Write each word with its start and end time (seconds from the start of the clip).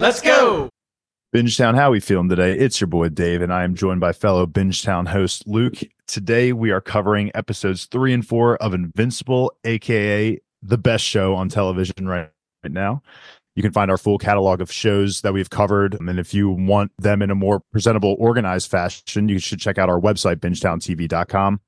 Let's 0.00 0.20
go. 0.20 0.70
Bingetown, 1.34 1.74
how 1.74 1.90
we 1.90 1.98
feeling 1.98 2.28
today? 2.28 2.52
It's 2.56 2.80
your 2.80 2.86
boy 2.86 3.08
Dave, 3.08 3.42
and 3.42 3.52
I 3.52 3.64
am 3.64 3.74
joined 3.74 4.00
by 4.00 4.12
fellow 4.12 4.46
Bingetown 4.46 5.08
host 5.08 5.46
Luke. 5.48 5.74
Today 6.06 6.52
we 6.52 6.70
are 6.70 6.80
covering 6.80 7.32
episodes 7.34 7.86
three 7.86 8.14
and 8.14 8.26
four 8.26 8.56
of 8.58 8.74
Invincible, 8.74 9.52
aka 9.64 10.38
the 10.62 10.78
best 10.78 11.04
show 11.04 11.34
on 11.34 11.48
television 11.48 12.06
right, 12.06 12.30
right 12.62 12.72
now. 12.72 13.02
You 13.56 13.62
can 13.62 13.72
find 13.72 13.90
our 13.90 13.98
full 13.98 14.18
catalog 14.18 14.60
of 14.60 14.70
shows 14.70 15.22
that 15.22 15.32
we've 15.32 15.50
covered. 15.50 15.96
And 15.98 16.18
if 16.20 16.32
you 16.32 16.48
want 16.48 16.92
them 16.98 17.20
in 17.20 17.30
a 17.30 17.34
more 17.34 17.60
presentable, 17.72 18.14
organized 18.20 18.70
fashion, 18.70 19.28
you 19.28 19.40
should 19.40 19.58
check 19.58 19.78
out 19.78 19.88
our 19.88 20.00
website, 20.00 20.36
bingetowntv.com. 20.36 21.60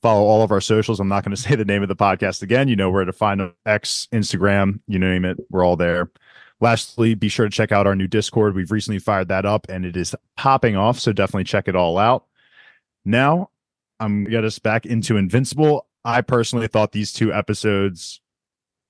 Follow 0.00 0.22
all 0.22 0.42
of 0.42 0.50
our 0.50 0.62
socials. 0.62 1.00
I'm 1.00 1.08
not 1.08 1.22
going 1.22 1.36
to 1.36 1.40
say 1.40 1.54
the 1.54 1.66
name 1.66 1.82
of 1.82 1.88
the 1.88 1.96
podcast 1.96 2.42
again. 2.42 2.68
You 2.68 2.76
know 2.76 2.90
where 2.90 3.04
to 3.04 3.12
find 3.12 3.52
X, 3.66 4.08
Instagram, 4.10 4.80
you 4.86 4.98
name 4.98 5.26
it. 5.26 5.36
We're 5.50 5.64
all 5.64 5.76
there. 5.76 6.10
Lastly, 6.60 7.14
be 7.14 7.28
sure 7.28 7.46
to 7.46 7.50
check 7.50 7.70
out 7.70 7.86
our 7.86 7.94
new 7.94 8.08
Discord. 8.08 8.54
We've 8.54 8.72
recently 8.72 8.98
fired 8.98 9.28
that 9.28 9.46
up 9.46 9.66
and 9.68 9.84
it 9.84 9.96
is 9.96 10.14
popping 10.36 10.76
off. 10.76 10.98
So 10.98 11.12
definitely 11.12 11.44
check 11.44 11.68
it 11.68 11.76
all 11.76 11.98
out. 11.98 12.26
Now, 13.04 13.50
I'm 14.00 14.24
get 14.24 14.44
us 14.44 14.58
back 14.58 14.84
into 14.84 15.16
Invincible. 15.16 15.86
I 16.04 16.20
personally 16.20 16.68
thought 16.68 16.92
these 16.92 17.12
two 17.12 17.32
episodes 17.32 18.20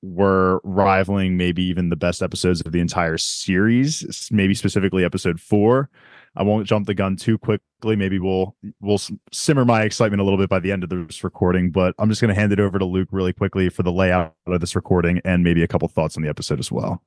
were 0.02 0.61
rivaling 0.65 1.37
maybe 1.37 1.62
even 1.65 1.89
the 1.89 1.97
best 1.97 2.23
episodes 2.23 2.61
of 2.61 2.73
the 2.73 2.80
entire 2.80 3.19
series, 3.19 4.28
maybe 4.30 4.55
specifically 4.55 5.05
episode 5.05 5.41
four. 5.41 5.91
I 6.37 6.45
won't 6.45 6.69
jump 6.69 6.87
the 6.87 6.95
gun 6.95 7.16
too 7.16 7.37
quickly. 7.37 7.97
Maybe 7.97 8.19
we'll 8.19 8.55
we'll 8.80 9.00
simmer 9.33 9.64
my 9.64 9.83
excitement 9.83 10.20
a 10.20 10.25
little 10.25 10.39
bit 10.39 10.48
by 10.48 10.61
the 10.61 10.73
end 10.73 10.84
of 10.84 10.91
this 10.91 11.25
recording, 11.25 11.70
but 11.70 11.95
I'm 11.98 12.09
just 12.09 12.20
going 12.20 12.33
to 12.33 12.41
hand 12.41 12.53
it 12.53 12.61
over 12.61 12.78
to 12.78 12.84
Luke 12.84 13.09
really 13.11 13.33
quickly 13.33 13.69
for 13.69 13.83
the 13.83 13.92
layout 13.92 14.34
of 14.47 14.61
this 14.61 14.77
recording 14.77 15.20
and 15.25 15.42
maybe 15.42 15.62
a 15.62 15.69
couple 15.69 15.89
thoughts 15.89 16.16
on 16.16 16.23
the 16.23 16.28
episode 16.28 16.61
as 16.61 16.70
well 16.70 17.03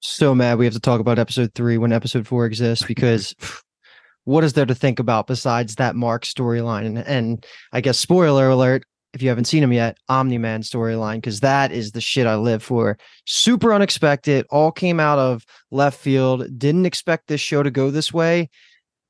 so 0.00 0.34
mad 0.34 0.58
we 0.58 0.64
have 0.64 0.74
to 0.74 0.80
talk 0.80 1.00
about 1.00 1.18
episode 1.18 1.52
three 1.54 1.78
when 1.78 1.92
episode 1.92 2.26
four 2.26 2.46
exists 2.46 2.84
because 2.86 3.34
what 4.24 4.44
is 4.44 4.52
there 4.52 4.66
to 4.66 4.74
think 4.74 4.98
about 4.98 5.26
besides 5.26 5.76
that 5.76 5.96
Mark 5.96 6.24
storyline? 6.24 6.84
And, 6.84 6.98
and 6.98 7.46
I 7.72 7.80
guess 7.80 7.98
spoiler 7.98 8.50
alert, 8.50 8.84
if 9.14 9.22
you 9.22 9.30
haven't 9.30 9.46
seen 9.46 9.62
him 9.62 9.72
yet, 9.72 9.96
Omni 10.08 10.36
Man 10.36 10.60
storyline, 10.60 11.16
because 11.16 11.40
that 11.40 11.72
is 11.72 11.92
the 11.92 12.00
shit 12.00 12.26
I 12.26 12.36
live 12.36 12.62
for. 12.62 12.98
Super 13.24 13.72
unexpected, 13.72 14.46
all 14.50 14.70
came 14.70 15.00
out 15.00 15.18
of 15.18 15.46
left 15.70 15.98
field. 15.98 16.46
Didn't 16.58 16.84
expect 16.84 17.26
this 17.26 17.40
show 17.40 17.62
to 17.62 17.70
go 17.70 17.90
this 17.90 18.12
way, 18.12 18.50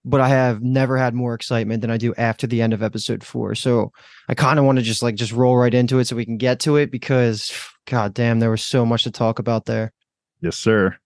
but 0.04 0.20
I 0.20 0.28
have 0.28 0.62
never 0.62 0.96
had 0.96 1.14
more 1.14 1.34
excitement 1.34 1.80
than 1.80 1.90
I 1.90 1.96
do 1.96 2.14
after 2.16 2.46
the 2.46 2.62
end 2.62 2.72
of 2.72 2.82
episode 2.82 3.24
four. 3.24 3.56
So 3.56 3.90
I 4.28 4.34
kind 4.34 4.58
of 4.58 4.64
want 4.64 4.78
to 4.78 4.84
just 4.84 5.02
like 5.02 5.16
just 5.16 5.32
roll 5.32 5.56
right 5.56 5.74
into 5.74 5.98
it 5.98 6.06
so 6.06 6.14
we 6.14 6.24
can 6.24 6.36
get 6.38 6.60
to 6.60 6.76
it 6.76 6.92
because 6.92 7.52
god 7.86 8.14
damn, 8.14 8.38
there 8.38 8.50
was 8.50 8.62
so 8.62 8.86
much 8.86 9.02
to 9.02 9.10
talk 9.10 9.40
about 9.40 9.64
there. 9.64 9.92
Yes, 10.40 10.56
sir. 10.56 10.96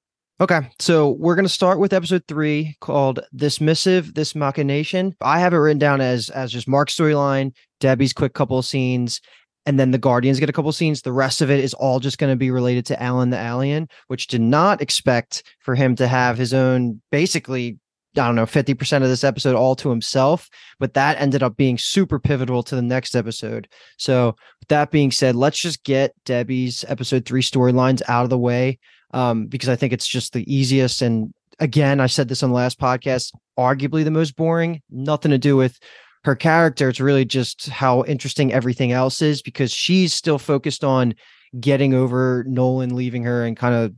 Okay, 0.41 0.61
so 0.81 1.11
we're 1.11 1.37
going 1.37 1.45
to 1.45 1.49
start 1.49 1.79
with 1.79 1.93
episode 1.93 2.25
three 2.27 2.77
called 2.81 3.21
"This 3.33 3.61
Missive, 3.61 4.15
This 4.15 4.35
Machination." 4.35 5.15
I 5.21 5.39
have 5.39 5.53
it 5.53 5.59
written 5.59 5.79
down 5.79 6.01
as 6.01 6.31
as 6.31 6.51
just 6.51 6.67
Mark's 6.67 6.97
storyline, 6.97 7.53
Debbie's 7.81 8.13
quick 8.13 8.35
couple 8.35 8.59
of 8.59 8.65
scenes, 8.65 9.21
and 9.67 9.79
then 9.79 9.93
the 9.93 9.99
Guardians 9.99 10.41
get 10.41 10.49
a 10.49 10.53
couple 10.53 10.69
of 10.69 10.75
scenes. 10.75 11.03
The 11.03 11.13
rest 11.13 11.43
of 11.43 11.51
it 11.51 11.61
is 11.61 11.75
all 11.75 12.01
just 12.01 12.19
going 12.19 12.33
to 12.33 12.37
be 12.37 12.51
related 12.51 12.87
to 12.87 13.01
Allen 13.01 13.31
the 13.31 13.39
Alien, 13.39 13.89
which 14.09 14.27
did 14.27 14.41
not 14.41 14.83
expect 14.83 15.45
for 15.61 15.75
him 15.75 15.95
to 15.97 16.09
have 16.09 16.37
his 16.37 16.53
own 16.53 17.01
basically 17.11 17.79
I 18.15 18.27
don't 18.27 18.35
know, 18.35 18.45
50% 18.45 18.97
of 18.97 19.09
this 19.09 19.25
episode 19.25 19.57
all 19.57 19.75
to 19.77 19.89
himself, 19.89 20.51
but 20.79 20.93
that 20.93 21.19
ended 21.19 21.43
up 21.43 21.57
being 21.57 21.79
super 21.79 22.19
pivotal 22.19 22.63
to 22.65 22.77
the 22.77 22.83
next 22.83 23.15
episode. 23.15 23.69
So, 23.97 24.37
with 24.61 24.69
that 24.69 24.91
being 24.91 25.11
said, 25.11 25.35
let's 25.35 25.59
just 25.59 25.83
get 25.83 26.15
Debbie's 26.27 26.85
episode 26.89 27.25
three 27.25 27.41
storylines 27.41 28.03
out 28.09 28.25
of 28.25 28.31
the 28.31 28.39
way 28.39 28.79
um, 29.13 29.47
because 29.47 29.69
I 29.69 29.77
think 29.77 29.93
it's 29.93 30.07
just 30.07 30.33
the 30.33 30.53
easiest. 30.53 31.03
And 31.03 31.33
again, 31.59 32.01
I 32.01 32.07
said 32.07 32.29
this 32.29 32.43
on 32.43 32.51
the 32.51 32.57
last 32.57 32.79
podcast, 32.79 33.33
arguably 33.59 34.05
the 34.05 34.11
most 34.11 34.37
boring, 34.37 34.83
nothing 34.91 35.31
to 35.31 35.39
do 35.39 35.57
with 35.57 35.79
her 36.25 36.37
character. 36.37 36.89
It's 36.89 37.01
really 37.01 37.25
just 37.25 37.69
how 37.69 38.05
interesting 38.05 38.53
everything 38.53 38.93
else 38.93 39.23
is 39.23 39.43
because 39.43 39.73
she's 39.73 40.15
still 40.15 40.39
focused 40.39 40.85
on 40.85 41.15
getting 41.59 41.95
over 41.95 42.45
Nolan 42.47 42.95
leaving 42.95 43.25
her 43.25 43.45
and 43.45 43.57
kind 43.57 43.75
of 43.75 43.93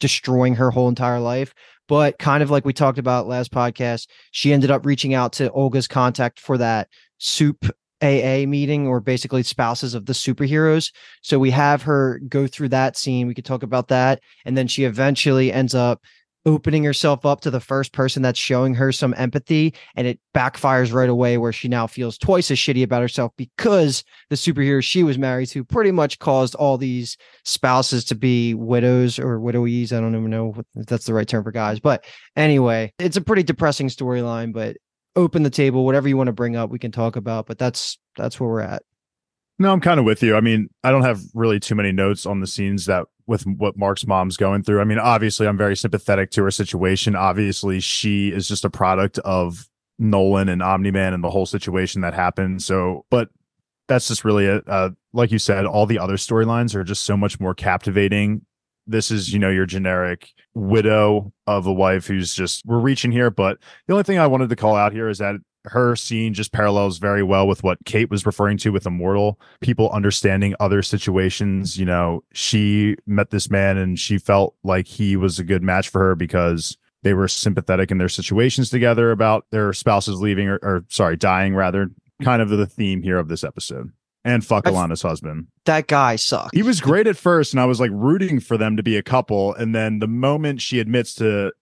destroying 0.00 0.54
her 0.56 0.70
whole 0.70 0.88
entire 0.88 1.20
life. 1.20 1.54
But 1.88 2.18
kind 2.18 2.42
of 2.42 2.50
like 2.50 2.66
we 2.66 2.74
talked 2.74 2.98
about 2.98 3.28
last 3.28 3.50
podcast, 3.50 4.08
she 4.30 4.52
ended 4.52 4.70
up 4.70 4.84
reaching 4.84 5.14
out 5.14 5.32
to 5.34 5.50
Olga's 5.50 5.88
contact 5.88 6.38
for 6.38 6.58
that 6.58 6.88
soup 7.16 7.64
AA 8.02 8.46
meeting 8.46 8.86
or 8.86 9.00
basically 9.00 9.42
spouses 9.42 9.94
of 9.94 10.06
the 10.06 10.12
superheroes. 10.12 10.92
So 11.22 11.38
we 11.38 11.50
have 11.50 11.82
her 11.82 12.20
go 12.28 12.46
through 12.46 12.70
that 12.70 12.96
scene. 12.96 13.26
We 13.26 13.34
could 13.34 13.44
talk 13.44 13.62
about 13.62 13.88
that. 13.88 14.20
And 14.44 14.56
then 14.56 14.68
she 14.68 14.84
eventually 14.84 15.52
ends 15.52 15.74
up 15.74 16.00
opening 16.46 16.84
herself 16.84 17.26
up 17.26 17.40
to 17.42 17.50
the 17.50 17.60
first 17.60 17.92
person 17.92 18.22
that's 18.22 18.38
showing 18.38 18.74
her 18.74 18.92
some 18.92 19.14
empathy 19.18 19.74
and 19.96 20.06
it 20.06 20.18
backfires 20.34 20.92
right 20.92 21.10
away 21.10 21.36
where 21.36 21.52
she 21.52 21.68
now 21.68 21.86
feels 21.86 22.16
twice 22.16 22.50
as 22.50 22.56
shitty 22.56 22.82
about 22.82 23.02
herself 23.02 23.32
because 23.36 24.04
the 24.30 24.36
superhero 24.36 24.82
she 24.82 25.02
was 25.02 25.18
married 25.18 25.46
to 25.46 25.64
pretty 25.64 25.90
much 25.90 26.18
caused 26.18 26.54
all 26.54 26.78
these 26.78 27.16
spouses 27.44 28.04
to 28.04 28.14
be 28.14 28.54
widows 28.54 29.18
or 29.18 29.38
widowies 29.38 29.92
i 29.92 30.00
don't 30.00 30.14
even 30.14 30.30
know 30.30 30.54
if 30.76 30.86
that's 30.86 31.06
the 31.06 31.12
right 31.12 31.28
term 31.28 31.44
for 31.44 31.52
guys 31.52 31.80
but 31.80 32.04
anyway 32.36 32.90
it's 32.98 33.16
a 33.16 33.22
pretty 33.22 33.42
depressing 33.42 33.88
storyline 33.88 34.52
but 34.52 34.76
open 35.16 35.42
the 35.42 35.50
table 35.50 35.84
whatever 35.84 36.08
you 36.08 36.16
want 36.16 36.28
to 36.28 36.32
bring 36.32 36.56
up 36.56 36.70
we 36.70 36.78
can 36.78 36.92
talk 36.92 37.16
about 37.16 37.46
but 37.46 37.58
that's 37.58 37.98
that's 38.16 38.38
where 38.38 38.48
we're 38.48 38.60
at. 38.60 38.82
No 39.58 39.72
i'm 39.72 39.80
kind 39.80 39.98
of 39.98 40.06
with 40.06 40.22
you. 40.22 40.36
I 40.36 40.40
mean 40.40 40.68
i 40.84 40.90
don't 40.90 41.02
have 41.02 41.20
really 41.34 41.60
too 41.60 41.74
many 41.74 41.92
notes 41.92 42.26
on 42.26 42.40
the 42.40 42.46
scenes 42.46 42.86
that 42.86 43.06
with 43.26 43.46
what 43.46 43.76
mark's 43.76 44.06
mom's 44.06 44.36
going 44.36 44.62
through. 44.62 44.80
I 44.80 44.84
mean 44.84 44.98
obviously 44.98 45.46
i'm 45.46 45.58
very 45.58 45.76
sympathetic 45.76 46.30
to 46.32 46.44
her 46.44 46.50
situation. 46.50 47.16
Obviously 47.16 47.80
she 47.80 48.28
is 48.28 48.48
just 48.48 48.64
a 48.64 48.70
product 48.70 49.18
of 49.20 49.68
nolan 49.98 50.48
and 50.48 50.62
omni-man 50.62 51.12
and 51.12 51.24
the 51.24 51.30
whole 51.30 51.46
situation 51.46 52.02
that 52.02 52.14
happened. 52.14 52.62
So 52.62 53.04
but 53.10 53.30
that's 53.88 54.08
just 54.08 54.24
really 54.24 54.44
it. 54.44 54.64
Uh, 54.68 54.90
like 55.12 55.32
you 55.32 55.38
said 55.38 55.64
all 55.64 55.86
the 55.86 55.98
other 55.98 56.16
storylines 56.16 56.74
are 56.74 56.84
just 56.84 57.04
so 57.04 57.16
much 57.16 57.40
more 57.40 57.54
captivating 57.54 58.42
this 58.88 59.10
is 59.10 59.32
you 59.32 59.38
know 59.38 59.50
your 59.50 59.66
generic 59.66 60.32
widow 60.54 61.32
of 61.46 61.66
a 61.66 61.72
wife 61.72 62.06
who's 62.06 62.34
just 62.34 62.64
we're 62.64 62.78
reaching 62.78 63.12
here 63.12 63.30
but 63.30 63.58
the 63.86 63.92
only 63.92 64.02
thing 64.02 64.18
i 64.18 64.26
wanted 64.26 64.48
to 64.48 64.56
call 64.56 64.74
out 64.74 64.92
here 64.92 65.08
is 65.08 65.18
that 65.18 65.36
her 65.64 65.96
scene 65.96 66.34
just 66.34 66.52
parallels 66.52 66.98
very 66.98 67.22
well 67.22 67.46
with 67.46 67.62
what 67.62 67.78
kate 67.84 68.10
was 68.10 68.26
referring 68.26 68.56
to 68.56 68.70
with 68.70 68.86
immortal 68.86 69.40
people 69.60 69.90
understanding 69.90 70.54
other 70.60 70.82
situations. 70.82 71.78
You 71.78 71.86
know 71.86 72.22
she 72.32 72.96
met 73.06 73.30
this 73.30 73.50
man 73.50 73.76
and 73.76 73.98
she 73.98 74.18
felt 74.18 74.54
like 74.64 74.86
he 74.86 75.16
was 75.16 75.38
a 75.38 75.44
good 75.44 75.62
match 75.62 75.88
for 75.88 76.00
her 76.00 76.14
because 76.14 76.76
they 77.02 77.14
were 77.14 77.28
sympathetic 77.28 77.90
in 77.90 77.98
their 77.98 78.08
situations 78.08 78.70
together 78.70 79.10
about 79.10 79.46
their 79.50 79.72
spouses 79.72 80.20
leaving 80.20 80.48
or, 80.48 80.58
or 80.62 80.84
sorry 80.88 81.16
dying 81.16 81.54
rather 81.54 81.90
kind 82.22 82.42
of 82.42 82.48
the 82.48 82.66
theme 82.66 83.02
here 83.02 83.18
of 83.18 83.28
this 83.28 83.44
episode 83.44 83.92
and 84.28 84.44
fuck 84.44 84.64
Alana's 84.64 85.02
husband. 85.02 85.46
That 85.64 85.86
guy 85.86 86.16
sucked. 86.16 86.54
He 86.54 86.62
was 86.62 86.80
great 86.80 87.06
at 87.06 87.16
first, 87.16 87.54
and 87.54 87.60
I 87.60 87.64
was 87.64 87.80
like 87.80 87.90
rooting 87.92 88.40
for 88.40 88.58
them 88.58 88.76
to 88.76 88.82
be 88.82 88.96
a 88.96 89.02
couple. 89.02 89.54
And 89.54 89.74
then 89.74 90.00
the 90.00 90.06
moment 90.06 90.60
she 90.60 90.80
admits 90.80 91.14
to 91.14 91.52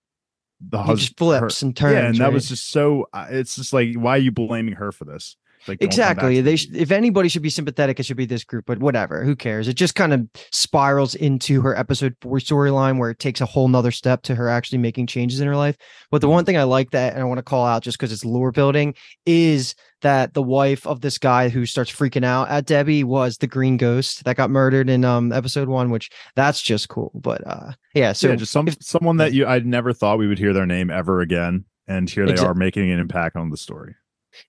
the 0.60 0.78
husband, 0.78 0.98
just 0.98 1.18
flips 1.18 1.60
her, 1.60 1.66
and 1.66 1.76
turns. 1.76 1.92
Yeah, 1.94 2.06
and 2.06 2.18
right? 2.18 2.26
that 2.26 2.32
was 2.32 2.48
just 2.48 2.70
so. 2.70 3.08
Uh, 3.12 3.26
it's 3.30 3.56
just 3.56 3.72
like, 3.72 3.94
why 3.94 4.16
are 4.16 4.18
you 4.18 4.32
blaming 4.32 4.74
her 4.74 4.90
for 4.90 5.04
this? 5.04 5.36
Like, 5.68 5.82
exactly. 5.82 6.40
They 6.40 6.56
sh- 6.56 6.68
if 6.72 6.90
anybody 6.90 7.28
should 7.28 7.42
be 7.42 7.50
sympathetic, 7.50 7.98
it 7.98 8.04
should 8.04 8.16
be 8.16 8.26
this 8.26 8.44
group. 8.44 8.66
But 8.66 8.78
whatever, 8.78 9.24
who 9.24 9.36
cares? 9.36 9.68
It 9.68 9.74
just 9.74 9.94
kind 9.94 10.12
of 10.12 10.28
spirals 10.52 11.14
into 11.14 11.60
her 11.62 11.76
episode 11.76 12.16
four 12.20 12.38
storyline 12.38 12.98
where 12.98 13.10
it 13.10 13.18
takes 13.18 13.40
a 13.40 13.46
whole 13.46 13.68
nother 13.68 13.90
step 13.90 14.22
to 14.22 14.34
her 14.34 14.48
actually 14.48 14.78
making 14.78 15.06
changes 15.06 15.40
in 15.40 15.46
her 15.46 15.56
life. 15.56 15.76
But 16.10 16.20
the 16.20 16.28
one 16.28 16.44
thing 16.44 16.56
I 16.56 16.64
like 16.64 16.90
that, 16.90 17.12
and 17.12 17.22
I 17.22 17.24
want 17.24 17.38
to 17.38 17.42
call 17.42 17.66
out 17.66 17.82
just 17.82 17.98
because 17.98 18.12
it's 18.12 18.24
lore 18.24 18.52
building, 18.52 18.94
is 19.24 19.74
that 20.02 20.34
the 20.34 20.42
wife 20.42 20.86
of 20.86 21.00
this 21.00 21.18
guy 21.18 21.48
who 21.48 21.66
starts 21.66 21.90
freaking 21.90 22.24
out 22.24 22.48
at 22.48 22.66
Debbie 22.66 23.04
was 23.04 23.38
the 23.38 23.46
green 23.46 23.76
ghost 23.76 24.24
that 24.24 24.36
got 24.36 24.50
murdered 24.50 24.88
in 24.88 25.04
um 25.04 25.32
episode 25.32 25.68
one, 25.68 25.90
which 25.90 26.10
that's 26.34 26.60
just 26.60 26.88
cool. 26.88 27.10
But 27.14 27.46
uh 27.46 27.72
yeah, 27.94 28.12
so 28.12 28.28
yeah, 28.28 28.36
just 28.36 28.52
some 28.52 28.68
if, 28.68 28.76
someone 28.80 29.16
that 29.16 29.32
you 29.32 29.46
I 29.46 29.58
never 29.60 29.92
thought 29.92 30.18
we 30.18 30.28
would 30.28 30.38
hear 30.38 30.52
their 30.52 30.66
name 30.66 30.90
ever 30.90 31.20
again. 31.20 31.64
And 31.88 32.10
here 32.10 32.26
they 32.26 32.32
exactly. 32.32 32.50
are 32.50 32.54
making 32.54 32.90
an 32.90 32.98
impact 32.98 33.36
on 33.36 33.50
the 33.50 33.56
story. 33.56 33.94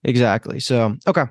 Exactly. 0.04 0.60
So, 0.60 0.96
okay. 1.08 1.26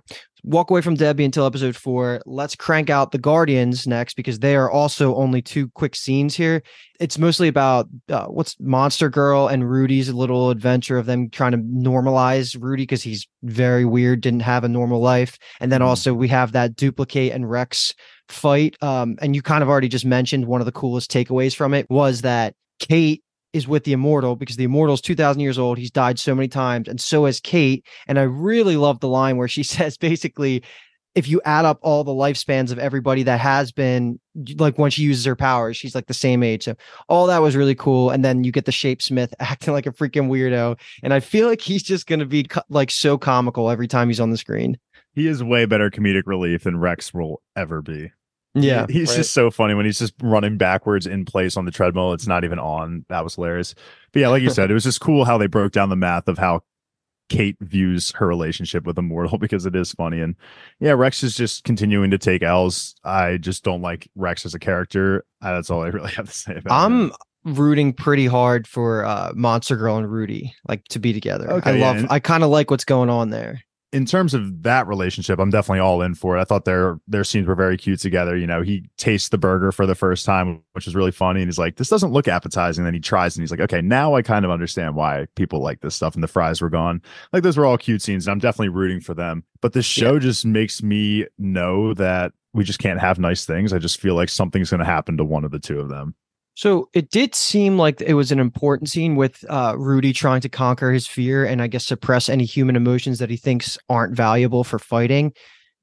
Walk 0.44 0.70
away 0.70 0.81
from 0.81 0.94
Debbie 0.94 1.25
until 1.25 1.44
episode 1.44 1.75
four. 1.75 2.20
Let's 2.25 2.55
crank 2.55 2.88
out 2.88 3.11
the 3.11 3.19
Guardians 3.19 3.85
next 3.85 4.14
because 4.14 4.38
they 4.38 4.55
are 4.55 4.70
also 4.70 5.17
only 5.17 5.43
two 5.43 5.69
quick 5.70 5.97
scenes 5.97 6.37
here. 6.37 6.62
It's 7.00 7.19
mostly 7.19 7.49
about 7.49 7.88
uh, 8.08 8.26
what's 8.26 8.55
Monster 8.61 9.08
Girl 9.08 9.49
and 9.49 9.69
Rudy's 9.69 10.12
little 10.12 10.50
adventure 10.50 10.99
of 10.99 11.06
them 11.06 11.31
trying 11.31 11.50
to 11.50 11.58
normalize 11.58 12.56
Rudy 12.61 12.85
because 12.85 13.03
he's 13.03 13.26
very 13.43 13.85
weird, 13.85 14.20
didn't 14.20 14.41
have 14.41 14.62
a 14.62 14.69
normal 14.69 15.00
life. 15.00 15.37
And 15.61 15.73
then 15.73 15.81
mm. 15.81 15.87
also 15.87 16.14
we 16.14 16.29
have 16.29 16.53
that 16.53 16.76
Dupli-Kate 16.76 17.32
and 17.32 17.50
Rex 17.50 17.93
fight. 18.29 18.76
Um, 18.82 19.17
and 19.20 19.35
you 19.35 19.43
kind 19.43 19.64
of 19.64 19.69
already 19.69 19.88
just 19.88 20.06
mentioned 20.06 20.47
one 20.47 20.61
of 20.61 20.67
the 20.67 20.73
coolest 20.73 21.11
takeaways 21.11 21.56
from 21.56 21.75
it 21.75 21.91
was 21.91 22.20
that 22.20 22.55
Kate 22.79 23.25
is 23.56 23.67
with 23.67 23.85
the 23.85 23.93
immortal 23.93 24.37
because 24.37 24.56
the 24.56 24.64
immortal's 24.64 25.00
2000 25.00 25.41
years 25.41 25.58
old 25.58 25.79
he's 25.79 25.91
died 25.91 26.19
so 26.19 26.35
many 26.35 26.49
times 26.49 26.88
and 26.88 27.00
so 27.00 27.25
has 27.25 27.41
kate 27.41 27.85
and 28.06 28.19
i 28.19 28.23
really 28.23 28.76
love 28.76 29.00
the 29.00 29.08
line 29.08 29.37
where 29.37 29.49
she 29.49 29.62
says 29.76 29.97
basically 29.97 30.62
if 31.17 31.26
you 31.26 31.41
add 31.47 31.64
up 31.64 31.79
all 31.81 32.05
the 32.05 32.12
lifespans 32.12 32.70
of 32.70 32.79
everybody 32.79 33.23
that 33.23 33.41
has 33.41 33.73
been 33.73 34.20
like 34.58 34.79
when 34.79 34.91
she 34.91 35.03
uses 35.03 35.25
her 35.25 35.35
powers, 35.35 35.75
she's 35.75 35.94
like 35.94 36.08
the 36.08 36.14
same 36.14 36.43
age. 36.43 36.64
So 36.64 36.76
all 37.08 37.26
that 37.26 37.41
was 37.41 37.56
really 37.56 37.75
cool. 37.75 38.11
And 38.11 38.23
then 38.23 38.44
you 38.44 38.53
get 38.53 38.67
the 38.67 38.73
Shape 38.73 39.00
Smith 39.00 39.32
acting 39.41 39.73
like 39.73 39.87
a 39.87 39.93
freaking 39.93 40.29
weirdo, 40.29 40.79
and 41.03 41.14
I 41.14 41.20
feel 41.20 41.49
like 41.49 41.62
he's 41.62 41.82
just 41.82 42.06
gonna 42.06 42.26
be 42.26 42.44
co- 42.44 42.61
like 42.69 42.91
so 42.91 43.17
comical 43.17 43.70
every 43.70 43.88
time 43.88 44.08
he's 44.08 44.20
on 44.20 44.31
the 44.31 44.37
screen. 44.37 44.79
He 45.14 45.26
is 45.26 45.43
way 45.43 45.64
better 45.64 45.91
comedic 45.91 46.25
relief 46.26 46.64
than 46.64 46.79
Rex 46.79 47.14
will 47.14 47.41
ever 47.56 47.81
be. 47.81 48.12
Yeah, 48.62 48.87
he's 48.88 49.11
right. 49.11 49.17
just 49.17 49.32
so 49.35 49.50
funny 49.50 49.75
when 49.75 49.85
he's 49.87 49.99
just 49.99 50.14
running 50.23 50.56
backwards 50.56 51.06
in 51.06 51.25
place 51.25 51.56
on 51.56 51.64
the 51.64 51.70
treadmill. 51.70 52.12
It's 52.12 52.26
not 52.26 52.44
even 52.44 52.58
on. 52.58 53.05
That 53.08 53.23
was 53.23 53.35
hilarious. 53.35 53.75
But 54.12 54.20
yeah, 54.20 54.29
like 54.29 54.43
you 54.43 54.50
said, 54.58 54.70
it 54.70 54.75
was 54.75 54.85
just 54.85 55.00
cool 55.00 55.25
how 55.25 55.37
they 55.38 55.47
broke 55.47 55.73
down 55.73 55.91
the 55.91 55.97
math 55.97 56.26
of 56.29 56.38
how 56.38 56.61
Kate 57.29 57.56
views 57.61 58.12
her 58.17 58.26
relationship 58.26 58.85
with 58.87 58.97
Immortal 58.99 59.38
because 59.41 59.67
it 59.67 59.75
is 59.76 59.93
funny. 59.93 60.20
And 60.20 60.37
yeah, 60.81 60.93
Rex 60.93 61.23
is 61.23 61.37
just 61.37 61.64
continuing 61.64 62.11
to 62.12 62.19
take 62.19 62.43
L's. 62.43 62.94
I 63.05 63.37
just 63.37 63.64
don't 63.64 63.82
like 63.82 64.08
Rex 64.14 64.47
as 64.47 64.55
a 64.55 64.58
character. 64.58 65.25
Uh, 65.43 65.55
that's 65.55 65.70
all 65.70 65.82
I 65.82 65.88
really 65.88 66.12
have 66.14 66.26
to 66.26 66.32
say 66.35 66.53
about 66.56 66.67
it. 66.67 66.73
I'm 66.85 67.11
him. 67.11 67.12
rooting 67.44 67.93
pretty 67.93 68.26
hard 68.26 68.67
for 68.67 69.05
uh 69.05 69.32
Monster 69.35 69.76
Girl 69.76 69.97
and 69.97 70.11
Rudy 70.11 70.55
like 70.69 70.85
to 70.88 70.99
be 70.99 71.12
together. 71.12 71.50
Okay, 71.50 71.70
I 71.73 71.75
yeah, 71.76 71.87
love 71.87 71.97
and- 71.97 72.06
I 72.11 72.20
kind 72.20 72.43
of 72.44 72.50
like 72.50 72.70
what's 72.70 72.85
going 72.85 73.11
on 73.11 73.31
there. 73.31 73.61
In 73.96 74.04
terms 74.04 74.34
of 74.34 74.62
that 74.62 74.87
relationship, 74.87 75.38
I'm 75.38 75.48
definitely 75.48 75.81
all 75.81 76.02
in 76.02 76.14
for 76.14 76.37
it. 76.37 76.40
I 76.43 76.44
thought 76.44 76.66
their 76.66 77.00
their 77.08 77.25
scenes 77.25 77.46
were 77.46 77.54
very 77.54 77.78
cute 77.78 77.98
together. 77.98 78.37
You 78.37 78.46
know, 78.46 78.60
he 78.60 78.90
tastes 78.98 79.31
the 79.31 79.38
burger 79.38 79.72
for 79.72 79.87
the 79.87 79.94
first 79.94 80.26
time, 80.26 80.62
which 80.72 80.87
is 80.87 80.94
really 80.94 81.10
funny. 81.10 81.40
And 81.40 81.48
he's 81.48 81.58
like, 81.58 81.76
"This 81.76 81.88
doesn't 81.88 82.12
look 82.12 82.28
appetizing." 82.28 82.84
Then 82.84 82.93
he 82.93 83.00
tries, 83.00 83.34
and 83.34 83.43
he's 83.43 83.50
like, 83.50 83.60
"Okay, 83.60 83.81
now 83.81 84.14
I 84.14 84.20
kind 84.20 84.44
of 84.44 84.50
understand 84.50 84.96
why 84.96 85.26
people 85.34 85.60
like 85.60 85.81
this 85.81 85.94
stuff." 85.94 86.14
And 86.14 86.22
the 86.22 86.28
fries 86.28 86.60
were 86.60 86.69
gone. 86.69 87.00
Like 87.32 87.43
those 87.43 87.56
were 87.56 87.64
all 87.64 87.78
cute 87.78 88.02
scenes, 88.02 88.26
and 88.26 88.32
I'm 88.32 88.38
definitely 88.38 88.69
rooting 88.69 89.00
for 89.00 89.14
them. 89.14 89.44
But 89.62 89.72
this 89.72 89.87
show 89.87 90.19
just 90.19 90.44
makes 90.44 90.82
me 90.82 91.25
know 91.38 91.94
that 91.94 92.32
we 92.52 92.64
just 92.64 92.78
can't 92.78 93.00
have 93.00 93.19
nice 93.19 93.46
things. 93.46 93.72
I 93.72 93.78
just 93.78 93.98
feel 93.98 94.14
like 94.14 94.28
something's 94.28 94.69
going 94.69 94.81
to 94.81 94.84
happen 94.84 95.16
to 95.16 95.25
one 95.25 95.44
of 95.44 95.52
the 95.52 95.58
two 95.58 95.81
of 95.81 95.88
them. 95.88 96.14
So 96.56 96.88
it 96.94 97.11
did 97.11 97.35
seem 97.35 97.76
like 97.76 98.00
it 98.00 98.14
was 98.14 98.32
an 98.32 98.41
important 98.41 98.88
scene 98.88 99.14
with 99.14 99.44
uh, 99.49 99.75
Rudy 99.76 100.14
trying 100.14 100.41
to 100.41 100.49
conquer 100.49 100.91
his 100.91 101.06
fear 101.06 101.44
and 101.44 101.61
I 101.61 101.67
guess 101.67 101.85
suppress 101.85 102.31
any 102.31 102.47
human 102.47 102.76
emotions 102.76 103.19
that 103.19 103.29
he 103.29 103.37
thinks 103.37 103.76
aren't 103.91 104.17
valuable 104.17 104.64
for 104.64 104.79
fighting 104.79 105.35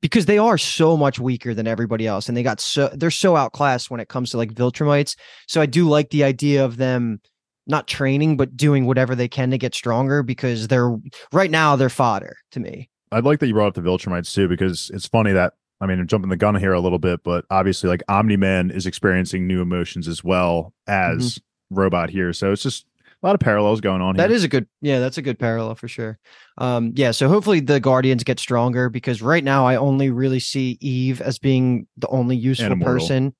because 0.01 0.25
they 0.25 0.39
are 0.39 0.57
so 0.57 0.97
much 0.97 1.19
weaker 1.19 1.53
than 1.53 1.67
everybody 1.67 2.07
else 2.07 2.27
and 2.27 2.35
they 2.35 2.41
got 2.41 2.59
so 2.59 2.89
they're 2.93 3.11
so 3.11 3.35
outclassed 3.35 3.91
when 3.91 3.99
it 3.99 4.09
comes 4.09 4.31
to 4.31 4.37
like 4.37 4.51
Viltrumites. 4.51 5.15
So 5.47 5.61
I 5.61 5.67
do 5.67 5.87
like 5.87 6.09
the 6.09 6.23
idea 6.23 6.65
of 6.65 6.77
them 6.77 7.21
not 7.67 7.87
training 7.87 8.35
but 8.35 8.57
doing 8.57 8.87
whatever 8.87 9.13
they 9.13 9.27
can 9.27 9.51
to 9.51 9.59
get 9.59 9.75
stronger 9.75 10.23
because 10.23 10.69
they're 10.69 10.97
right 11.31 11.51
now 11.51 11.75
they're 11.75 11.87
fodder 11.87 12.35
to 12.49 12.59
me. 12.59 12.89
I'd 13.11 13.25
like 13.25 13.39
that 13.39 13.47
you 13.47 13.53
brought 13.53 13.67
up 13.67 13.73
the 13.75 13.81
Viltrumites 13.81 14.33
too, 14.33 14.47
because 14.47 14.89
it's 14.91 15.05
funny 15.05 15.33
that 15.33 15.53
I 15.83 15.85
mean, 15.85 15.99
I'm 15.99 16.07
jumping 16.07 16.29
the 16.29 16.37
gun 16.37 16.55
here 16.55 16.71
a 16.71 16.79
little 16.79 16.97
bit, 16.97 17.23
but 17.23 17.43
obviously, 17.49 17.89
like 17.89 18.01
Omni 18.07 18.37
Man 18.37 18.71
is 18.71 18.85
experiencing 18.85 19.47
new 19.47 19.61
emotions 19.61 20.07
as 20.07 20.23
well 20.23 20.73
as 20.87 21.41
Robot 21.69 22.09
here, 22.09 22.31
so 22.31 22.53
it's 22.53 22.63
just 22.63 22.85
a 23.21 23.27
lot 23.27 23.35
of 23.35 23.41
parallels 23.41 23.81
going 23.81 24.01
on. 24.01 24.15
That 24.15 24.31
is 24.31 24.45
a 24.45 24.47
good, 24.47 24.65
yeah, 24.81 24.99
that's 24.99 25.17
a 25.17 25.21
good 25.21 25.37
parallel 25.37 25.75
for 25.75 25.89
sure. 25.89 26.19
Um, 26.57 26.93
yeah, 26.95 27.11
so 27.11 27.27
hopefully 27.27 27.59
the 27.59 27.81
Guardians 27.81 28.23
get 28.23 28.39
stronger 28.39 28.89
because 28.89 29.21
right 29.21 29.43
now 29.43 29.65
I 29.65 29.75
only 29.75 30.09
really 30.09 30.39
see 30.39 30.77
Eve 30.79 31.19
as 31.19 31.37
being 31.37 31.85
the 31.97 32.07
only 32.07 32.37
useful 32.37 32.71
Immortal. 32.71 32.93
person 32.93 33.35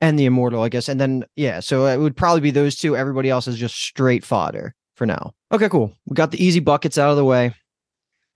and 0.00 0.16
the 0.16 0.26
immortal, 0.26 0.62
I 0.62 0.68
guess. 0.68 0.88
And 0.88 1.00
then 1.00 1.24
yeah, 1.34 1.58
so 1.58 1.86
it 1.86 1.96
would 1.96 2.16
probably 2.16 2.42
be 2.42 2.52
those 2.52 2.76
two. 2.76 2.96
Everybody 2.96 3.28
else 3.28 3.48
is 3.48 3.56
just 3.56 3.76
straight 3.76 4.24
fodder 4.24 4.72
for 4.94 5.04
now. 5.04 5.34
Okay, 5.52 5.68
cool. 5.68 5.92
We 6.06 6.14
got 6.14 6.30
the 6.30 6.44
easy 6.44 6.60
buckets 6.60 6.96
out 6.96 7.10
of 7.10 7.16
the 7.16 7.24
way. 7.24 7.54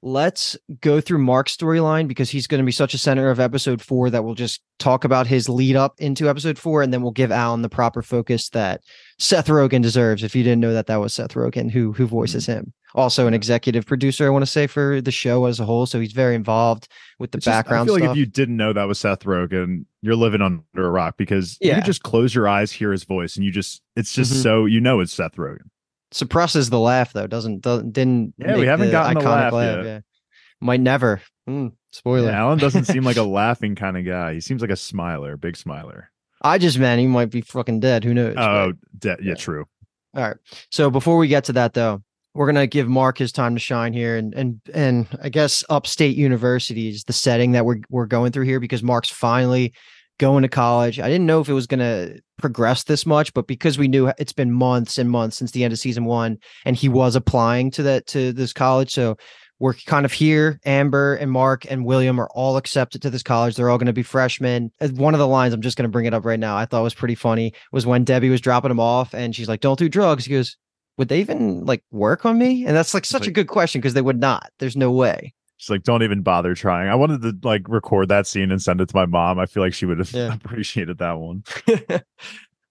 Let's 0.04 0.56
go 0.80 1.00
through 1.00 1.18
Mark's 1.18 1.56
storyline 1.56 2.08
because 2.08 2.28
he's 2.28 2.48
going 2.48 2.58
to 2.60 2.64
be 2.66 2.72
such 2.72 2.92
a 2.92 2.98
center 2.98 3.30
of 3.30 3.38
episode 3.38 3.80
four 3.80 4.10
that 4.10 4.24
we'll 4.24 4.34
just 4.34 4.60
talk 4.80 5.04
about 5.04 5.28
his 5.28 5.48
lead 5.48 5.76
up 5.76 5.94
into 6.00 6.28
episode 6.28 6.58
four, 6.58 6.82
and 6.82 6.92
then 6.92 7.02
we'll 7.02 7.12
give 7.12 7.30
Allen 7.30 7.62
the 7.62 7.68
proper 7.68 8.02
focus 8.02 8.48
that 8.48 8.80
Seth 9.20 9.46
Rogen 9.46 9.80
deserves. 9.80 10.24
If 10.24 10.34
you 10.34 10.42
didn't 10.42 10.60
know 10.60 10.72
that, 10.74 10.88
that 10.88 10.96
was 10.96 11.14
Seth 11.14 11.34
Rogen 11.34 11.70
who 11.70 11.92
who 11.92 12.06
voices 12.08 12.46
him. 12.46 12.72
Also, 12.96 13.26
an 13.28 13.32
executive 13.32 13.86
producer, 13.86 14.26
I 14.26 14.30
want 14.30 14.42
to 14.42 14.50
say 14.50 14.66
for 14.66 15.00
the 15.00 15.12
show 15.12 15.44
as 15.46 15.60
a 15.60 15.64
whole, 15.64 15.86
so 15.86 16.00
he's 16.00 16.12
very 16.12 16.34
involved 16.34 16.88
with 17.20 17.30
the 17.30 17.38
It's 17.38 17.44
just- 17.44 17.54
background 17.54 17.82
I 17.82 17.86
feel 17.86 17.94
stuff. 17.98 18.08
like 18.08 18.16
if 18.16 18.18
you 18.18 18.26
didn't 18.26 18.56
know 18.56 18.72
that 18.72 18.84
was 18.88 18.98
Seth 18.98 19.20
Rogen, 19.24 19.84
you're 20.02 20.16
living 20.16 20.42
under 20.42 20.62
a 20.76 20.90
rock 20.90 21.14
because 21.16 21.56
you 21.60 21.68
Yeah. 21.68 21.76
could 21.76 21.84
just 21.86 22.02
close 22.02 22.34
your 22.34 22.48
eyes, 22.48 22.72
hear 22.72 22.90
his 22.90 23.04
voice, 23.04 23.36
and 23.36 23.44
you 23.44 23.52
just 23.52 23.80
it's 23.94 24.12
just 24.12 24.32
Mhm. 24.34 24.42
so 24.42 24.64
you 24.66 24.80
know 24.80 24.98
it's 25.00 25.12
Seth 25.12 25.36
Rogen. 25.36 25.68
Suppresses 26.12 26.70
the 26.70 26.78
laugh 26.78 27.12
though, 27.12 27.26
doesn't 27.26 27.60
doesn't 27.60 27.92
didn't 27.92 28.34
Yeah, 28.38 28.56
we 28.56 28.66
haven't 28.66 28.90
gotten 28.90 29.14
the 29.14 29.20
iconic 29.20 29.52
laugh 29.52 29.76
yet. 29.76 29.84
Yeah, 29.84 30.00
might 30.60 30.80
never. 30.80 31.22
Mm, 31.48 31.72
spoiler. 31.90 32.30
Yeah, 32.30 32.38
Allen 32.38 32.58
doesn't 32.58 32.84
seem 32.84 33.02
like 33.02 33.16
a 33.16 33.22
laughing 33.22 33.74
kind 33.74 33.96
of 33.96 34.04
guy. 34.04 34.34
He 34.34 34.40
seems 34.40 34.60
like 34.60 34.70
a 34.70 34.76
smiler, 34.76 35.36
big 35.36 35.56
smiler. 35.56 36.10
I 36.42 36.58
just 36.58 36.78
man, 36.78 36.98
he 36.98 37.06
might 37.06 37.30
be 37.30 37.40
fucking 37.40 37.80
dead. 37.80 38.04
Who 38.04 38.14
knows? 38.14 38.34
Oh, 38.36 38.72
de- 38.98 39.08
yeah, 39.08 39.16
yeah. 39.22 39.34
true. 39.34 39.66
All 40.14 40.22
right. 40.22 40.36
So 40.70 40.90
before 40.90 41.16
we 41.16 41.28
get 41.28 41.44
to 41.44 41.52
that 41.54 41.72
though, 41.74 42.02
we're 42.34 42.46
gonna 42.46 42.66
give 42.66 42.88
Mark 42.88 43.18
his 43.18 43.32
time 43.32 43.54
to 43.54 43.60
shine 43.60 43.92
here 43.92 44.16
and 44.16 44.34
and 44.34 44.60
and 44.74 45.06
I 45.22 45.28
guess 45.28 45.64
upstate 45.70 46.16
university 46.16 46.88
is 46.88 47.04
the 47.04 47.12
setting 47.12 47.52
that 47.52 47.64
we're 47.64 47.80
we're 47.88 48.06
going 48.06 48.32
through 48.32 48.44
here 48.44 48.60
because 48.60 48.82
Mark's 48.82 49.10
finally 49.10 49.72
going 50.18 50.42
to 50.42 50.48
college. 50.48 51.00
I 51.00 51.08
didn't 51.08 51.26
know 51.26 51.40
if 51.40 51.48
it 51.48 51.54
was 51.54 51.66
gonna 51.66 52.14
progress 52.38 52.84
this 52.84 53.06
much, 53.06 53.32
but 53.34 53.46
because 53.46 53.78
we 53.78 53.88
knew 53.88 54.12
it's 54.18 54.32
been 54.32 54.52
months 54.52 54.98
and 54.98 55.10
months 55.10 55.36
since 55.36 55.52
the 55.52 55.64
end 55.64 55.72
of 55.72 55.78
season 55.78 56.04
one 56.04 56.38
and 56.64 56.76
he 56.76 56.88
was 56.88 57.16
applying 57.16 57.70
to 57.72 57.82
that 57.84 58.06
to 58.08 58.32
this 58.32 58.52
college. 58.52 58.90
So 58.92 59.16
we're 59.62 59.74
kind 59.74 60.04
of 60.04 60.12
here. 60.12 60.58
Amber 60.64 61.14
and 61.14 61.30
Mark 61.30 61.70
and 61.70 61.84
William 61.84 62.20
are 62.20 62.28
all 62.34 62.56
accepted 62.56 63.00
to 63.02 63.10
this 63.10 63.22
college. 63.22 63.54
They're 63.54 63.70
all 63.70 63.78
going 63.78 63.86
to 63.86 63.92
be 63.92 64.02
freshmen. 64.02 64.72
Uh, 64.80 64.88
One 64.88 65.14
of 65.14 65.20
the 65.20 65.28
lines, 65.28 65.54
I'm 65.54 65.62
just 65.62 65.76
going 65.76 65.84
to 65.84 65.92
bring 65.92 66.04
it 66.04 66.12
up 66.12 66.24
right 66.24 66.40
now, 66.40 66.56
I 66.56 66.66
thought 66.66 66.82
was 66.82 66.94
pretty 66.94 67.14
funny 67.14 67.52
was 67.70 67.86
when 67.86 68.02
Debbie 68.02 68.28
was 68.28 68.40
dropping 68.40 68.70
them 68.70 68.80
off 68.80 69.14
and 69.14 69.36
she's 69.36 69.48
like, 69.48 69.60
don't 69.60 69.78
do 69.78 69.88
drugs. 69.88 70.24
He 70.24 70.32
goes, 70.32 70.56
would 70.98 71.06
they 71.06 71.20
even 71.20 71.64
like 71.64 71.84
work 71.92 72.26
on 72.26 72.38
me? 72.38 72.66
And 72.66 72.76
that's 72.76 72.92
like 72.92 73.04
such 73.04 73.28
a 73.28 73.30
good 73.30 73.46
question 73.46 73.80
because 73.80 73.94
they 73.94 74.02
would 74.02 74.18
not. 74.18 74.50
There's 74.58 74.76
no 74.76 74.90
way. 74.90 75.32
She's 75.56 75.70
like, 75.70 75.82
don't 75.84 76.02
even 76.02 76.22
bother 76.22 76.54
trying. 76.54 76.88
I 76.88 76.94
wanted 76.96 77.22
to 77.22 77.36
like 77.46 77.68
record 77.68 78.08
that 78.08 78.26
scene 78.26 78.50
and 78.50 78.60
send 78.60 78.80
it 78.80 78.88
to 78.88 78.96
my 78.96 79.06
mom. 79.06 79.38
I 79.38 79.46
feel 79.46 79.62
like 79.62 79.74
she 79.74 79.86
would 79.86 79.98
have 79.98 80.12
Yeah. 80.12 80.34
appreciated 80.44 80.98
that 80.98 81.12
one. 81.18 81.44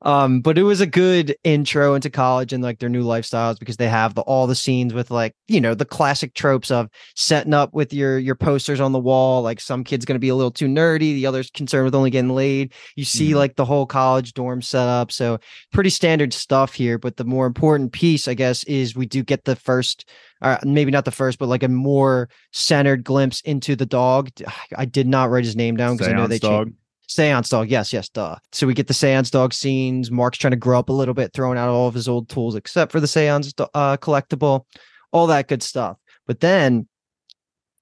um, 0.03 0.41
but 0.41 0.57
it 0.57 0.63
was 0.63 0.81
a 0.81 0.87
good 0.87 1.35
intro 1.43 1.93
into 1.93 2.09
college 2.09 2.53
and 2.53 2.63
like 2.63 2.79
their 2.79 2.89
new 2.89 3.03
lifestyles 3.03 3.59
because 3.59 3.77
they 3.77 3.87
have 3.87 4.15
the 4.15 4.21
all 4.21 4.47
the 4.47 4.55
scenes 4.55 4.93
with 4.93 5.11
like 5.11 5.35
you 5.47 5.61
know 5.61 5.75
the 5.75 5.85
classic 5.85 6.33
tropes 6.33 6.71
of 6.71 6.87
setting 7.15 7.53
up 7.53 7.73
with 7.73 7.93
your 7.93 8.17
your 8.17 8.35
posters 8.35 8.79
on 8.79 8.91
the 8.91 8.99
wall. 8.99 9.41
Like 9.41 9.59
some 9.59 9.83
kid's 9.83 10.05
gonna 10.05 10.19
be 10.19 10.29
a 10.29 10.35
little 10.35 10.51
too 10.51 10.67
nerdy, 10.67 11.13
the 11.13 11.25
other's 11.27 11.51
concerned 11.51 11.85
with 11.85 11.95
only 11.95 12.09
getting 12.09 12.33
laid. 12.33 12.73
You 12.95 13.05
see 13.05 13.31
Mhm. 13.31 13.35
like 13.35 13.55
the 13.55 13.65
whole 13.65 13.85
college 13.85 14.33
dorm 14.33 14.61
setup, 14.61 15.11
so 15.11 15.39
pretty 15.71 15.89
standard 15.91 16.33
stuff 16.33 16.73
here. 16.73 16.97
But 16.97 17.17
the 17.17 17.23
more 17.25 17.45
important 17.45 17.91
piece, 17.91 18.27
I 18.27 18.33
guess, 18.33 18.63
is 18.63 18.95
we 18.95 19.05
do 19.05 19.23
get 19.23 19.45
the 19.45 19.55
first. 19.55 20.09
Uh, 20.43 20.57
maybe 20.65 20.89
not 20.89 21.05
the 21.05 21.11
first, 21.11 21.37
but 21.37 21.47
like 21.49 21.61
a 21.61 21.67
more 21.67 22.27
centered 22.51 23.03
glimpse 23.03 23.41
into 23.41 23.75
the 23.75 23.85
dog. 23.85 24.31
I 24.75 24.85
did 24.85 25.07
not 25.07 25.29
write 25.29 25.45
his 25.45 25.55
name 25.55 25.77
down 25.77 25.95
because 25.97 26.07
I 26.11 26.13
know 26.13 26.25
they 26.25 26.39
dog. 26.39 26.65
changed. 26.69 26.77
Seance 27.11 27.49
dog. 27.49 27.69
Yes, 27.69 27.91
yes, 27.91 28.07
duh. 28.07 28.37
So 28.53 28.65
we 28.65 28.73
get 28.73 28.87
the 28.87 28.93
seance 28.93 29.29
dog 29.29 29.53
scenes. 29.53 30.09
Mark's 30.09 30.37
trying 30.37 30.51
to 30.51 30.57
grow 30.57 30.79
up 30.79 30.87
a 30.87 30.93
little 30.93 31.13
bit, 31.13 31.33
throwing 31.33 31.57
out 31.57 31.67
all 31.67 31.89
of 31.89 31.93
his 31.93 32.07
old 32.07 32.29
tools 32.29 32.55
except 32.55 32.89
for 32.89 33.01
the 33.01 33.07
seance 33.07 33.53
uh, 33.59 33.97
collectible, 33.97 34.65
all 35.11 35.27
that 35.27 35.49
good 35.49 35.61
stuff. 35.61 35.97
But 36.25 36.39
then, 36.39 36.87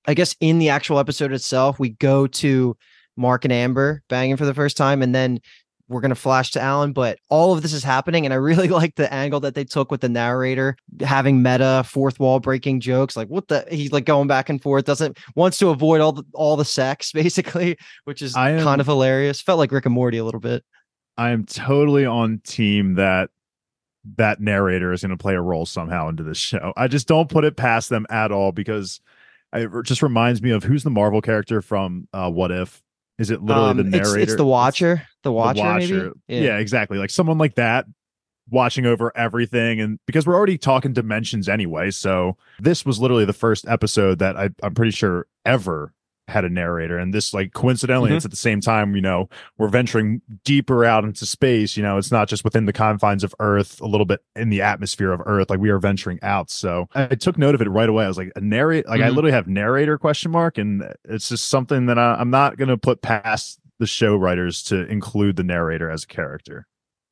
I 0.08 0.16
guess 0.16 0.36
in 0.40 0.58
the 0.58 0.70
actual 0.70 0.98
episode 0.98 1.32
itself, 1.32 1.78
we 1.78 1.90
go 1.90 2.26
to 2.26 2.76
Mark 3.18 3.46
and 3.46 3.54
Amber 3.54 4.02
banging 4.10 4.36
for 4.36 4.46
the 4.46 4.54
first 4.56 4.78
time, 4.78 5.04
and 5.04 5.14
then 5.14 5.40
we're 5.90 6.00
gonna 6.02 6.16
flash 6.16 6.52
to 6.52 6.62
Alan. 6.62 6.94
But 6.94 7.20
all 7.30 7.54
of 7.54 7.62
this 7.62 7.74
is 7.74 7.84
happening, 7.84 8.24
and 8.26 8.34
I 8.34 8.38
really 8.38 8.68
like 8.70 8.96
the 8.96 9.12
angle 9.14 9.40
that 9.42 9.56
they 9.56 9.66
took 9.66 9.92
with 9.92 10.02
the 10.02 10.10
narrator 10.10 10.78
having 11.02 11.42
meta 11.44 11.84
fourth 11.86 12.20
wall 12.20 12.40
breaking 12.40 12.80
jokes. 12.80 13.18
Like 13.18 13.28
what 13.28 13.48
the 13.50 13.66
he's 13.70 13.92
like 13.92 14.06
going 14.06 14.28
back 14.28 14.50
and 14.50 14.62
forth, 14.62 14.86
doesn't 14.86 15.18
wants 15.36 15.58
to 15.58 15.70
avoid 15.70 16.00
all 16.00 16.14
the 16.14 16.24
all 16.34 16.56
the 16.56 16.64
sex 16.66 17.12
basically, 17.14 17.78
which 18.06 18.22
is 18.22 18.36
am- 18.38 18.64
kind 18.64 18.80
of 18.80 18.88
hilarious. 18.88 19.42
Felt 19.42 19.60
like 19.60 19.72
Rick 19.72 19.86
and 19.86 19.94
Morty 19.94 20.18
a 20.18 20.24
little 20.24 20.40
bit. 20.40 20.64
I 21.18 21.32
am 21.32 21.46
totally 21.46 22.06
on 22.06 22.40
team 22.46 22.94
that 22.96 23.30
that 24.16 24.40
narrator 24.40 24.94
is 24.94 25.02
going 25.02 25.10
to 25.12 25.18
play 25.18 25.36
a 25.36 25.42
role 25.42 25.66
somehow 25.66 26.08
into 26.08 26.24
this 26.24 26.38
show. 26.38 26.72
I 26.78 26.88
just 26.88 27.08
don't 27.08 27.30
put 27.30 27.44
it 27.44 27.58
past 27.58 27.90
them 27.90 28.06
at 28.10 28.32
all 28.32 28.54
because 28.54 29.02
it 29.54 29.70
just 29.84 30.02
reminds 30.02 30.42
me 30.42 30.52
of 30.52 30.64
who's 30.64 30.84
the 30.84 30.90
Marvel 30.90 31.22
character 31.22 31.62
from 31.62 32.08
uh, 32.14 32.30
What 32.32 32.52
If? 32.52 32.82
Is 33.18 33.32
it 33.32 33.42
literally 33.44 33.74
the 33.74 33.82
Um, 33.82 33.90
narrator? 33.90 34.18
it's, 34.20 34.32
it's 34.32 34.36
the 34.38 34.46
Watcher. 34.46 35.02
The 35.24 35.30
the 35.30 35.32
Watcher, 35.34 35.64
maybe. 35.64 35.94
watcher. 35.94 36.14
Yeah. 36.28 36.58
exactly. 36.58 36.98
Like 36.98 37.10
someone 37.10 37.38
like 37.38 37.56
that 37.56 37.86
watching 38.50 38.86
over 38.86 39.12
everything. 39.16 39.80
And 39.80 40.00
because 40.08 40.26
we're 40.26 40.36
already 40.36 40.58
talking 40.58 40.94
dimensions 40.94 41.48
anyway. 41.48 41.92
So 41.92 42.36
this 42.60 42.86
was 42.86 43.00
literally 43.00 43.26
the 43.26 43.34
first 43.34 43.68
episode 43.68 44.20
that 44.20 44.38
I, 44.38 44.50
I'm 44.64 44.74
pretty 44.74 44.92
sure 44.92 45.28
ever 45.46 45.94
had 46.28 46.46
a 46.46 46.50
narrator 46.50 46.96
and 47.00 47.12
this 47.12 47.34
like 47.34 47.54
coincidentally 47.54 48.12
Mhm. 48.12 48.18
it's 48.18 48.24
at 48.26 48.30
the 48.30 48.38
same 48.38 48.62
time 48.62 48.94
you 48.96 49.02
know 49.02 49.28
we're 49.58 49.68
venturing 49.68 50.22
deeper 50.46 50.86
out 50.86 51.04
into 51.04 51.26
space 51.26 51.76
you 51.76 51.82
know 51.82 51.98
it's 51.98 52.12
not 52.12 52.28
just 52.28 52.44
within 52.44 52.66
the 52.68 52.72
confines 52.72 53.24
of 53.24 53.34
earth 53.40 53.82
a 53.82 53.88
little 53.88 54.06
bit 54.06 54.20
in 54.36 54.50
the 54.52 54.62
atmosphere 54.62 55.12
of 55.12 55.24
earth 55.26 55.50
like 55.50 55.60
we 55.60 55.72
are 55.72 55.80
venturing 55.80 56.20
out 56.22 56.52
so 56.52 56.88
i, 56.94 57.06
I 57.06 57.16
took 57.16 57.40
note 57.40 57.56
of 57.56 57.64
it 57.64 57.68
right 57.68 57.90
away 57.90 58.06
i 58.06 58.08
was 58.08 58.20
like 58.20 58.32
a 58.36 58.42
narrate 58.42 58.88
like 58.88 59.02
i 59.02 59.06
Mhm. 59.10 59.16
literally 59.16 59.32
have 59.32 59.48
narrator 59.48 59.98
question 59.98 60.30
mark 60.30 60.60
and 60.60 60.94
it's 61.06 61.30
just 61.30 61.50
something 61.50 61.88
that 61.88 61.98
I, 61.98 62.14
i'm 62.20 62.30
not 62.30 62.58
going 62.58 62.70
to 62.70 62.78
put 62.78 63.02
past 63.02 63.60
the 63.80 63.88
show 63.88 64.16
writers 64.16 64.62
to 64.64 64.86
include 64.88 65.36
the 65.36 65.44
narrator 65.44 65.90
as 65.90 66.04
a 66.04 66.08
character 66.08 66.68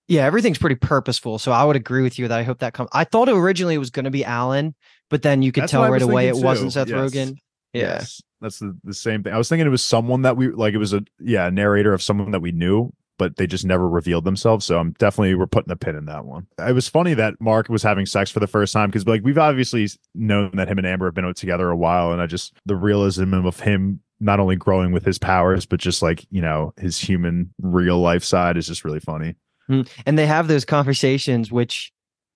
Yeah, 0.07 0.25
everything's 0.25 0.57
pretty 0.57 0.75
purposeful. 0.75 1.39
So 1.39 1.51
I 1.51 1.63
would 1.63 1.75
agree 1.75 2.01
with 2.03 2.17
you 2.19 2.27
that 2.27 2.37
I 2.39 2.43
hope 2.43 2.59
that 2.59 2.73
comes. 2.73 2.89
I 2.93 3.03
thought 3.03 3.29
originally 3.29 3.75
it 3.75 3.79
was 3.79 3.89
going 3.89 4.05
to 4.05 4.11
be 4.11 4.23
Allen, 4.23 4.75
but 5.09 5.21
then 5.21 5.41
you 5.41 5.51
could 5.51 5.63
That's 5.63 5.71
tell 5.71 5.89
right 5.89 6.01
away 6.01 6.27
it 6.27 6.33
thinking 6.33 6.45
wasn't. 6.45 6.73
Seth 6.73 6.89
Yes. 6.89 6.97
Rogen. 7.11 7.35
Yeah. 7.73 7.81
Yes, 7.99 8.21
that's 8.41 8.59
the, 8.59 8.77
the 8.83 8.93
same 8.93 9.23
thing. 9.23 9.33
I 9.33 9.37
was 9.37 9.49
thinking 9.49 9.67
it 9.67 9.69
was 9.69 9.83
someone 9.83 10.21
that 10.23 10.37
we 10.37 10.49
like. 10.49 10.73
It 10.73 10.77
was 10.77 10.93
a 10.93 11.03
yeah, 11.19 11.47
a 11.47 11.51
narrator 11.51 11.93
of 11.93 12.01
someone 12.01 12.31
that 12.31 12.39
we 12.39 12.51
knew, 12.53 12.91
but 13.17 13.35
they 13.35 13.45
just 13.45 13.65
never 13.65 13.87
revealed 13.89 14.23
themselves. 14.23 14.65
So 14.65 14.79
I'm 14.79 14.91
definitely 14.93 15.35
we're 15.35 15.47
putting 15.47 15.71
a 15.71 15.75
pin 15.75 15.95
in 15.95 16.05
that 16.05 16.25
one. 16.25 16.47
It 16.57 16.73
was 16.73 16.87
funny 16.87 17.13
that 17.15 17.39
Mark 17.41 17.67
was 17.67 17.83
having 17.83 18.05
sex 18.05 18.31
for 18.31 18.39
the 18.39 18.47
first 18.47 18.71
time 18.73 18.89
because 18.89 19.05
like 19.05 19.23
we've 19.23 19.37
obviously 19.37 19.87
known 20.15 20.51
that 20.55 20.69
him 20.69 20.77
and 20.77 20.87
Amber 20.87 21.07
have 21.07 21.13
been 21.13 21.25
out 21.25 21.35
together 21.35 21.69
a 21.69 21.77
while, 21.77 22.13
and 22.13 22.21
I 22.21 22.25
just 22.25 22.53
the 22.65 22.75
realism 22.77 23.33
of 23.33 23.59
him 23.59 23.99
not 24.19 24.39
only 24.39 24.55
growing 24.55 24.91
with 24.91 25.05
his 25.05 25.17
powers, 25.17 25.65
but 25.65 25.79
just 25.79 26.01
like 26.01 26.25
you 26.29 26.41
know 26.41 26.73
his 26.77 26.97
human 26.97 27.53
real 27.61 27.99
life 27.99 28.23
side 28.23 28.57
is 28.57 28.67
just 28.67 28.83
really 28.83 28.99
funny. 28.99 29.35
Mm-hmm. 29.69 30.01
And 30.05 30.17
they 30.17 30.27
have 30.27 30.47
those 30.47 30.65
conversations, 30.65 31.51
which 31.51 31.91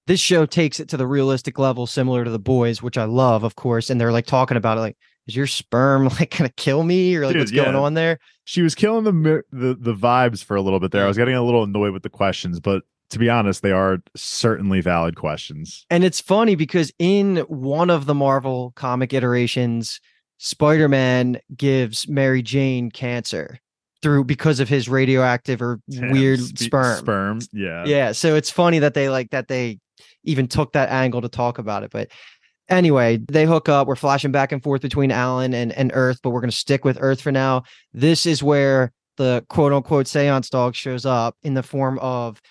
this 0.07 0.19
show 0.19 0.45
takes 0.45 0.79
it 0.79 0.89
to 0.89 0.97
the 0.97 1.07
realistic 1.07 1.57
level, 1.57 1.87
similar 1.87 2.23
to 2.23 2.31
the 2.31 2.39
boys, 2.39 2.81
which 2.81 2.97
I 2.97 3.05
love, 3.05 3.43
of 3.43 3.55
course. 3.55 3.89
And 3.89 4.01
they're 4.01 4.11
like 4.11 4.25
talking 4.25 4.57
about 4.57 4.77
it, 4.77 4.81
like, 4.81 4.97
is 5.27 5.35
your 5.35 5.47
sperm 5.47 6.07
like 6.19 6.35
gonna 6.37 6.49
kill 6.49 6.83
me, 6.83 7.15
or 7.15 7.25
like 7.25 7.33
Dude, 7.33 7.41
what's 7.41 7.51
going 7.51 7.73
yeah. 7.73 7.79
on 7.79 7.93
there? 7.93 8.19
She 8.43 8.61
was 8.61 8.75
killing 8.75 9.03
the 9.03 9.43
the 9.51 9.75
the 9.79 9.93
vibes 9.93 10.43
for 10.43 10.55
a 10.55 10.61
little 10.61 10.79
bit 10.79 10.91
there. 10.91 11.05
I 11.05 11.07
was 11.07 11.17
getting 11.17 11.35
a 11.35 11.43
little 11.43 11.63
annoyed 11.63 11.93
with 11.93 12.03
the 12.03 12.09
questions, 12.09 12.59
but 12.59 12.83
to 13.11 13.19
be 13.19 13.29
honest, 13.29 13.61
they 13.61 13.71
are 13.71 13.99
certainly 14.15 14.81
valid 14.81 15.15
questions. 15.15 15.85
And 15.89 16.03
it's 16.03 16.21
funny 16.21 16.55
because 16.55 16.91
in 16.97 17.37
one 17.47 17.89
of 17.89 18.05
the 18.05 18.15
Marvel 18.15 18.71
comic 18.75 19.13
iterations, 19.13 19.99
Spider 20.43 20.89
Man 20.89 21.39
gives 21.55 22.07
Mary 22.07 22.41
Jane 22.41 22.89
cancer 22.89 23.59
through 24.01 24.23
because 24.23 24.59
of 24.59 24.67
his 24.67 24.89
radioactive 24.89 25.61
or 25.61 25.79
Damn, 25.87 26.09
weird 26.09 26.39
spe- 26.39 26.57
sperm. 26.57 26.97
Sperm, 26.97 27.39
yeah. 27.53 27.85
yeah 27.85 28.11
so 28.11 28.33
it's 28.33 28.49
funny 28.49 28.79
that 28.79 28.95
they 28.95 29.07
like 29.07 29.29
that 29.29 29.47
they 29.47 29.77
even 30.23 30.47
took 30.47 30.73
that 30.73 30.89
angle 30.89 31.21
to 31.21 31.29
talk 31.29 31.59
about 31.59 31.83
it 31.83 31.91
but 31.91 32.09
anyway 32.69 33.17
they 33.31 33.45
hook 33.45 33.69
up 33.69 33.87
we're 33.87 33.95
flashing 33.95 34.31
back 34.31 34.51
and 34.51 34.63
forth 34.63 34.81
between 34.81 35.11
allen 35.11 35.53
and, 35.53 35.71
and 35.73 35.91
earth 35.93 36.19
but 36.23 36.31
we're 36.31 36.41
going 36.41 36.49
to 36.49 36.57
stick 36.57 36.83
with 36.83 36.97
earth 37.01 37.21
for 37.21 37.31
now 37.31 37.61
this 37.93 38.25
is 38.25 38.41
where 38.41 38.91
the 39.17 39.45
quote 39.47 39.71
unquote 39.71 40.07
seance 40.07 40.49
dog 40.49 40.73
shows 40.73 41.05
up 41.05 41.37
in 41.43 41.53
the 41.53 41.61
form 41.61 41.99
of 41.99 42.41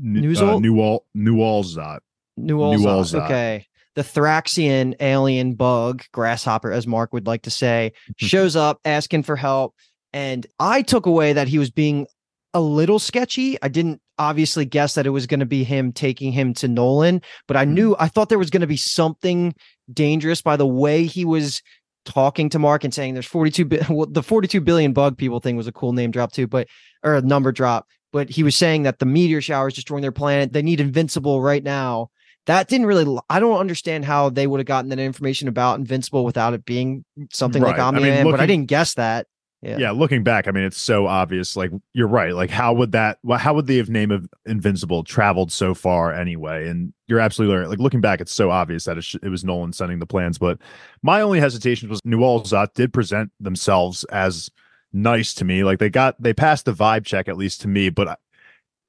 Newsol? 0.00 0.54
uh, 0.54 0.58
Newall 0.60 1.04
Newallzot. 1.16 1.98
Newell's 2.36 2.80
Newellzot. 2.80 3.24
okay 3.24 3.66
the 3.96 4.02
thraxian 4.02 4.94
alien 5.00 5.54
bug 5.54 6.02
grasshopper 6.12 6.70
as 6.72 6.86
mark 6.86 7.12
would 7.12 7.26
like 7.26 7.42
to 7.42 7.50
say 7.50 7.92
shows 8.16 8.54
up 8.56 8.78
asking 8.84 9.22
for 9.22 9.36
help. 9.36 9.74
And 10.12 10.46
i 10.58 10.82
took 10.82 11.06
away 11.06 11.32
that 11.32 11.48
he 11.48 11.58
was 11.58 11.70
being 11.70 12.06
a 12.54 12.60
little 12.60 12.98
sketchy. 12.98 13.56
I 13.62 13.68
didn't 13.68 14.00
obviously 14.18 14.64
guess 14.64 14.94
that 14.94 15.06
it 15.06 15.10
was 15.10 15.26
going 15.26 15.40
to 15.40 15.46
be 15.46 15.64
him 15.64 15.92
taking 15.92 16.30
him 16.30 16.52
to 16.52 16.68
nolan 16.68 17.22
but 17.48 17.56
i 17.56 17.64
Mhm. 17.64 17.68
knew 17.70 17.96
i 17.98 18.06
thought 18.06 18.28
there 18.28 18.38
was 18.38 18.50
going 18.50 18.60
to 18.60 18.66
be 18.66 18.76
something 18.76 19.54
dangerous 19.90 20.42
by 20.42 20.56
the 20.58 20.66
way 20.66 21.06
he 21.06 21.24
was 21.24 21.62
talking 22.04 22.50
to 22.50 22.58
mark 22.58 22.84
and 22.84 22.92
saying 22.92 23.14
there's 23.14 23.24
42 23.24 23.64
bi- 23.64 23.78
well, 23.88 24.06
the 24.06 24.22
42 24.22 24.60
billion 24.60 24.92
bug 24.92 25.16
people 25.16 25.40
thing 25.40 25.56
was 25.56 25.66
a 25.66 25.72
cool 25.72 25.94
name 25.94 26.10
drop 26.10 26.32
too 26.32 26.46
but 26.46 26.66
or 27.02 27.14
a 27.14 27.22
number 27.22 27.50
drop 27.50 27.86
but 28.12 28.28
he 28.28 28.42
was 28.42 28.54
saying 28.56 28.82
that 28.82 28.98
the 28.98 29.06
meteor 29.06 29.40
shower 29.40 29.68
is 29.68 29.74
destroying 29.74 30.02
their 30.02 30.10
planet. 30.12 30.52
They 30.52 30.62
need 30.62 30.80
invincible 30.80 31.40
right 31.40 31.62
now 31.62 32.08
that 32.50 32.68
didn't 32.68 32.86
really 32.86 33.18
I 33.30 33.40
don't 33.40 33.58
understand 33.58 34.04
how 34.04 34.28
they 34.28 34.46
would 34.46 34.60
have 34.60 34.66
gotten 34.66 34.90
that 34.90 34.98
information 34.98 35.48
about 35.48 35.78
invincible 35.78 36.24
without 36.24 36.52
it 36.54 36.64
being 36.64 37.04
something 37.32 37.62
like 37.62 37.76
Right. 37.76 37.82
I 37.82 37.86
omni 37.86 38.02
mean, 38.02 38.10
Man, 38.12 38.30
but 38.30 38.40
i 38.40 38.46
didn't 38.46 38.66
guess 38.66 38.94
that 38.94 39.26
Yeah. 39.62 39.78
Yeah. 39.78 39.90
looking 39.90 40.22
back, 40.24 40.48
I 40.48 40.52
mean, 40.52 40.64
it's 40.64 40.80
so 40.80 41.06
obvious. 41.06 41.54
Like 41.56 41.70
you're 41.92 42.08
right. 42.08 42.34
Like 42.34 42.48
how 42.50 42.72
would 42.72 42.92
that? 42.92 43.18
How 43.38 43.52
would 43.54 43.66
the 43.66 43.82
name 43.84 44.10
of 44.10 44.26
Invincible 44.46 45.04
traveled 45.04 45.52
so 45.52 45.74
far 45.74 46.14
anyway? 46.14 46.66
And 46.68 46.94
you're 47.08 47.20
absolutely 47.20 47.56
right. 47.56 47.68
Like 47.68 47.78
looking 47.78 48.00
back, 48.00 48.20
it's 48.22 48.32
so 48.32 48.50
obvious 48.50 48.84
that 48.86 48.96
it, 48.96 49.04
sh- 49.04 49.16
it 49.22 49.28
was 49.28 49.44
Nolan 49.44 49.72
sending 49.74 49.98
the 49.98 50.06
plans. 50.06 50.38
But 50.38 50.58
my 51.02 51.20
only 51.20 51.40
hesitation 51.40 51.88
was 51.90 52.00
Newallzot 52.02 52.72
did 52.74 52.92
present 52.92 53.32
themselves 53.38 54.04
as 54.04 54.48
nice 54.94 55.34
to 55.34 55.44
me. 55.44 55.62
Like 55.62 55.78
they 55.78 55.90
got 55.90 56.20
they 56.22 56.32
passed 56.32 56.64
the 56.64 56.72
vibe 56.72 57.04
check 57.04 57.28
at 57.28 57.36
least 57.36 57.60
to 57.60 57.68
me. 57.68 57.90
But 57.90 58.08
I- 58.08 58.16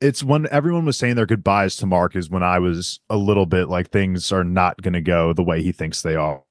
it's 0.02 0.24
when 0.24 0.48
everyone 0.52 0.84
was 0.84 0.98
saying 0.98 1.16
their 1.16 1.26
goodbyes 1.28 1.76
to 1.78 1.86
Mark 1.86 2.16
is 2.16 2.30
when 2.30 2.44
I 2.44 2.60
was 2.60 3.00
a 3.10 3.18
little 3.18 3.46
bit 3.46 3.70
like 3.70 3.90
things 3.92 4.32
are 4.32 4.44
not 4.44 4.82
going 4.82 4.94
to 4.94 5.02
go 5.02 5.32
the 5.32 5.44
way 5.44 5.62
he 5.62 5.72
thinks 5.72 6.02
they 6.02 6.16
are. 6.16 6.42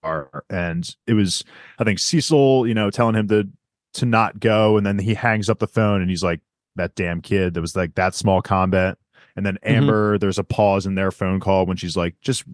And 0.49 0.95
it 1.07 1.15
was 1.15 1.45
I 1.79 1.85
think 1.85 1.99
Cecil, 1.99 2.67
you 2.67 2.75
know, 2.75 2.91
telling 2.91 3.17
him 3.17 3.29
to 3.29 3.49
to 3.95 4.07
not 4.07 4.39
go, 4.39 4.77
and 4.77 4.87
then 4.87 4.99
he 5.01 5.15
hangs 5.15 5.49
up 5.51 5.59
the 5.59 5.67
phone 5.67 6.01
and 6.01 6.09
he's 6.09 6.23
like, 6.23 6.41
"That 6.77 6.95
damn 6.95 7.21
kid." 7.21 7.55
That 7.55 7.61
was 7.61 7.75
like 7.75 7.97
that 7.97 8.15
small 8.15 8.41
combat, 8.41 8.99
and 9.35 9.45
then 9.45 9.55
Mhm. 9.65 9.69
Amber. 9.77 10.17
There's 10.19 10.39
a 10.39 10.45
pause 10.45 10.87
in 10.87 10.95
their 10.95 11.11
phone 11.11 11.41
call 11.41 11.67
when 11.67 11.77
she's 11.77 11.97
like, 11.97 12.15
"Just 12.21 12.45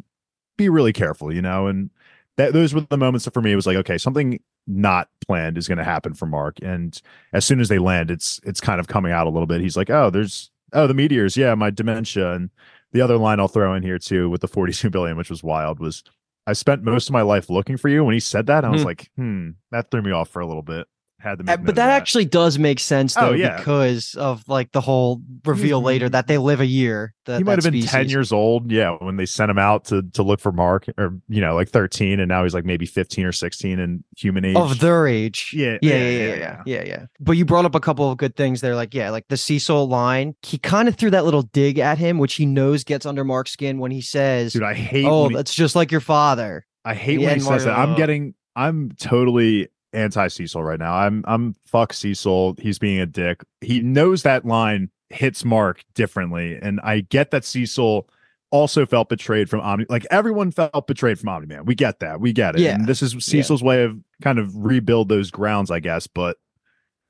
be 0.56 0.70
really 0.70 0.94
careful," 0.94 1.30
you 1.32 1.42
know. 1.42 1.66
And 1.66 1.90
that 2.36 2.54
those 2.54 2.72
were 2.72 2.80
the 2.80 2.96
moments 2.96 3.26
that 3.26 3.34
for 3.34 3.42
me 3.42 3.52
it 3.52 3.56
was 3.56 3.66
like, 3.66 3.76
okay, 3.76 3.98
something 3.98 4.40
not 4.66 5.08
planned 5.26 5.56
is 5.58 5.68
going 5.68 5.78
to 5.78 5.84
happen 5.84 6.12
for 6.14 6.26
Mark. 6.26 6.58
And 6.62 6.98
as 7.34 7.44
soon 7.44 7.60
as 7.60 7.68
they 7.68 7.78
land, 7.78 8.10
it's 8.10 8.40
it's 8.44 8.60
kind 8.60 8.80
of 8.80 8.88
coming 8.88 9.12
out 9.12 9.26
a 9.26 9.30
little 9.30 9.46
bit. 9.46 9.60
He's 9.60 9.76
like, 9.76 9.90
"Oh, 9.90 10.08
there's 10.10 10.50
oh 10.72 10.86
the 10.86 10.94
meteors, 10.94 11.36
yeah, 11.36 11.54
my 11.54 11.70
dementia." 11.70 12.32
And 12.32 12.50
the 12.92 13.00
other 13.00 13.16
line 13.18 13.40
I'll 13.40 13.48
throw 13.48 13.74
in 13.74 13.82
here 13.82 13.98
too 13.98 14.28
with 14.30 14.40
the 14.40 14.48
42 14.48 14.90
billion, 14.90 15.16
which 15.16 15.30
was 15.30 15.42
wild, 15.42 15.78
was 15.80 16.02
I 16.46 16.52
spent 16.52 16.82
most 16.82 17.08
of 17.08 17.12
my 17.12 17.22
life 17.22 17.50
looking 17.50 17.76
for 17.76 17.88
you. 17.88 18.04
When 18.04 18.14
he 18.14 18.20
said 18.20 18.46
that, 18.46 18.64
I 18.64 18.70
was 18.70 18.82
Hmm. 18.82 18.86
like, 18.86 19.10
hmm, 19.16 19.50
that 19.72 19.90
threw 19.90 20.02
me 20.02 20.12
off 20.12 20.28
for 20.28 20.40
a 20.40 20.46
little 20.46 20.62
bit. 20.62 20.86
Had 21.18 21.38
to 21.38 21.50
Uh, 21.52 21.56
but 21.56 21.70
of 21.70 21.74
that 21.76 21.90
actually 21.90 22.26
does 22.26 22.58
make 22.58 22.78
sense 22.78 23.16
Oh, 23.16 23.28
though 23.28 23.32
yeah. 23.32 23.56
because 23.56 24.14
of 24.16 24.46
like 24.48 24.72
the 24.72 24.80
whole 24.82 25.22
reveal 25.44 25.80
later 25.80 26.08
that 26.10 26.26
they 26.26 26.36
live 26.38 26.60
a 26.60 26.66
year 26.66 27.14
that, 27.24 27.38
he 27.38 27.44
might 27.44 27.62
have 27.62 27.72
been 27.72 27.80
10 27.82 28.08
years 28.10 28.32
old 28.32 28.70
yeah 28.70 28.90
when 29.00 29.16
they 29.16 29.24
sent 29.26 29.50
him 29.50 29.58
out 29.58 29.86
to 29.86 30.02
to 30.12 30.22
look 30.22 30.40
for 30.40 30.52
mark 30.52 30.86
or 30.98 31.18
you 31.28 31.40
know 31.40 31.54
like 31.54 31.70
13 31.70 32.20
and 32.20 32.28
now 32.28 32.42
he's 32.42 32.52
like 32.54 32.64
maybe 32.66 32.84
15 32.86 33.24
or 33.24 33.32
16 33.32 33.78
in 33.78 34.04
human 34.16 34.44
age. 34.44 34.56
of 34.56 34.78
their 34.80 35.06
age. 35.06 35.52
Yeah, 35.54 35.78
yeah 35.80 35.96
yeah, 35.96 35.96
yeah 35.96 36.18
yeah, 36.18 36.34
yeah 36.36 36.62
yeah 36.66 36.84
yeah. 36.84 37.06
but 37.18 37.32
you 37.32 37.44
brought 37.44 37.64
up 37.64 37.74
a 37.74 37.80
couple 37.80 38.10
of 38.10 38.18
good 38.18 38.36
things 38.36 38.60
there 38.60 38.74
like 38.74 38.92
yeah 38.94 39.10
like 39.10 39.26
the 39.28 39.36
cecil 39.38 39.88
line. 39.88 40.36
He 40.42 40.58
kind 40.58 40.86
of 40.86 40.96
threw 40.96 41.10
that 41.10 41.24
little 41.24 41.42
dig 41.42 41.78
at 41.78 41.96
him 41.98 42.18
which 42.18 42.34
he 42.34 42.44
knows 42.46 42.84
gets 42.84 43.06
under 43.06 43.24
mark's 43.24 43.52
skin 43.52 43.78
when 43.78 43.90
he 43.90 44.00
says 44.02 44.52
dude 44.52 44.62
i 44.62 44.74
hate 44.74 45.06
oh 45.06 45.28
he- 45.28 45.34
that's 45.34 45.54
just 45.54 45.74
like 45.74 45.90
your 45.90 46.00
father. 46.02 46.66
I 46.84 46.94
hate 46.94 47.20
yeah, 47.20 47.28
when 47.30 47.40
he 47.40 47.46
and 47.46 47.60
says 47.60 47.64
that. 47.64 47.78
I'm 47.78 47.96
getting 47.96 48.34
i'm 48.54 48.92
totally 48.98 49.68
anti 49.96 50.28
cecil 50.28 50.62
right 50.62 50.78
now 50.78 50.94
i'm 50.94 51.24
i'm 51.26 51.54
fuck 51.66 51.92
cecil 51.92 52.54
he's 52.60 52.78
being 52.78 53.00
a 53.00 53.06
dick 53.06 53.42
he 53.60 53.80
knows 53.80 54.22
that 54.22 54.44
line 54.44 54.90
hits 55.10 55.44
mark 55.44 55.82
differently 55.94 56.58
and 56.60 56.80
i 56.82 57.00
get 57.00 57.30
that 57.30 57.44
cecil 57.44 58.08
also 58.52 58.86
felt 58.86 59.08
betrayed 59.08 59.50
from 59.50 59.60
Omni. 59.60 59.86
Like 59.88 60.06
everyone 60.08 60.52
felt 60.52 60.86
betrayed 60.86 61.18
from 61.18 61.28
Omni 61.30 61.48
Man. 61.48 61.64
We 61.64 61.74
get 61.74 61.98
that. 61.98 62.20
We 62.20 62.32
get 62.32 62.54
it. 62.54 62.60
Yeah. 62.60 62.76
And 62.76 62.86
this 62.86 63.02
is 63.02 63.12
Cecil's 63.22 63.62
way 63.62 63.82
of 63.82 63.98
kind 64.22 64.38
of 64.38 64.54
rebuild 64.54 65.08
those 65.08 65.32
grounds, 65.32 65.68
I 65.72 65.80
guess. 65.80 66.06
But 66.06 66.36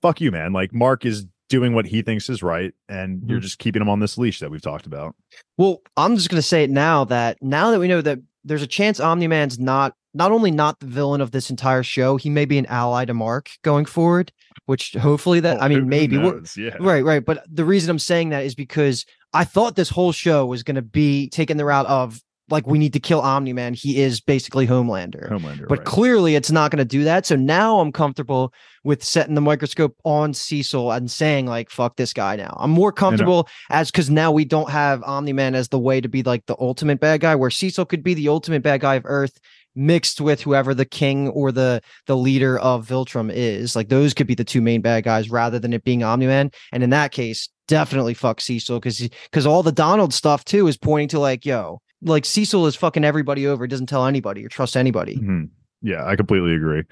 fuck 0.00 0.18
you, 0.22 0.32
man. 0.32 0.54
Like 0.54 0.72
Mark 0.72 1.04
is 1.04 1.26
doing 1.50 1.74
what 1.74 1.84
he 1.86 2.00
thinks 2.00 2.30
is 2.30 2.42
right, 2.42 2.72
and 2.88 3.22
you're 3.28 3.38
Mhm. 3.38 3.42
just 3.42 3.58
keeping 3.58 3.82
him 3.82 3.88
on 3.90 4.00
this 4.00 4.16
leash 4.16 4.40
that 4.40 4.50
we've 4.50 4.62
talked 4.62 4.86
about. 4.86 5.14
Well, 5.58 5.82
I'm 5.98 6.16
just 6.16 6.30
going 6.30 6.38
to 6.40 6.46
say 6.46 6.64
it 6.64 6.70
now 6.70 7.04
that 7.04 7.36
now 7.42 7.70
that 7.70 7.80
we 7.80 7.86
know 7.86 8.00
that 8.00 8.18
there's 8.42 8.62
a 8.62 8.66
chance 8.66 8.98
Omni 8.98 9.28
Man's 9.28 9.58
not 9.58 9.94
not 10.16 10.32
only 10.32 10.50
not 10.50 10.80
the 10.80 10.86
villain 10.86 11.20
of 11.20 11.30
this 11.30 11.50
entire 11.50 11.82
show, 11.82 12.16
he 12.16 12.30
may 12.30 12.44
be 12.44 12.58
an 12.58 12.66
ally 12.66 13.04
to 13.04 13.14
Mark 13.14 13.50
going 13.62 13.84
forward. 13.84 14.32
Which 14.64 14.94
hopefully 14.94 15.40
that 15.40 15.58
oh, 15.58 15.60
I 15.60 15.66
Oh, 15.66 15.68
Who- 15.68 15.76
mean 15.76 15.88
maybe 15.88 16.16
yeah. 16.56 16.76
right, 16.80 17.04
right. 17.04 17.24
But 17.24 17.44
the 17.48 17.64
reason 17.64 17.90
I'm 17.90 17.98
saying 17.98 18.30
that 18.30 18.44
is 18.44 18.54
because 18.54 19.04
I 19.32 19.44
thought 19.44 19.76
this 19.76 19.90
whole 19.90 20.12
show 20.12 20.46
was 20.46 20.62
going 20.62 20.76
to 20.76 20.82
be 20.82 21.28
taking 21.28 21.56
the 21.56 21.64
route 21.64 21.86
of 21.86 22.20
like 22.48 22.66
we 22.66 22.78
need 22.78 22.92
to 22.92 23.00
kill 23.00 23.20
Omni 23.20 23.52
Man. 23.52 23.74
He 23.74 24.00
is 24.00 24.20
basically 24.20 24.66
Homelander. 24.66 25.30
Homelander. 25.30 25.68
But 25.68 25.78
right. 25.78 25.86
clearly, 25.86 26.36
it's 26.36 26.50
not 26.50 26.70
going 26.70 26.78
to 26.78 26.84
do 26.84 27.04
that. 27.04 27.26
So 27.26 27.36
now 27.36 27.80
I'm 27.80 27.92
comfortable 27.92 28.52
with 28.84 29.02
setting 29.02 29.34
the 29.34 29.40
microscope 29.40 29.96
on 30.04 30.32
Cecil 30.32 30.92
and 30.92 31.10
saying, 31.10 31.46
like, 31.46 31.70
fuck 31.70 31.96
this 31.96 32.12
guy 32.12 32.36
now. 32.36 32.56
I'm 32.58 32.70
more 32.70 32.92
comfortable 32.92 33.48
as 33.70 33.90
because 33.90 34.10
now 34.10 34.30
we 34.30 34.44
don't 34.44 34.70
have 34.70 35.02
Omni 35.02 35.32
Man 35.32 35.54
as 35.54 35.68
the 35.68 35.78
way 35.78 36.00
to 36.00 36.08
be 36.08 36.22
like 36.22 36.46
the 36.46 36.56
ultimate 36.60 37.00
bad 37.00 37.20
guy, 37.20 37.34
where 37.34 37.50
Cecil 37.50 37.84
could 37.84 38.02
be 38.04 38.14
the 38.14 38.28
ultimate 38.28 38.62
bad 38.62 38.80
guy 38.80 38.94
of 38.94 39.02
Earth 39.06 39.38
mixed 39.76 40.20
with 40.20 40.40
whoever 40.40 40.74
the 40.74 40.84
king 40.84 41.28
or 41.28 41.52
the 41.52 41.80
the 42.06 42.16
leader 42.16 42.58
of 42.58 42.86
Viltrum 42.86 43.30
is. 43.32 43.76
Like 43.76 43.88
those 43.88 44.14
could 44.14 44.26
be 44.26 44.34
the 44.34 44.44
two 44.44 44.60
main 44.60 44.80
bad 44.80 45.04
guys 45.04 45.30
rather 45.30 45.58
than 45.58 45.72
it 45.72 45.84
being 45.84 46.02
Omni 46.02 46.26
Man. 46.26 46.50
And 46.72 46.82
in 46.82 46.90
that 46.90 47.12
case, 47.12 47.48
definitely 47.68 48.14
fuck 48.14 48.40
Cecil 48.40 48.80
because 48.80 49.08
because 49.30 49.46
all 49.46 49.62
the 49.62 49.72
Donald 49.72 50.14
stuff 50.14 50.44
too 50.44 50.66
is 50.66 50.76
pointing 50.76 51.08
to 51.08 51.18
like, 51.18 51.44
yo, 51.44 51.80
like 52.02 52.24
Cecil 52.24 52.66
is 52.66 52.74
fucking 52.74 53.04
everybody 53.04 53.46
over, 53.46 53.64
He 53.64 53.68
doesn't 53.68 53.86
tell 53.86 54.06
anybody 54.06 54.44
or 54.44 54.48
trust 54.48 54.76
anybody. 54.76 55.16
Mhm. 55.16 55.50
Yeah, 55.82 56.04
I 56.04 56.16
completely 56.16 56.54
agree. 56.54 56.82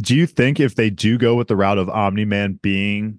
Do 0.00 0.14
you 0.14 0.26
think 0.26 0.60
if 0.60 0.76
they 0.76 0.90
do 0.90 1.18
go 1.18 1.34
with 1.34 1.48
the 1.48 1.56
route 1.56 1.78
of 1.78 1.90
Omni 1.90 2.24
Man 2.24 2.58
being 2.62 3.18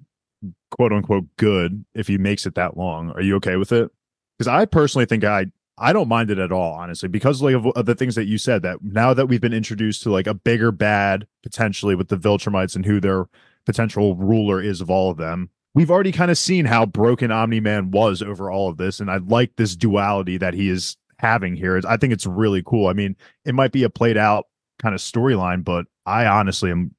quote 0.71 0.93
unquote 0.93 1.25
good, 1.37 1.83
if 1.93 2.07
he 2.07 2.17
makes 2.17 2.45
it 2.45 2.55
that 2.55 2.77
long, 2.77 3.11
are 3.11 3.21
you 3.21 3.35
okay 3.35 3.57
with 3.57 3.71
it? 3.71 3.91
Because 4.37 4.47
I 4.47 4.65
personally 4.65 5.05
think 5.05 5.23
I 5.25 5.47
I 5.79 5.93
don't 5.93 6.07
mind 6.07 6.29
it 6.29 6.39
at 6.39 6.51
all, 6.51 6.73
honestly, 6.73 7.09
because 7.09 7.41
like 7.41 7.55
of, 7.55 7.67
of, 7.67 7.85
the 7.85 7.95
things 7.95 8.15
that 8.15 8.25
you 8.25 8.37
said. 8.37 8.61
That 8.61 8.83
now 8.83 9.13
that 9.13 9.27
we've 9.27 9.41
been 9.41 9.53
introduced 9.53 10.03
to 10.03 10.11
like 10.11 10.27
a 10.27 10.33
bigger 10.33 10.71
bad 10.71 11.27
potentially 11.43 11.95
with 11.95 12.09
the 12.09 12.17
Viltrumites 12.17 12.75
and 12.75 12.85
who 12.85 12.99
their 12.99 13.25
potential 13.65 14.15
ruler 14.15 14.61
is 14.61 14.81
of 14.81 14.89
all 14.89 15.11
of 15.11 15.17
them, 15.17 15.49
we've 15.73 15.91
already 15.91 16.11
kind 16.11 16.31
of 16.31 16.37
seen 16.37 16.65
how 16.65 16.85
broken 16.85 17.31
Omni 17.31 17.59
Man 17.59 17.91
was 17.91 18.21
over 18.21 18.51
all 18.51 18.69
of 18.69 18.77
this, 18.77 18.99
and 18.99 19.09
I 19.09 19.17
like 19.17 19.55
this 19.55 19.75
duality 19.75 20.37
that 20.37 20.53
he 20.53 20.69
is 20.69 20.97
having 21.17 21.55
here. 21.55 21.81
I 21.87 21.97
think 21.97 22.13
it's 22.13 22.25
really 22.25 22.63
cool. 22.65 22.87
I 22.87 22.93
mean, 22.93 23.15
it 23.45 23.55
might 23.55 23.71
be 23.71 23.83
a 23.83 23.89
played 23.89 24.17
out 24.17 24.47
kind 24.79 24.95
of 24.95 25.01
storyline, 25.01 25.63
but 25.63 25.85
I 26.05 26.25
honestly 26.25 26.71
am 26.71 26.95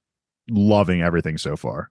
loving 0.49 1.03
everything 1.03 1.39
so 1.39 1.57
far. 1.57 1.91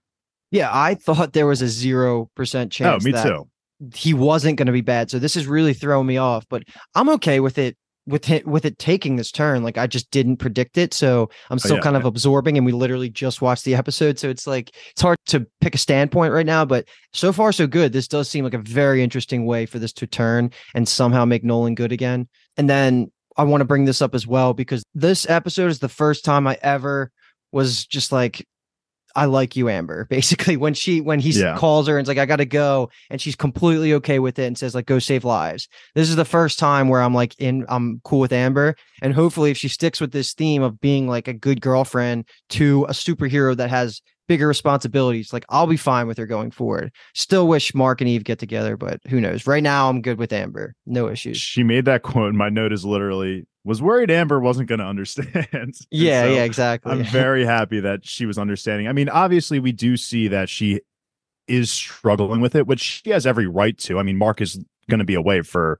Yeah, 0.51 0.69
I 0.71 0.95
thought 0.95 1.33
there 1.33 1.45
was 1.45 1.61
a 1.61 1.67
zero 1.67 2.29
percent 2.35 2.69
oh, 2.69 2.73
chance. 2.73 3.05
Oh, 3.05 3.11
me 3.11 3.11
too 3.11 3.49
he 3.93 4.13
wasn't 4.13 4.57
going 4.57 4.67
to 4.67 4.71
be 4.71 4.81
bad. 4.81 5.09
So 5.09 5.19
this 5.19 5.35
is 5.35 5.47
really 5.47 5.73
throwing 5.73 6.07
me 6.07 6.17
off, 6.17 6.45
but 6.49 6.63
I'm 6.95 7.09
okay 7.09 7.39
with 7.39 7.57
it 7.57 7.77
with 8.09 8.29
it 8.29 8.47
with 8.47 8.65
it 8.65 8.79
taking 8.79 9.15
this 9.15 9.31
turn. 9.31 9.63
Like 9.63 9.77
I 9.77 9.87
just 9.87 10.09
didn't 10.11 10.37
predict 10.37 10.77
it. 10.77 10.93
So 10.93 11.29
I'm 11.49 11.55
oh, 11.55 11.57
still 11.59 11.73
oh, 11.73 11.75
yeah, 11.75 11.81
kind 11.81 11.95
of 11.95 12.05
absorbing 12.05 12.57
and 12.57 12.65
we 12.65 12.71
literally 12.71 13.09
just 13.09 13.41
watched 13.41 13.65
the 13.65 13.75
episode. 13.75 14.17
So 14.17 14.29
it's 14.29 14.47
like 14.47 14.75
it's 14.91 15.01
hard 15.01 15.17
to 15.27 15.45
pick 15.61 15.75
a 15.75 15.77
standpoint 15.77 16.33
right 16.33 16.45
now, 16.45 16.65
but 16.65 16.87
so 17.13 17.31
far 17.31 17.51
so 17.51 17.67
good. 17.67 17.93
This 17.93 18.07
does 18.07 18.29
seem 18.29 18.43
like 18.43 18.53
a 18.53 18.59
very 18.59 19.03
interesting 19.03 19.45
way 19.45 19.65
for 19.65 19.79
this 19.79 19.93
to 19.93 20.07
turn 20.07 20.51
and 20.73 20.87
somehow 20.87 21.23
make 21.25 21.43
Nolan 21.43 21.75
good 21.75 21.91
again. 21.91 22.27
And 22.57 22.69
then 22.69 23.11
I 23.37 23.43
want 23.43 23.61
to 23.61 23.65
bring 23.65 23.85
this 23.85 24.01
up 24.01 24.15
as 24.15 24.27
well 24.27 24.53
because 24.53 24.83
this 24.93 25.29
episode 25.29 25.69
is 25.69 25.79
the 25.79 25.87
first 25.87 26.25
time 26.25 26.47
I 26.47 26.57
ever 26.61 27.11
was 27.51 27.85
just 27.85 28.11
like 28.11 28.45
I 29.19 29.25
like 29.25 29.57
you, 29.57 29.67
Amber. 29.67 30.05
Basically, 30.09 30.55
when 30.55 30.73
she 30.73 31.01
when 31.01 31.19
he 31.19 31.31
yeah. 31.31 31.57
calls 31.57 31.87
her 31.87 31.97
and 31.97 32.01
it's 32.01 32.07
like, 32.07 32.17
I 32.17 32.25
gotta 32.25 32.45
go, 32.45 32.89
and 33.09 33.19
she's 33.19 33.35
completely 33.35 33.93
okay 33.95 34.19
with 34.19 34.39
it 34.39 34.45
and 34.45 34.57
says, 34.57 34.73
like, 34.73 34.85
go 34.85 34.99
save 34.99 35.25
lives. 35.25 35.67
This 35.93 36.09
is 36.09 36.15
the 36.15 36.25
first 36.25 36.57
time 36.57 36.87
where 36.87 37.01
I'm 37.01 37.13
like 37.13 37.35
in 37.37 37.65
I'm 37.67 37.99
cool 38.05 38.21
with 38.21 38.31
Amber. 38.31 38.75
And 39.01 39.13
hopefully 39.13 39.51
if 39.51 39.57
she 39.57 39.67
sticks 39.67 39.99
with 39.99 40.11
this 40.11 40.33
theme 40.33 40.63
of 40.63 40.79
being 40.79 41.07
like 41.07 41.27
a 41.27 41.33
good 41.33 41.59
girlfriend 41.59 42.25
to 42.49 42.85
a 42.85 42.91
superhero 42.91 43.55
that 43.57 43.69
has 43.69 44.01
bigger 44.29 44.47
responsibilities. 44.47 45.33
Like 45.33 45.43
I'll 45.49 45.67
be 45.67 45.75
fine 45.75 46.07
with 46.07 46.17
her 46.19 46.27
going 46.27 46.51
forward. 46.51 46.93
Still 47.13 47.47
wish 47.47 47.73
Mark 47.73 47.99
and 47.99 48.07
Eve 48.07 48.23
get 48.23 48.39
together, 48.39 48.77
but 48.77 49.01
who 49.09 49.19
knows? 49.19 49.45
Right 49.47 49.63
now 49.63 49.89
I'm 49.89 50.01
good 50.01 50.19
with 50.19 50.31
Amber. 50.31 50.75
No 50.85 51.09
issues. 51.09 51.37
She 51.37 51.63
made 51.63 51.85
that 51.85 52.03
quote. 52.03 52.33
My 52.35 52.47
note 52.47 52.71
is 52.71 52.85
literally 52.85 53.47
was 53.65 53.81
worried 53.81 54.09
Amber 54.09 54.39
wasn't 54.39 54.69
going 54.69 54.79
to 54.79 54.85
understand. 54.85 55.75
yeah, 55.91 56.23
so 56.23 56.29
yeah, 56.29 56.43
exactly. 56.43 56.91
I'm 56.91 57.03
very 57.03 57.43
happy 57.43 57.81
that 57.81 58.05
she 58.05 58.25
was 58.25 58.37
understanding. 58.37 58.87
I 58.87 58.93
mean, 58.93 59.09
obviously 59.09 59.59
we 59.59 59.71
do 59.71 59.97
see 59.97 60.29
that 60.29 60.47
she 60.47 60.79
is 61.47 61.71
struggling 61.71 62.39
with 62.39 62.55
it, 62.55 62.67
which 62.67 63.01
she 63.03 63.09
has 63.09 63.25
every 63.25 63.47
right 63.47 63.77
to. 63.79 63.97
I 63.97 64.03
mean, 64.03 64.17
Mark 64.17 64.39
is 64.39 64.63
going 64.89 64.99
to 64.99 65.05
be 65.05 65.15
away 65.15 65.41
for 65.41 65.79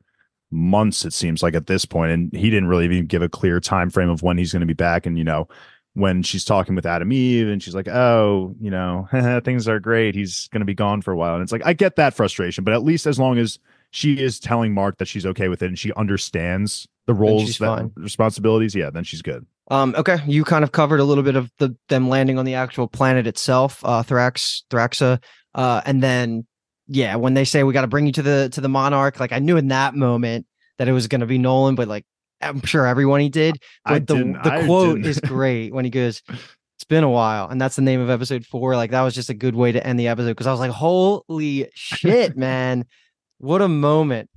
months 0.52 1.06
it 1.06 1.14
seems 1.14 1.44
like 1.44 1.54
at 1.54 1.68
this 1.68 1.86
point 1.86 2.12
and 2.12 2.34
he 2.34 2.50
didn't 2.50 2.68
really 2.68 2.86
even 2.86 3.06
give 3.06 3.22
a 3.22 3.30
clear 3.30 3.60
time 3.60 3.88
frame 3.88 4.10
of 4.10 4.24
when 4.24 4.36
he's 4.36 4.52
going 4.52 4.62
to 4.62 4.66
be 4.66 4.74
back 4.74 5.06
and 5.06 5.16
you 5.16 5.24
know 5.24 5.48
when 5.94 6.24
she's 6.24 6.46
talking 6.46 6.76
with 6.76 6.86
Atom 6.86 7.12
Eve 7.12 7.48
and 7.48 7.62
she's 7.62 7.76
like, 7.76 7.88
oh, 7.88 8.56
you 8.60 8.72
know, 8.72 9.08
things 9.44 9.68
are 9.68 9.80
great. 9.80 10.16
He's 10.16 10.48
going 10.50 10.62
to 10.62 10.66
be 10.66 10.76
gone 10.76 11.02
for 11.02 11.12
a 11.12 11.18
while. 11.18 11.34
And 11.34 11.44
it's 11.44 11.52
like, 11.52 11.66
I 11.66 11.74
get 11.74 11.96
that 11.98 12.14
frustration, 12.14 12.64
but 12.64 12.74
at 12.74 12.84
least 12.84 13.08
as 13.08 13.20
long 13.20 13.38
as 13.38 13.60
she 13.92 14.14
is 14.14 14.40
telling 14.40 14.74
Mark 14.74 14.98
that 15.00 15.08
she's 15.08 15.26
okay 15.26 15.50
with 15.50 15.62
it 15.62 15.68
and 15.68 15.80
she 15.80 15.92
understands 15.94 16.88
the 17.08 17.14
roles, 17.14 17.58
that, 17.58 17.92
responsibilities, 17.96 18.76
yeah, 18.76 18.90
then 18.92 19.04
she's 19.04 19.22
good. 19.22 19.46
Um, 19.72 19.96
okay, 19.98 20.18
you 20.28 20.44
kind 20.44 20.64
of 20.64 20.72
covered 20.72 21.00
a 21.00 21.04
little 21.04 21.24
bit 21.24 21.36
of 21.36 21.52
the 21.58 21.76
them 21.90 22.10
landing 22.10 22.40
on 22.40 22.46
the 22.46 22.56
actual 22.56 22.88
planet 22.88 23.28
itself, 23.28 23.84
uh, 23.84 24.04
Thrax, 24.04 24.64
Thraxa, 24.70 25.22
uh, 25.56 25.82
and 25.86 26.02
then 26.02 26.46
yeah, 26.88 27.16
when 27.16 27.36
they 27.36 27.46
say 27.46 27.64
we 27.64 27.74
got 27.74 27.82
to 27.82 27.88
bring 27.88 28.08
you 28.08 28.12
to 28.14 28.22
the 28.22 28.50
to 28.54 28.62
the 28.62 28.70
Monarch, 28.70 29.20
like 29.20 29.32
I 29.32 29.40
knew 29.40 29.58
in 29.58 29.68
that 29.68 29.96
moment 29.96 30.48
that 30.78 30.88
it 30.88 30.92
was 30.92 31.08
going 31.08 31.22
to 31.22 31.28
be 31.28 31.38
Nolan, 31.38 31.76
but 31.76 31.88
like 31.88 32.06
I'm 32.42 32.62
sure 32.62 32.86
everyone 32.86 33.22
he 33.22 33.30
did. 33.30 33.62
But 33.86 34.08
the 34.08 34.16
the 34.16 34.64
quote 34.66 35.06
is 35.06 35.20
great 35.26 35.74
when 35.74 35.86
he 35.86 35.92
goes, 35.92 36.22
"It's 36.28 36.86
been 36.88 37.04
a 37.04 37.10
while," 37.10 37.50
and 37.50 37.60
that's 37.60 37.76
the 37.76 37.82
name 37.82 38.00
of 38.00 38.10
episode 38.10 38.46
four. 38.46 38.76
Like 38.76 38.92
that 38.92 39.02
was 39.02 39.16
just 39.16 39.30
a 39.30 39.34
good 39.34 39.56
way 39.56 39.72
to 39.72 39.86
end 39.86 40.00
the 40.00 40.08
episode 40.08 40.32
because 40.32 40.48
I 40.48 40.52
was 40.52 40.60
like, 40.60 40.72
"Holy 40.72 41.70
shit, 41.74 42.38
man! 42.38 42.86
What 43.40 43.62
a 43.62 43.68
moment!" 43.68 44.30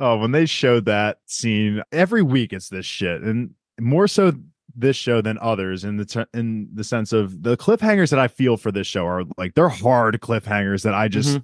Oh, 0.00 0.18
when 0.18 0.32
they 0.32 0.46
showed 0.46 0.86
that 0.86 1.18
scene 1.26 1.82
every 1.92 2.22
week, 2.22 2.52
it's 2.52 2.68
this 2.68 2.86
shit, 2.86 3.22
and 3.22 3.54
more 3.80 4.08
so 4.08 4.32
this 4.74 4.96
show 4.96 5.20
than 5.20 5.38
others 5.38 5.84
in 5.84 5.96
the 5.96 6.04
t- 6.04 6.24
in 6.34 6.68
the 6.72 6.84
sense 6.84 7.12
of 7.12 7.42
the 7.42 7.56
cliffhangers 7.56 8.10
that 8.10 8.18
I 8.18 8.28
feel 8.28 8.56
for 8.56 8.72
this 8.72 8.86
show 8.86 9.06
are 9.06 9.24
like 9.36 9.54
they're 9.54 9.68
hard 9.68 10.18
cliffhangers 10.20 10.82
that 10.84 10.94
I 10.94 11.08
just 11.08 11.30
mm-hmm. 11.30 11.42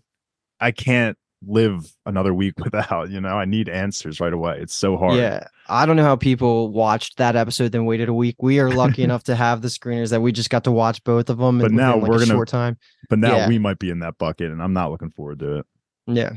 I 0.60 0.70
can't 0.70 1.16
live 1.46 1.92
another 2.06 2.34
week 2.34 2.54
without 2.64 3.10
you 3.10 3.20
know? 3.20 3.38
I 3.38 3.44
need 3.44 3.68
answers 3.68 4.20
right 4.20 4.32
away. 4.32 4.58
It's 4.60 4.74
so 4.74 4.96
hard. 4.96 5.16
Yeah. 5.16 5.46
I 5.68 5.86
don't 5.86 5.96
know 5.96 6.04
how 6.04 6.16
people 6.16 6.70
watched 6.70 7.18
that 7.18 7.36
episode 7.36 7.72
then 7.72 7.84
waited 7.84 8.08
a 8.08 8.14
week. 8.14 8.36
We 8.40 8.58
are 8.60 8.70
lucky 8.70 9.02
enough 9.04 9.24
to 9.24 9.36
have 9.36 9.62
the 9.62 9.68
screeners 9.68 10.10
that 10.10 10.20
we 10.20 10.32
just 10.32 10.50
got 10.50 10.64
to 10.64 10.72
watch 10.72 11.02
both 11.04 11.28
of 11.30 11.38
them 11.38 11.58
but 11.58 11.72
now 11.72 11.98
like 11.98 12.08
we're 12.08 12.18
gonna 12.18 12.26
short 12.26 12.48
time. 12.48 12.78
but 13.08 13.18
now 13.18 13.36
yeah. 13.36 13.48
we 13.48 13.58
might 13.58 13.78
be 13.78 13.90
in 13.90 14.00
that 14.00 14.18
bucket 14.18 14.50
and 14.50 14.62
i'm 14.62 14.72
not 14.72 14.90
looking 14.90 15.10
forward 15.10 15.38
to 15.40 15.58
it. 15.58 15.66
Yeah. 16.06 16.32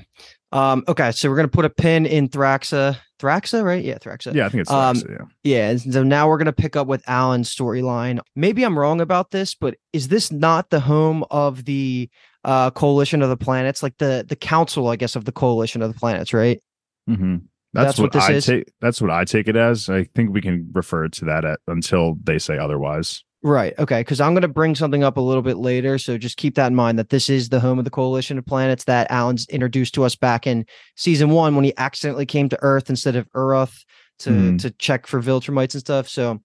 Um 0.52 0.84
okay 0.88 1.12
so 1.12 1.30
we're 1.30 1.38
gonna 1.38 1.48
put 1.48 1.66
a 1.66 1.70
pin 1.70 2.06
in 2.06 2.28
thraxa. 2.28 2.98
Thraxa 3.20 3.64
right? 3.64 3.84
Yeah 3.84 3.98
thraxa. 4.00 4.34
Yeah 4.34 4.48
i 4.48 4.50
think 4.50 4.62
it's 4.62 4.72
thraxa, 4.72 5.10
um, 5.10 5.28
yeah 5.44 5.72
yeah 5.72 5.78
so 5.78 6.04
now 6.04 6.28
we're 6.28 6.38
gonna 6.38 6.52
pick 6.52 6.76
up 6.76 6.88
with 6.88 7.08
allen's 7.08 7.54
storyline. 7.54 8.20
Maybe 8.36 8.64
i'm 8.64 8.78
wrong 8.78 9.00
about 9.00 9.32
this 9.32 9.56
but 9.56 9.76
is 9.94 10.10
this 10.10 10.32
not 10.32 10.70
the 10.70 10.82
home 10.82 11.24
of 11.32 11.64
the 11.66 12.10
uh 12.44 12.72
coalition 12.72 13.22
of 13.22 13.30
the 13.30 13.38
planets 13.38 13.84
like 13.84 13.98
the 13.98 14.26
the 14.28 14.36
council 14.36 14.88
i 14.88 14.96
guess 14.96 15.16
of 15.16 15.26
the 15.26 15.32
coalition 15.32 15.82
of 15.82 15.94
the 15.94 16.00
planets 16.00 16.34
right 16.34 16.62
mm-hmm. 17.10 17.38
that's, 17.74 17.88
that's, 17.88 18.00
what, 18.00 18.14
what 18.14 18.24
i 18.24 18.34
is? 18.34 18.46
take 18.46 18.72
that's 18.82 19.02
what 19.02 19.12
i 19.12 19.24
take 19.24 19.48
it 19.48 19.56
as 19.56 19.90
i 19.90 20.04
think 20.04 20.32
we 20.32 20.42
can 20.42 20.70
refer 20.74 21.08
to 21.08 21.26
that 21.26 21.46
at, 21.46 21.60
until 21.68 22.16
they 22.24 22.40
say 22.40 22.58
otherwise 22.58 23.24
right 23.44 23.74
okay 23.80 24.02
because 24.02 24.22
i'm 24.22 24.34
going 24.34 24.42
to 24.42 24.48
bring 24.48 24.76
something 24.76 25.04
up 25.04 25.18
a 25.18 25.22
little 25.22 25.42
bit 25.42 25.58
later 25.58 25.98
so 25.98 26.18
just 26.18 26.38
keep 26.38 26.56
that 26.56 26.68
in 26.68 26.76
mind 26.76 26.98
that 26.98 27.10
this 27.10 27.30
is 27.30 27.50
the 27.50 27.60
home 27.60 27.80
of 27.80 27.86
the 27.86 27.92
coalition 27.92 28.38
of 28.38 28.46
planets 28.46 28.84
that 28.84 29.10
allen's 29.10 29.48
introduced 29.48 29.94
to 29.94 30.04
us 30.04 30.16
back 30.16 30.46
in 30.46 30.66
season 30.96 31.30
one 31.30 31.56
when 31.56 31.66
he 31.66 31.74
accidentally 31.78 32.26
came 32.26 32.50
to 32.50 32.58
earth 32.62 32.90
instead 32.90 33.16
of 33.16 33.30
Uruth 33.32 33.84
to 34.20 34.30
mm. 34.30 34.62
to 34.62 34.70
check 34.72 35.08
for 35.08 35.22
viltrumites 35.22 35.74
and 35.74 35.82
stuff 35.82 36.08
so 36.08 36.40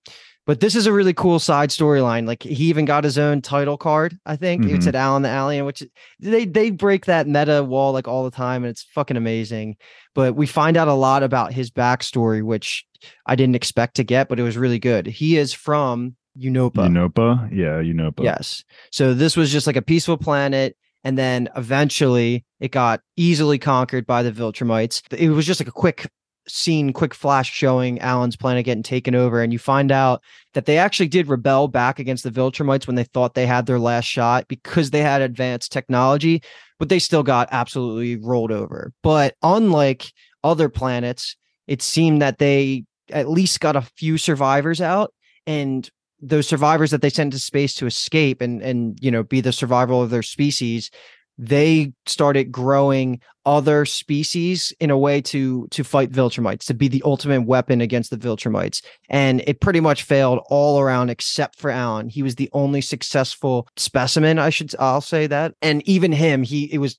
but 0.46 0.60
this 0.60 0.76
is 0.76 0.86
a 0.86 0.92
really 0.92 1.12
cool 1.12 1.38
side 1.38 1.70
storyline. 1.70 2.26
Like 2.26 2.42
he 2.42 2.66
even 2.66 2.84
got 2.84 3.04
his 3.04 3.18
own 3.18 3.42
title 3.42 3.76
card. 3.76 4.16
I 4.24 4.36
think 4.36 4.62
mm-hmm. 4.62 4.76
it 4.76 4.82
said 4.84 4.94
Allen 4.94 5.22
the 5.22 5.28
Alien, 5.28 5.66
which 5.66 5.82
they 6.20 6.44
they 6.44 6.70
break 6.70 7.06
that 7.06 7.26
meta 7.26 7.62
wall 7.62 7.92
like 7.92 8.08
all 8.08 8.24
the 8.24 8.30
time, 8.30 8.62
and 8.64 8.70
it's 8.70 8.84
fucking 8.94 9.16
amazing. 9.16 9.76
But 10.14 10.36
we 10.36 10.46
find 10.46 10.76
out 10.76 10.88
a 10.88 10.94
lot 10.94 11.22
about 11.22 11.52
his 11.52 11.70
backstory, 11.70 12.42
which 12.42 12.86
I 13.26 13.34
didn't 13.34 13.56
expect 13.56 13.96
to 13.96 14.04
get, 14.04 14.28
but 14.28 14.40
it 14.40 14.44
was 14.44 14.56
really 14.56 14.78
good. 14.78 15.06
He 15.06 15.36
is 15.36 15.52
from 15.52 16.16
Unopa. 16.38 16.88
Unopa, 16.88 17.50
yeah, 17.52 17.82
Unopa. 17.82 18.22
Yes. 18.22 18.64
So 18.92 19.14
this 19.14 19.36
was 19.36 19.50
just 19.50 19.66
like 19.66 19.76
a 19.76 19.82
peaceful 19.82 20.16
planet 20.16 20.76
and 21.06 21.16
then 21.16 21.48
eventually 21.54 22.44
it 22.58 22.72
got 22.72 23.00
easily 23.16 23.58
conquered 23.58 24.08
by 24.08 24.24
the 24.24 24.32
Viltrumites. 24.32 25.02
It 25.16 25.28
was 25.28 25.46
just 25.46 25.60
like 25.60 25.68
a 25.68 25.72
quick 25.72 26.10
scene 26.48 26.92
quick 26.92 27.14
flash 27.14 27.50
showing 27.52 27.98
Allen's 28.00 28.36
planet 28.36 28.64
getting 28.64 28.82
taken 28.82 29.14
over, 29.14 29.42
and 29.42 29.52
you 29.52 29.58
find 29.58 29.90
out 29.90 30.22
that 30.54 30.66
they 30.66 30.78
actually 30.78 31.08
did 31.08 31.28
rebel 31.28 31.68
back 31.68 31.98
against 31.98 32.24
the 32.24 32.30
Viltrumites 32.30 32.86
when 32.86 32.96
they 32.96 33.04
thought 33.04 33.34
they 33.34 33.46
had 33.46 33.66
their 33.66 33.78
last 33.78 34.06
shot 34.06 34.48
because 34.48 34.90
they 34.90 35.02
had 35.02 35.22
advanced 35.22 35.72
technology, 35.72 36.42
but 36.78 36.88
they 36.88 36.98
still 36.98 37.22
got 37.22 37.48
absolutely 37.52 38.16
rolled 38.16 38.52
over. 38.52 38.92
But 39.02 39.34
unlike 39.42 40.12
other 40.44 40.68
planets, 40.68 41.36
it 41.66 41.82
seemed 41.82 42.22
that 42.22 42.38
they 42.38 42.84
at 43.10 43.28
least 43.28 43.60
got 43.60 43.76
a 43.76 43.82
few 43.82 44.18
survivors 44.18 44.80
out, 44.80 45.12
and 45.46 45.88
those 46.20 46.48
survivors 46.48 46.90
that 46.90 47.02
they 47.02 47.10
sent 47.10 47.32
to 47.32 47.38
space 47.38 47.74
to 47.74 47.86
escape 47.86 48.40
and 48.40 48.62
and 48.62 48.98
you 49.02 49.10
know 49.10 49.22
be 49.22 49.40
the 49.40 49.52
survival 49.52 50.02
of 50.02 50.10
their 50.10 50.22
species 50.22 50.90
they 51.38 51.92
started 52.06 52.50
growing 52.50 53.20
other 53.44 53.84
species 53.84 54.72
in 54.80 54.90
a 54.90 54.98
way 54.98 55.20
to 55.20 55.68
to 55.70 55.84
fight 55.84 56.10
Viltrumites, 56.10 56.64
to 56.66 56.74
be 56.74 56.88
the 56.88 57.02
ultimate 57.04 57.42
weapon 57.42 57.80
against 57.80 58.10
the 58.10 58.16
Viltrumites. 58.16 58.82
And 59.08 59.42
it 59.46 59.60
pretty 59.60 59.80
much 59.80 60.02
failed 60.02 60.40
all 60.48 60.80
around 60.80 61.10
except 61.10 61.58
for 61.58 61.70
Allen. 61.70 62.08
He 62.08 62.22
was 62.22 62.36
the 62.36 62.50
only 62.52 62.80
successful 62.80 63.68
specimen, 63.76 64.38
I 64.38 64.50
should 64.50 64.74
I'll 64.78 65.00
say 65.00 65.26
that. 65.26 65.54
And 65.62 65.86
even 65.88 66.12
him, 66.12 66.42
he 66.42 66.72
it 66.72 66.78
was 66.78 66.98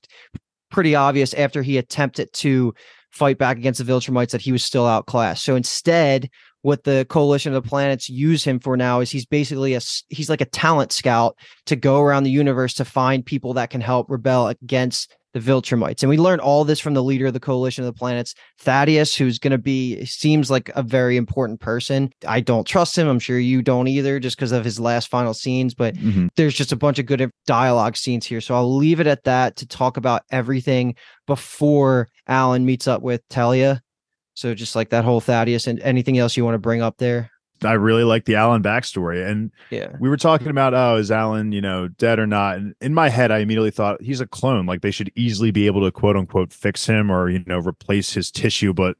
pretty 0.70 0.94
obvious 0.94 1.34
after 1.34 1.62
he 1.62 1.78
attempted 1.78 2.32
to 2.34 2.74
fight 3.10 3.38
back 3.38 3.56
against 3.56 3.84
the 3.84 3.90
Viltrumites 3.90 4.30
that 4.30 4.42
he 4.42 4.52
was 4.52 4.64
still 4.64 4.86
outclassed. 4.86 5.42
So 5.42 5.56
instead, 5.56 6.28
what 6.62 6.84
the 6.84 7.06
coalition 7.08 7.54
of 7.54 7.62
the 7.62 7.68
planets 7.68 8.08
use 8.08 8.44
him 8.44 8.58
for 8.58 8.76
now 8.76 9.00
is 9.00 9.10
he's 9.10 9.26
basically 9.26 9.74
a 9.74 9.80
he's 10.08 10.30
like 10.30 10.40
a 10.40 10.46
talent 10.46 10.92
scout 10.92 11.36
to 11.66 11.76
go 11.76 12.00
around 12.00 12.24
the 12.24 12.30
universe 12.30 12.74
to 12.74 12.84
find 12.84 13.24
people 13.24 13.54
that 13.54 13.70
can 13.70 13.80
help 13.80 14.10
rebel 14.10 14.48
against 14.48 15.14
the 15.34 15.40
Viltrumites. 15.40 16.02
And 16.02 16.08
we 16.08 16.16
learned 16.16 16.40
all 16.40 16.64
this 16.64 16.80
from 16.80 16.94
the 16.94 17.02
leader 17.02 17.26
of 17.26 17.34
the 17.34 17.40
Coalition 17.40 17.84
of 17.84 17.92
the 17.92 17.98
Planets, 17.98 18.34
Thaddeus, 18.60 19.14
who's 19.14 19.38
going 19.38 19.50
to 19.52 19.58
be, 19.58 20.04
seems 20.04 20.50
like 20.50 20.70
a 20.74 20.82
very 20.82 21.16
important 21.16 21.60
person. 21.60 22.10
I 22.26 22.40
don't 22.40 22.66
trust 22.66 22.96
him. 22.96 23.08
I'm 23.08 23.18
sure 23.18 23.38
you 23.38 23.62
don't 23.62 23.88
either, 23.88 24.18
just 24.20 24.36
because 24.36 24.52
of 24.52 24.64
his 24.64 24.80
last 24.80 25.08
final 25.08 25.34
scenes. 25.34 25.74
But 25.74 25.96
mm-hmm. 25.96 26.28
there's 26.36 26.54
just 26.54 26.72
a 26.72 26.76
bunch 26.76 26.98
of 26.98 27.06
good 27.06 27.30
dialogue 27.46 27.96
scenes 27.96 28.26
here. 28.26 28.40
So 28.40 28.54
I'll 28.54 28.74
leave 28.74 29.00
it 29.00 29.06
at 29.06 29.24
that 29.24 29.56
to 29.56 29.66
talk 29.66 29.96
about 29.96 30.22
everything 30.30 30.94
before 31.26 32.08
Allen 32.26 32.64
meets 32.64 32.88
up 32.88 33.02
with 33.02 33.26
Telia. 33.28 33.80
So 34.38 34.54
just 34.54 34.76
like 34.76 34.90
that 34.90 35.02
whole 35.02 35.20
Thaddeus 35.20 35.66
and 35.66 35.80
anything 35.80 36.16
else 36.16 36.36
you 36.36 36.44
want 36.44 36.54
to 36.54 36.60
bring 36.60 36.80
up 36.80 36.98
there. 36.98 37.32
I 37.64 37.72
really 37.72 38.04
like 38.04 38.24
the 38.24 38.36
Allen 38.36 38.62
backstory. 38.62 39.28
And 39.28 39.50
yeah, 39.68 39.96
we 39.98 40.08
were 40.08 40.16
talking 40.16 40.46
about, 40.46 40.74
oh, 40.74 40.94
is 40.94 41.10
Allen, 41.10 41.50
you 41.50 41.60
know, 41.60 41.88
dead 41.88 42.20
or 42.20 42.26
not? 42.28 42.58
And 42.58 42.72
in 42.80 42.94
my 42.94 43.08
head, 43.08 43.32
I 43.32 43.38
immediately 43.38 43.72
thought 43.72 44.00
he's 44.00 44.20
a 44.20 44.28
clone. 44.28 44.64
Like 44.64 44.82
they 44.82 44.92
should 44.92 45.10
easily 45.16 45.50
be 45.50 45.66
able 45.66 45.84
to 45.84 45.90
quote 45.90 46.16
unquote 46.16 46.52
fix 46.52 46.86
him 46.86 47.10
or, 47.10 47.28
you 47.28 47.42
know, 47.48 47.58
replace 47.58 48.12
his 48.12 48.30
tissue. 48.30 48.72
But 48.72 48.96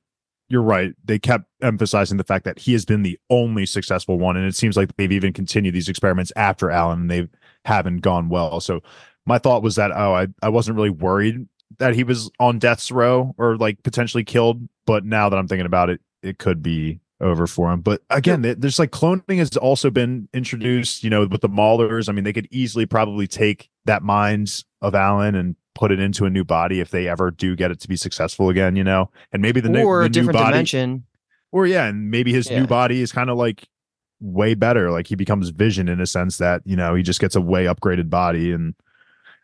you're 0.48 0.60
right. 0.60 0.92
They 1.04 1.20
kept 1.20 1.44
emphasizing 1.62 2.16
the 2.16 2.24
fact 2.24 2.44
that 2.44 2.58
he 2.58 2.72
has 2.72 2.84
been 2.84 3.04
the 3.04 3.16
only 3.30 3.64
successful 3.64 4.18
one. 4.18 4.36
And 4.36 4.44
it 4.44 4.56
seems 4.56 4.76
like 4.76 4.96
they've 4.96 5.12
even 5.12 5.32
continued 5.32 5.76
these 5.76 5.88
experiments 5.88 6.32
after 6.34 6.68
Allen 6.68 7.02
and 7.02 7.10
they 7.12 7.28
haven't 7.64 7.98
gone 7.98 8.28
well. 8.28 8.58
So 8.58 8.80
my 9.24 9.38
thought 9.38 9.62
was 9.62 9.76
that, 9.76 9.92
oh, 9.92 10.14
I, 10.14 10.26
I 10.42 10.48
wasn't 10.48 10.74
really 10.74 10.90
worried 10.90 11.46
that 11.78 11.94
he 11.94 12.04
was 12.04 12.30
on 12.40 12.58
death's 12.58 12.90
row 12.90 13.34
or 13.38 13.56
like 13.56 13.82
potentially 13.82 14.24
killed. 14.24 14.68
But 14.86 15.04
now 15.04 15.28
that 15.28 15.36
I'm 15.36 15.48
thinking 15.48 15.66
about 15.66 15.90
it, 15.90 16.00
it 16.22 16.38
could 16.38 16.62
be 16.62 17.00
over 17.20 17.46
for 17.46 17.72
him. 17.72 17.80
But 17.80 18.02
again, 18.10 18.42
there's 18.42 18.78
like 18.78 18.90
cloning 18.90 19.38
has 19.38 19.56
also 19.56 19.90
been 19.90 20.28
introduced, 20.32 21.04
you 21.04 21.10
know, 21.10 21.26
with 21.26 21.40
the 21.40 21.48
Maulers. 21.48 22.08
I 22.08 22.12
mean, 22.12 22.24
they 22.24 22.32
could 22.32 22.48
easily 22.50 22.86
probably 22.86 23.26
take 23.26 23.70
that 23.84 24.02
minds 24.02 24.64
of 24.80 24.94
Allen 24.94 25.34
and 25.34 25.56
put 25.74 25.92
it 25.92 26.00
into 26.00 26.24
a 26.24 26.30
new 26.30 26.44
body 26.44 26.80
if 26.80 26.90
they 26.90 27.08
ever 27.08 27.30
do 27.30 27.54
get 27.54 27.70
it 27.70 27.80
to 27.80 27.88
be 27.88 27.96
successful 27.96 28.48
again, 28.48 28.76
you 28.76 28.84
know, 28.84 29.10
and 29.32 29.42
maybe 29.42 29.60
the, 29.60 29.68
or 29.68 29.72
new, 29.72 29.84
the 29.84 30.04
a 30.04 30.08
different 30.08 30.36
new 30.36 30.42
body, 30.42 30.52
dimension. 30.52 31.04
Or 31.52 31.66
yeah, 31.66 31.86
and 31.86 32.10
maybe 32.10 32.32
his 32.32 32.50
yeah. 32.50 32.60
new 32.60 32.66
body 32.66 33.00
is 33.00 33.12
kind 33.12 33.30
of 33.30 33.38
like 33.38 33.68
way 34.20 34.54
better. 34.54 34.90
Like 34.90 35.06
he 35.06 35.14
becomes 35.14 35.50
Vision 35.50 35.88
in 35.88 36.00
a 36.00 36.06
sense 36.06 36.38
that 36.38 36.62
you 36.64 36.76
know 36.76 36.94
he 36.94 37.02
just 37.02 37.20
gets 37.20 37.36
a 37.36 37.40
way 37.40 37.64
upgraded 37.64 38.10
body, 38.10 38.52
and 38.52 38.74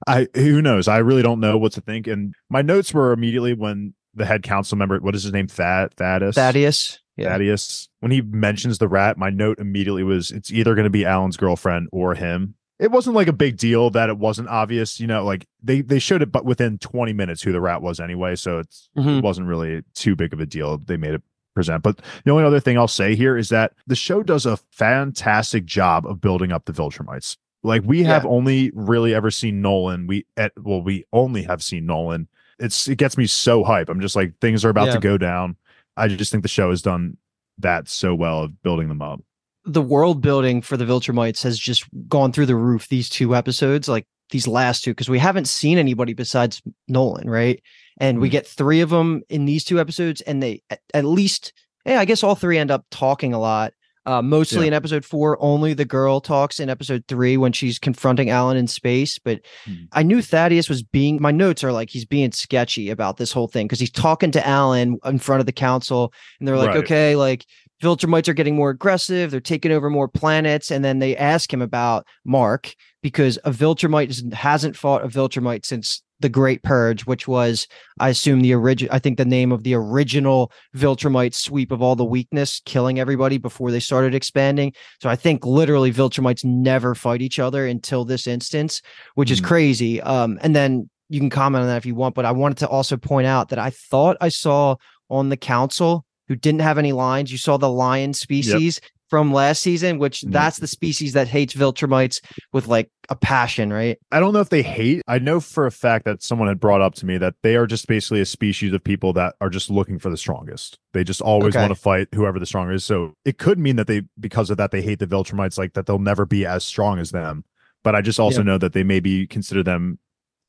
I 0.06 0.28
who 0.34 0.62
knows. 0.62 0.88
I 0.88 0.98
really 0.98 1.22
don't 1.22 1.40
know 1.40 1.58
what 1.58 1.72
to 1.72 1.80
think. 1.80 2.06
And 2.06 2.34
my 2.50 2.62
notes 2.62 2.92
were 2.92 3.12
immediately 3.12 3.54
when 3.54 3.94
the 4.14 4.26
head 4.26 4.42
council 4.42 4.78
member, 4.78 4.98
what 5.00 5.14
is 5.14 5.24
his 5.24 5.32
name, 5.32 5.48
Thad 5.48 5.94
Thaddeus, 5.94 6.34
Thaddeus, 6.34 7.00
yeah. 7.16 7.30
Thaddeus. 7.30 7.88
When 8.00 8.12
he 8.12 8.20
mentions 8.20 8.78
the 8.78 8.88
rat, 8.88 9.18
my 9.18 9.30
note 9.30 9.58
immediately 9.58 10.02
was 10.02 10.30
it's 10.30 10.52
either 10.52 10.74
going 10.74 10.84
to 10.84 10.90
be 10.90 11.04
Allen's 11.04 11.36
girlfriend 11.36 11.88
or 11.92 12.14
him. 12.14 12.54
It 12.78 12.90
wasn't 12.90 13.16
like 13.16 13.28
a 13.28 13.32
big 13.32 13.56
deal 13.56 13.90
that 13.90 14.08
it 14.08 14.18
wasn't 14.18 14.48
obvious, 14.48 14.98
you 14.98 15.06
know, 15.06 15.24
like 15.24 15.46
they 15.62 15.80
they 15.80 15.98
showed 15.98 16.22
it 16.22 16.32
but 16.32 16.44
within 16.44 16.78
20 16.78 17.12
minutes 17.12 17.42
who 17.42 17.52
the 17.52 17.60
rat 17.60 17.82
was 17.82 18.00
anyway, 18.00 18.34
so 18.34 18.58
it's 18.58 18.88
mm-hmm. 18.96 19.08
it 19.08 19.24
wasn't 19.24 19.46
really 19.46 19.82
too 19.94 20.16
big 20.16 20.32
of 20.32 20.40
a 20.40 20.46
deal. 20.46 20.78
They 20.78 20.96
made 20.96 21.14
it 21.14 21.22
present. 21.54 21.82
But 21.82 22.00
the 22.24 22.32
only 22.32 22.44
other 22.44 22.60
thing 22.60 22.76
I'll 22.76 22.88
say 22.88 23.14
here 23.14 23.36
is 23.36 23.48
that 23.48 23.72
the 23.86 23.94
show 23.94 24.22
does 24.22 24.44
a 24.44 24.58
fantastic 24.72 25.64
job 25.64 26.06
of 26.06 26.20
building 26.20 26.52
up 26.52 26.64
the 26.64 26.72
Viltrumites. 26.72 27.36
Like 27.64 27.82
we 27.84 28.02
have 28.04 28.24
yeah. 28.24 28.30
only 28.30 28.70
really 28.74 29.14
ever 29.14 29.30
seen 29.30 29.62
Nolan. 29.62 30.06
We 30.06 30.26
at 30.36 30.52
well, 30.56 30.82
we 30.82 31.06
only 31.12 31.42
have 31.42 31.62
seen 31.62 31.86
Nolan. 31.86 32.28
It's 32.58 32.86
it 32.86 32.98
gets 32.98 33.16
me 33.16 33.26
so 33.26 33.64
hype. 33.64 33.88
I'm 33.88 34.00
just 34.00 34.14
like 34.14 34.38
things 34.40 34.64
are 34.64 34.68
about 34.68 34.88
yeah. 34.88 34.94
to 34.94 35.00
go 35.00 35.18
down. 35.18 35.56
I 35.96 36.08
just 36.08 36.30
think 36.30 36.42
the 36.42 36.48
show 36.48 36.70
has 36.70 36.82
done 36.82 37.16
that 37.58 37.88
so 37.88 38.14
well 38.14 38.42
of 38.42 38.62
building 38.62 38.88
them 38.88 39.00
up. 39.00 39.22
The 39.64 39.82
world 39.82 40.20
building 40.20 40.60
for 40.60 40.76
the 40.76 40.84
Viltrumites 40.84 41.42
has 41.42 41.58
just 41.58 41.86
gone 42.06 42.32
through 42.32 42.46
the 42.46 42.56
roof 42.56 42.88
these 42.88 43.08
two 43.08 43.34
episodes, 43.34 43.88
like 43.88 44.06
these 44.30 44.46
last 44.46 44.84
two, 44.84 44.90
because 44.90 45.08
we 45.08 45.18
haven't 45.18 45.48
seen 45.48 45.78
anybody 45.78 46.12
besides 46.12 46.60
Nolan, 46.86 47.30
right? 47.30 47.62
And 47.98 48.16
mm-hmm. 48.16 48.22
we 48.22 48.28
get 48.28 48.46
three 48.46 48.82
of 48.82 48.90
them 48.90 49.22
in 49.30 49.46
these 49.46 49.64
two 49.64 49.80
episodes, 49.80 50.20
and 50.20 50.42
they 50.42 50.62
at, 50.68 50.80
at 50.92 51.04
least, 51.06 51.54
yeah, 51.86 51.98
I 51.98 52.04
guess 52.04 52.22
all 52.22 52.34
three 52.34 52.58
end 52.58 52.70
up 52.70 52.84
talking 52.90 53.32
a 53.32 53.38
lot. 53.38 53.72
Uh, 54.06 54.20
mostly 54.20 54.62
yeah. 54.62 54.68
in 54.68 54.72
episode 54.74 55.04
four, 55.04 55.38
only 55.40 55.72
the 55.72 55.84
girl 55.84 56.20
talks 56.20 56.60
in 56.60 56.68
episode 56.68 57.04
three 57.08 57.36
when 57.36 57.52
she's 57.52 57.78
confronting 57.78 58.28
Allen 58.28 58.56
in 58.56 58.66
space. 58.66 59.18
But 59.18 59.40
hmm. 59.64 59.84
I 59.92 60.02
knew 60.02 60.20
Thaddeus 60.20 60.68
was 60.68 60.82
being, 60.82 61.20
my 61.22 61.30
notes 61.30 61.64
are 61.64 61.72
like 61.72 61.88
he's 61.88 62.04
being 62.04 62.30
sketchy 62.32 62.90
about 62.90 63.16
this 63.16 63.32
whole 63.32 63.48
thing 63.48 63.66
because 63.66 63.80
he's 63.80 63.90
talking 63.90 64.30
to 64.32 64.46
Allen 64.46 64.98
in 65.04 65.18
front 65.18 65.40
of 65.40 65.46
the 65.46 65.52
council 65.52 66.12
and 66.38 66.46
they're 66.46 66.58
like, 66.58 66.68
right. 66.68 66.78
okay, 66.78 67.16
like 67.16 67.46
Viltrumites 67.84 68.28
are 68.28 68.34
getting 68.34 68.56
more 68.56 68.70
aggressive. 68.70 69.30
They're 69.30 69.40
taking 69.40 69.70
over 69.70 69.90
more 69.90 70.08
planets. 70.08 70.70
And 70.70 70.84
then 70.84 70.98
they 70.98 71.16
ask 71.16 71.52
him 71.52 71.60
about 71.60 72.06
Mark 72.24 72.74
because 73.02 73.38
a 73.44 73.50
Viltrumite 73.50 74.32
hasn't 74.32 74.76
fought 74.76 75.04
a 75.04 75.08
Viltrumite 75.08 75.66
since 75.66 76.02
the 76.20 76.28
Great 76.30 76.62
Purge, 76.62 77.04
which 77.04 77.28
was, 77.28 77.68
I 78.00 78.08
assume, 78.08 78.40
the 78.40 78.54
original. 78.54 78.94
I 78.94 78.98
think 78.98 79.18
the 79.18 79.26
name 79.26 79.52
of 79.52 79.62
the 79.62 79.74
original 79.74 80.50
Viltrumite 80.74 81.34
sweep 81.34 81.70
of 81.70 81.82
all 81.82 81.96
the 81.96 82.04
weakness, 82.04 82.62
killing 82.64 82.98
everybody 82.98 83.36
before 83.36 83.70
they 83.70 83.80
started 83.80 84.14
expanding. 84.14 84.72
So 85.02 85.10
I 85.10 85.16
think 85.16 85.44
literally 85.44 85.92
Viltrumites 85.92 86.44
never 86.44 86.94
fight 86.94 87.20
each 87.20 87.38
other 87.38 87.66
until 87.66 88.06
this 88.06 88.26
instance, 88.26 88.80
which 89.16 89.28
mm 89.28 89.32
is 89.32 89.40
crazy. 89.40 90.00
Um, 90.00 90.38
and 90.42 90.56
then 90.56 90.88
you 91.10 91.20
can 91.20 91.28
comment 91.28 91.62
on 91.62 91.68
that 91.68 91.76
if 91.76 91.84
you 91.84 91.94
want, 91.94 92.14
but 92.14 92.24
I 92.24 92.32
wanted 92.32 92.58
to 92.58 92.68
also 92.68 92.96
point 92.96 93.26
out 93.26 93.50
that 93.50 93.58
I 93.58 93.70
thought 93.70 94.16
I 94.20 94.28
saw 94.30 94.76
on 95.10 95.28
the 95.28 95.36
council 95.36 96.06
who 96.28 96.36
didn't 96.36 96.60
have 96.60 96.78
any 96.78 96.92
lines. 96.92 97.30
You 97.30 97.38
saw 97.38 97.56
the 97.56 97.70
lion 97.70 98.14
species. 98.14 98.80
Yep 98.82 98.90
from 99.14 99.32
last 99.32 99.62
season, 99.62 99.98
which 99.98 100.22
mm-hmm. 100.22 100.32
that's 100.32 100.58
the 100.58 100.66
species 100.66 101.12
that 101.12 101.28
hates 101.28 101.54
Viltrumites 101.54 102.20
with 102.52 102.66
like 102.66 102.90
a 103.10 103.14
passion, 103.14 103.72
right? 103.72 103.96
I 104.10 104.18
don't 104.18 104.32
know 104.32 104.40
if 104.40 104.48
they 104.48 104.62
hate. 104.62 105.02
I 105.06 105.20
know 105.20 105.38
for 105.38 105.66
a 105.66 105.70
fact 105.70 106.04
that 106.06 106.20
someone 106.20 106.48
had 106.48 106.58
brought 106.58 106.80
up 106.80 106.94
to 106.96 107.06
me 107.06 107.16
that 107.18 107.34
they 107.42 107.54
are 107.54 107.66
just 107.66 107.86
basically 107.86 108.20
a 108.20 108.26
species 108.26 108.72
of 108.72 108.82
people 108.82 109.12
that 109.12 109.36
are 109.40 109.50
just 109.50 109.70
looking 109.70 110.00
for 110.00 110.10
the 110.10 110.16
strongest. 110.16 110.80
They 110.94 111.04
just 111.04 111.20
always 111.20 111.54
okay. 111.54 111.62
want 111.62 111.70
to 111.70 111.80
fight 111.80 112.08
whoever 112.12 112.40
the 112.40 112.46
strongest 112.46 112.76
is. 112.76 112.84
So 112.84 113.14
it 113.24 113.38
could 113.38 113.56
mean 113.56 113.76
that 113.76 113.86
they, 113.86 114.02
because 114.18 114.50
of 114.50 114.56
that, 114.56 114.72
they 114.72 114.82
hate 114.82 114.98
the 114.98 115.06
Viltrumites, 115.06 115.58
like 115.58 115.74
that 115.74 115.86
they'll 115.86 115.98
never 116.00 116.26
be 116.26 116.44
as 116.44 116.64
strong 116.64 116.98
as 116.98 117.12
them. 117.12 117.44
But 117.84 117.94
I 117.94 118.00
just 118.00 118.18
also 118.18 118.40
yeah. 118.40 118.46
know 118.46 118.58
that 118.58 118.72
they 118.72 118.82
maybe 118.82 119.28
consider 119.28 119.62
them 119.62 120.00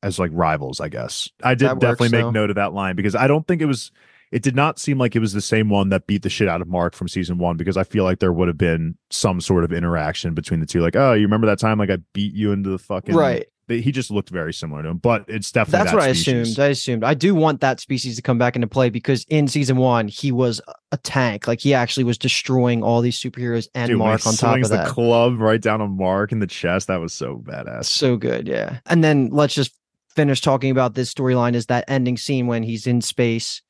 as 0.02 0.18
like 0.18 0.30
rivals, 0.32 0.80
I 0.80 0.88
guess. 0.88 1.28
I 1.42 1.54
did 1.54 1.68
that 1.68 1.78
definitely 1.78 2.06
works, 2.06 2.12
make 2.12 2.22
though. 2.22 2.30
note 2.30 2.50
of 2.50 2.56
that 2.56 2.72
line 2.72 2.96
because 2.96 3.14
I 3.14 3.26
don't 3.26 3.46
think 3.46 3.62
it 3.62 3.66
was 3.66 3.92
it 4.32 4.42
did 4.42 4.56
not 4.56 4.78
seem 4.78 4.98
like 4.98 5.14
it 5.14 5.20
was 5.20 5.32
the 5.32 5.40
same 5.40 5.68
one 5.68 5.88
that 5.90 6.06
beat 6.06 6.22
the 6.22 6.30
shit 6.30 6.48
out 6.48 6.60
of 6.60 6.68
Mark 6.68 6.94
from 6.94 7.08
season 7.08 7.38
one 7.38 7.56
because 7.56 7.76
I 7.76 7.84
feel 7.84 8.04
like 8.04 8.18
there 8.18 8.32
would 8.32 8.48
have 8.48 8.58
been 8.58 8.96
some 9.10 9.40
sort 9.40 9.64
of 9.64 9.72
interaction 9.72 10.34
between 10.34 10.60
the 10.60 10.66
two. 10.66 10.80
Like, 10.80 10.96
oh, 10.96 11.12
you 11.12 11.22
remember 11.22 11.46
that 11.46 11.58
time 11.58 11.78
like 11.78 11.90
I 11.90 11.98
beat 12.12 12.34
you 12.34 12.52
into 12.52 12.70
the 12.70 12.78
fucking 12.78 13.14
right. 13.14 13.46
He 13.68 13.90
just 13.90 14.12
looked 14.12 14.30
very 14.30 14.54
similar 14.54 14.84
to 14.84 14.90
him, 14.90 14.98
but 14.98 15.24
it's 15.26 15.50
definitely 15.50 15.78
that's 15.78 15.90
that 15.90 15.96
what 15.96 16.04
species. 16.16 16.28
I 16.28 16.40
assumed. 16.40 16.58
I 16.60 16.68
assumed 16.68 17.04
I 17.04 17.14
do 17.14 17.34
want 17.34 17.60
that 17.62 17.80
species 17.80 18.14
to 18.14 18.22
come 18.22 18.38
back 18.38 18.54
into 18.54 18.68
play 18.68 18.90
because 18.90 19.24
in 19.28 19.48
season 19.48 19.76
one 19.76 20.06
he 20.06 20.30
was 20.30 20.60
a 20.92 20.96
tank. 20.98 21.48
Like 21.48 21.60
he 21.60 21.74
actually 21.74 22.04
was 22.04 22.16
destroying 22.16 22.84
all 22.84 23.00
these 23.00 23.18
superheroes 23.18 23.68
and 23.74 23.88
Dude, 23.88 23.98
Mark 23.98 24.24
on 24.24 24.34
top 24.34 24.58
of 24.58 24.68
that. 24.68 24.86
the 24.86 24.92
club 24.92 25.40
right 25.40 25.60
down 25.60 25.80
on 25.80 25.96
Mark 25.96 26.30
in 26.30 26.38
the 26.38 26.46
chest. 26.46 26.86
That 26.86 27.00
was 27.00 27.12
so 27.12 27.42
badass. 27.44 27.86
So 27.86 28.16
good, 28.16 28.46
yeah. 28.46 28.78
And 28.86 29.02
then 29.02 29.30
let's 29.32 29.54
just 29.54 29.74
finish 30.14 30.40
talking 30.40 30.70
about 30.70 30.94
this 30.94 31.12
storyline. 31.12 31.54
Is 31.54 31.66
that 31.66 31.84
ending 31.88 32.16
scene 32.16 32.46
when 32.46 32.62
he's 32.62 32.86
in 32.86 33.00
space 33.00 33.62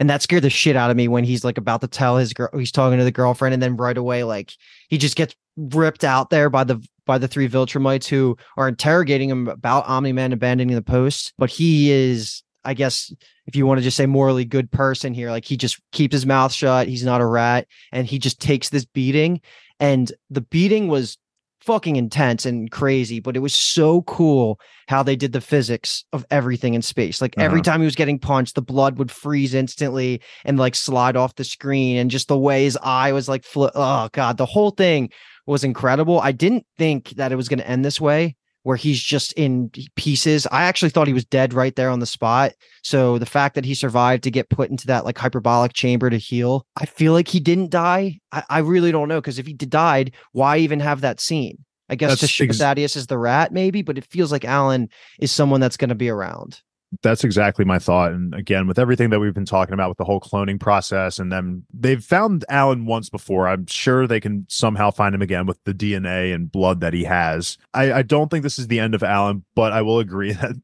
and 0.00 0.10
that 0.10 0.22
scared 0.22 0.42
the 0.42 0.50
shit 0.50 0.76
out 0.76 0.90
of 0.90 0.96
me 0.96 1.08
when 1.08 1.24
he's 1.24 1.44
like 1.44 1.58
about 1.58 1.80
to 1.80 1.88
tell 1.88 2.16
his 2.16 2.32
girl 2.32 2.48
he's 2.54 2.72
talking 2.72 2.98
to 2.98 3.04
the 3.04 3.10
girlfriend 3.10 3.54
and 3.54 3.62
then 3.62 3.76
right 3.76 3.96
away 3.96 4.24
like 4.24 4.52
he 4.88 4.98
just 4.98 5.16
gets 5.16 5.34
ripped 5.56 6.04
out 6.04 6.30
there 6.30 6.50
by 6.50 6.64
the 6.64 6.84
by 7.06 7.18
the 7.18 7.28
three 7.28 7.48
Viltrumites 7.48 8.06
who 8.06 8.36
are 8.56 8.68
interrogating 8.68 9.28
him 9.28 9.46
about 9.48 9.86
Omni-Man 9.86 10.32
abandoning 10.32 10.74
the 10.74 10.82
post. 10.82 11.32
But 11.38 11.50
he 11.50 11.90
is 11.90 12.42
I 12.64 12.74
guess 12.74 13.12
if 13.46 13.54
you 13.54 13.66
want 13.66 13.78
to 13.78 13.84
just 13.84 13.96
say 13.96 14.06
morally 14.06 14.44
good 14.44 14.70
person 14.70 15.12
here 15.12 15.30
like 15.30 15.44
he 15.44 15.56
just 15.56 15.78
keeps 15.92 16.14
his 16.14 16.26
mouth 16.26 16.52
shut 16.52 16.88
he's 16.88 17.04
not 17.04 17.20
a 17.20 17.26
rat 17.26 17.66
and 17.92 18.06
he 18.06 18.18
just 18.18 18.40
takes 18.40 18.70
this 18.70 18.84
beating. 18.84 19.40
And 19.80 20.10
the 20.30 20.40
beating 20.40 20.88
was 20.88 21.18
fucking 21.64 21.96
intense 21.96 22.44
and 22.46 22.70
crazy, 22.70 23.20
but 23.20 23.36
it 23.36 23.40
was 23.40 23.54
so 23.54 24.02
cool 24.02 24.60
how 24.88 25.02
they 25.02 25.16
did 25.16 25.32
the 25.32 25.40
physics 25.40 26.04
of 26.12 26.24
everything 26.30 26.74
in 26.74 26.82
space. 26.82 27.20
Like 27.20 27.34
uh-huh. 27.36 27.44
every 27.44 27.62
time 27.62 27.80
he 27.80 27.86
was 27.86 27.94
getting 27.94 28.18
punched, 28.18 28.54
the 28.54 28.62
blood 28.62 28.98
would 28.98 29.10
freeze 29.10 29.54
instantly 29.54 30.20
and 30.44 30.58
like 30.58 30.74
slide 30.74 31.16
off 31.16 31.36
the 31.36 31.44
screen, 31.44 31.96
and 31.96 32.10
just 32.10 32.28
the 32.28 32.38
way 32.38 32.64
his 32.64 32.78
eye 32.82 33.12
was 33.12 33.28
like, 33.28 33.44
fl- 33.44 33.68
oh 33.74 34.08
god, 34.12 34.36
the 34.36 34.46
whole 34.46 34.70
thing 34.70 35.10
was 35.46 35.64
incredible. 35.64 36.20
I 36.20 36.32
didn't 36.32 36.66
think 36.78 37.10
that 37.10 37.32
it 37.32 37.36
was 37.36 37.48
going 37.48 37.58
to 37.58 37.68
end 37.68 37.84
this 37.84 38.00
way 38.00 38.36
where 38.64 38.76
he's 38.76 39.00
just 39.00 39.32
in 39.34 39.70
pieces. 39.94 40.46
I 40.50 40.64
actually 40.64 40.88
thought 40.88 41.06
he 41.06 41.12
was 41.12 41.24
dead 41.24 41.54
right 41.54 41.76
there 41.76 41.90
on 41.90 42.00
the 42.00 42.06
spot. 42.06 42.52
So 42.82 43.18
the 43.18 43.26
fact 43.26 43.54
that 43.54 43.64
he 43.64 43.74
survived 43.74 44.24
to 44.24 44.30
get 44.30 44.50
put 44.50 44.70
into 44.70 44.86
that 44.88 45.04
like 45.04 45.16
hyperbolic 45.16 45.74
chamber 45.74 46.10
to 46.10 46.16
heal, 46.16 46.66
I 46.76 46.86
feel 46.86 47.12
like 47.12 47.28
he 47.28 47.40
didn't 47.40 47.70
die. 47.70 48.20
I, 48.32 48.42
I 48.50 48.58
really 48.60 48.90
don't 48.90 49.08
know 49.08 49.20
because 49.20 49.38
if 49.38 49.46
he 49.46 49.52
died, 49.52 50.14
why 50.32 50.58
even 50.58 50.80
have 50.80 51.02
that 51.02 51.20
scene? 51.20 51.58
I 51.88 51.94
guess 51.94 52.10
that's 52.10 52.20
to 52.22 52.26
show 52.26 52.44
ex- 52.44 52.58
Thaddeus 52.58 52.96
is 52.96 53.06
the 53.06 53.18
rat, 53.18 53.52
maybe, 53.52 53.82
but 53.82 53.98
it 53.98 54.06
feels 54.06 54.32
like 54.32 54.46
Allen 54.46 54.88
is 55.20 55.30
someone 55.30 55.60
that's 55.60 55.76
going 55.76 55.90
to 55.90 55.94
be 55.94 56.08
around 56.08 56.60
that's 57.02 57.24
exactly 57.24 57.64
my 57.64 57.78
thought. 57.78 58.12
And 58.12 58.34
again, 58.34 58.66
with 58.66 58.78
everything 58.78 59.10
that 59.10 59.20
we've 59.20 59.34
been 59.34 59.44
talking 59.44 59.74
about 59.74 59.88
with 59.88 59.98
the 59.98 60.04
whole 60.04 60.20
cloning 60.20 60.58
process, 60.60 61.18
and 61.18 61.32
then 61.32 61.64
they've 61.72 62.02
found 62.02 62.44
Allen 62.48 62.86
once 62.86 63.08
before. 63.10 63.48
I'm 63.48 63.66
sure 63.66 64.06
they 64.06 64.20
can 64.20 64.46
somehow 64.48 64.90
find 64.90 65.14
him 65.14 65.22
again 65.22 65.46
with 65.46 65.58
the 65.64 65.74
DNA 65.74 66.34
and 66.34 66.50
blood 66.50 66.80
that 66.80 66.92
he 66.92 67.04
has. 67.04 67.58
I, 67.72 67.92
I 67.92 68.02
don't 68.02 68.30
think 68.30 68.42
this 68.42 68.58
is 68.58 68.68
the 68.68 68.80
end 68.80 68.94
of 68.94 69.02
Allen, 69.02 69.44
but 69.54 69.72
I 69.72 69.82
will 69.82 69.98
agree 69.98 70.32
that 70.34 70.56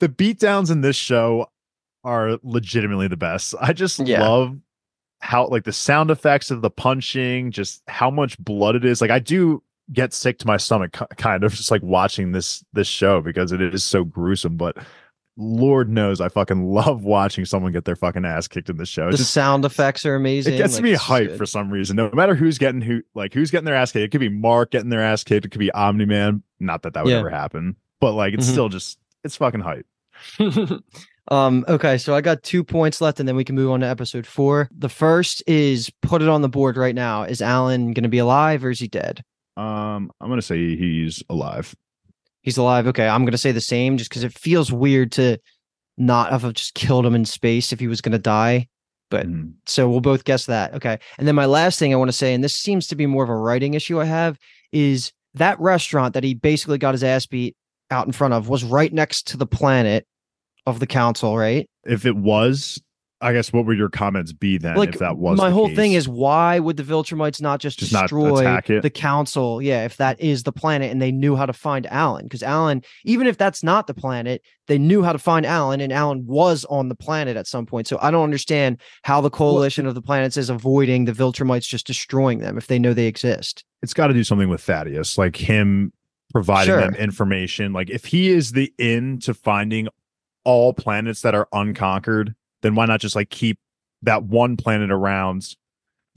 the 0.00 0.08
beatdowns 0.08 0.70
in 0.70 0.80
this 0.80 0.96
show 0.96 1.48
are 2.04 2.38
legitimately 2.42 3.08
the 3.08 3.16
best. 3.16 3.54
I 3.60 3.72
just 3.72 3.98
Yeah. 4.00 4.20
love 4.22 4.58
how 5.20 5.46
like 5.46 5.62
the 5.64 5.72
sound 5.72 6.10
effects 6.10 6.50
of 6.50 6.62
the 6.62 6.70
punching, 6.70 7.52
just 7.52 7.82
how 7.86 8.10
much 8.10 8.36
blood 8.38 8.74
it 8.74 8.84
is. 8.84 9.00
Like 9.00 9.12
I 9.12 9.20
do 9.20 9.62
get 9.92 10.12
sick 10.12 10.38
to 10.38 10.46
my 10.46 10.56
stomach 10.56 10.96
kind 11.16 11.44
of 11.44 11.52
just 11.54 11.70
like 11.70 11.82
watching 11.82 12.32
this 12.32 12.64
this 12.72 12.88
show 12.88 13.20
because 13.20 13.52
it 13.52 13.60
is 13.60 13.84
so 13.84 14.04
gruesome, 14.04 14.56
but 14.56 14.76
Lord 15.38 15.88
knows 15.88 16.20
I 16.20 16.28
fucking 16.28 16.64
love 16.72 17.04
watching 17.04 17.44
someone 17.44 17.72
get 17.72 17.84
their 17.84 17.96
fucking 17.96 18.24
ass 18.24 18.48
kicked 18.48 18.68
in 18.68 18.76
the 18.76 18.86
show. 18.86 19.10
The 19.10 19.16
just 19.16 19.32
sound 19.32 19.64
effects 19.64 20.04
are 20.04 20.14
amazing. 20.14 20.54
it 20.54 20.58
gets 20.58 20.74
like, 20.74 20.82
me 20.82 20.92
it's 20.92 21.00
just 21.00 21.10
hyped 21.10 21.26
good. 21.28 21.38
for 21.38 21.46
some 21.46 21.70
reason. 21.70 21.96
No 21.96 22.10
matter 22.12 22.34
who's 22.34 22.58
getting 22.58 22.80
who 22.80 23.02
like 23.14 23.32
who's 23.34 23.50
getting 23.50 23.64
their 23.64 23.74
ass 23.74 23.92
kicked. 23.92 24.04
It 24.04 24.10
could 24.10 24.20
be 24.20 24.28
Mark 24.28 24.70
getting 24.72 24.90
their 24.90 25.02
ass 25.02 25.24
kicked. 25.24 25.46
It 25.46 25.50
could 25.50 25.58
be 25.58 25.70
Omni 25.72 26.04
Man. 26.04 26.42
Not 26.60 26.82
that 26.82 26.94
that 26.94 27.04
would 27.04 27.10
Yeah. 27.12 27.20
ever 27.20 27.30
happen, 27.30 27.76
but 28.00 28.12
like 28.12 28.34
it's 28.34 28.46
Mhm. 28.48 28.52
still 28.52 28.68
just 28.68 28.98
it's 29.24 29.36
fucking 29.36 29.60
hype. 29.62 29.86
um 31.30 31.64
okay 31.68 31.98
so 31.98 32.14
i 32.14 32.20
got 32.20 32.42
two 32.42 32.62
points 32.64 33.00
left 33.00 33.18
and 33.20 33.28
then 33.28 33.36
we 33.36 33.44
can 33.44 33.54
move 33.54 33.70
on 33.70 33.80
to 33.80 33.86
episode 33.86 34.26
four 34.26 34.68
the 34.76 34.88
first 34.88 35.42
is 35.46 35.88
put 36.02 36.20
it 36.20 36.28
on 36.28 36.42
the 36.42 36.48
board 36.48 36.76
right 36.76 36.94
now 36.96 37.22
is 37.22 37.40
allen 37.40 37.92
gonna 37.92 38.08
be 38.08 38.18
alive 38.18 38.64
or 38.64 38.70
is 38.70 38.80
he 38.80 38.88
dead 38.88 39.22
Um, 39.56 40.10
I'm 40.20 40.28
gonna 40.28 40.42
say 40.42 40.76
he's 40.76 41.22
alive. 41.28 41.74
He's 42.42 42.58
alive. 42.58 42.86
Okay 42.86 43.08
i'm 43.08 43.24
gonna 43.24 43.38
say 43.38 43.52
the 43.52 43.60
same 43.60 43.96
just 43.96 44.10
because 44.10 44.24
it 44.24 44.32
feels 44.32 44.70
weird 44.72 45.12
to 45.12 45.38
not 45.98 46.30
have 46.32 46.52
just 46.54 46.74
killed 46.74 47.04
him 47.06 47.14
in 47.14 47.24
space 47.24 47.72
if 47.72 47.80
he 47.80 47.86
was 47.88 48.00
gonna 48.00 48.18
die 48.18 48.68
But- 49.10 49.26
Mhm. 49.26 49.54
so 49.66 49.88
we'll 49.90 50.00
both 50.00 50.24
guess 50.24 50.46
that 50.46 50.74
okay. 50.74 50.98
And 51.18 51.28
then 51.28 51.34
my 51.34 51.46
last 51.46 51.78
thing 51.78 51.92
i 51.92 51.96
want 51.96 52.08
to 52.10 52.16
say 52.16 52.32
and 52.34 52.42
this 52.42 52.54
seems 52.56 52.86
to 52.88 52.96
be 52.96 53.06
more 53.06 53.24
of 53.24 53.30
a 53.30 53.36
writing 53.36 53.74
issue 53.74 54.00
i 54.00 54.04
have 54.04 54.38
is 54.72 55.12
that 55.34 55.58
restaurant 55.60 56.14
that 56.14 56.24
he 56.24 56.34
basically 56.34 56.78
got 56.78 56.92
his 56.94 57.04
ass 57.04 57.26
beat 57.26 57.54
out 57.90 58.06
in 58.06 58.12
front 58.12 58.32
of 58.34 58.48
was 58.48 58.64
right 58.64 58.92
next 58.92 59.26
to 59.28 59.36
the 59.36 59.46
planet 59.46 60.06
of 60.66 60.78
the 60.80 60.86
council 60.86 61.36
right? 61.36 61.68
If 61.84 62.06
it 62.06 62.16
was, 62.16 62.80
I 63.22 63.32
guess 63.32 63.52
what 63.52 63.64
would 63.66 63.78
your 63.78 63.88
comments 63.88 64.32
be 64.32 64.58
then 64.58 64.76
like 64.76 64.90
if 64.90 64.98
that 64.98 65.16
was 65.16 65.38
my 65.38 65.48
the 65.48 65.54
whole 65.54 65.74
thing 65.74 65.92
is 65.92 66.08
why 66.08 66.58
would 66.58 66.76
the 66.76 66.82
Viltrumites 66.82 67.40
not 67.40 67.60
just, 67.60 67.78
Just 67.78 67.92
destroy 67.92 68.40
attack 68.40 68.68
it? 68.68 68.82
the 68.82 68.90
council? 68.90 69.62
Yeah, 69.62 69.84
if 69.84 69.96
that 69.98 70.20
is 70.20 70.42
the 70.42 70.52
planet 70.52 70.90
and 70.90 71.00
they 71.00 71.12
knew 71.12 71.36
how 71.36 71.46
to 71.46 71.52
find 71.52 71.86
Allen, 71.86 72.24
because 72.24 72.42
Allen, 72.42 72.82
even 73.04 73.26
if 73.26 73.38
that's 73.38 73.62
not 73.62 73.86
the 73.86 73.94
planet, 73.94 74.42
they 74.66 74.76
knew 74.78 75.02
how 75.02 75.12
to 75.12 75.18
find 75.18 75.46
Allen, 75.46 75.80
and 75.80 75.92
Allen 75.92 76.26
was 76.26 76.64
on 76.66 76.88
the 76.88 76.94
planet 76.94 77.36
at 77.36 77.46
some 77.46 77.64
point. 77.64 77.86
So 77.86 77.98
I 78.02 78.10
don't 78.10 78.24
understand 78.24 78.80
how 79.04 79.20
the 79.20 79.30
coalition 79.30 79.86
of 79.86 79.94
the 79.94 80.02
planets 80.02 80.36
is 80.36 80.50
avoiding 80.50 81.04
the 81.04 81.12
Viltrumites 81.12 81.66
just 81.68 81.86
destroying 81.86 82.40
them 82.40 82.58
if 82.58 82.66
they 82.66 82.78
know 82.78 82.92
they 82.92 83.06
exist. 83.06 83.64
it's 83.82 83.94
got 83.94 84.08
to 84.08 84.14
do 84.14 84.24
something 84.24 84.48
with 84.48 84.60
Thaddeus, 84.60 85.16
like 85.16 85.36
him 85.36 85.92
providing 86.32 86.74
them 86.76 86.94
information. 86.96 87.72
Like 87.72 87.90
if 87.90 88.06
he 88.06 88.30
is 88.30 88.52
the 88.52 88.72
in 88.78 89.18
to 89.20 89.34
finding 89.34 89.88
all 90.44 90.72
planets 90.72 91.20
that 91.22 91.34
are 91.34 91.46
unconquered, 91.52 92.34
then 92.62 92.74
why 92.74 92.86
not 92.86 93.00
just 93.00 93.14
like 93.16 93.30
keep 93.30 93.58
that 94.02 94.24
one 94.24 94.56
planet 94.56 94.90
around 94.90 95.46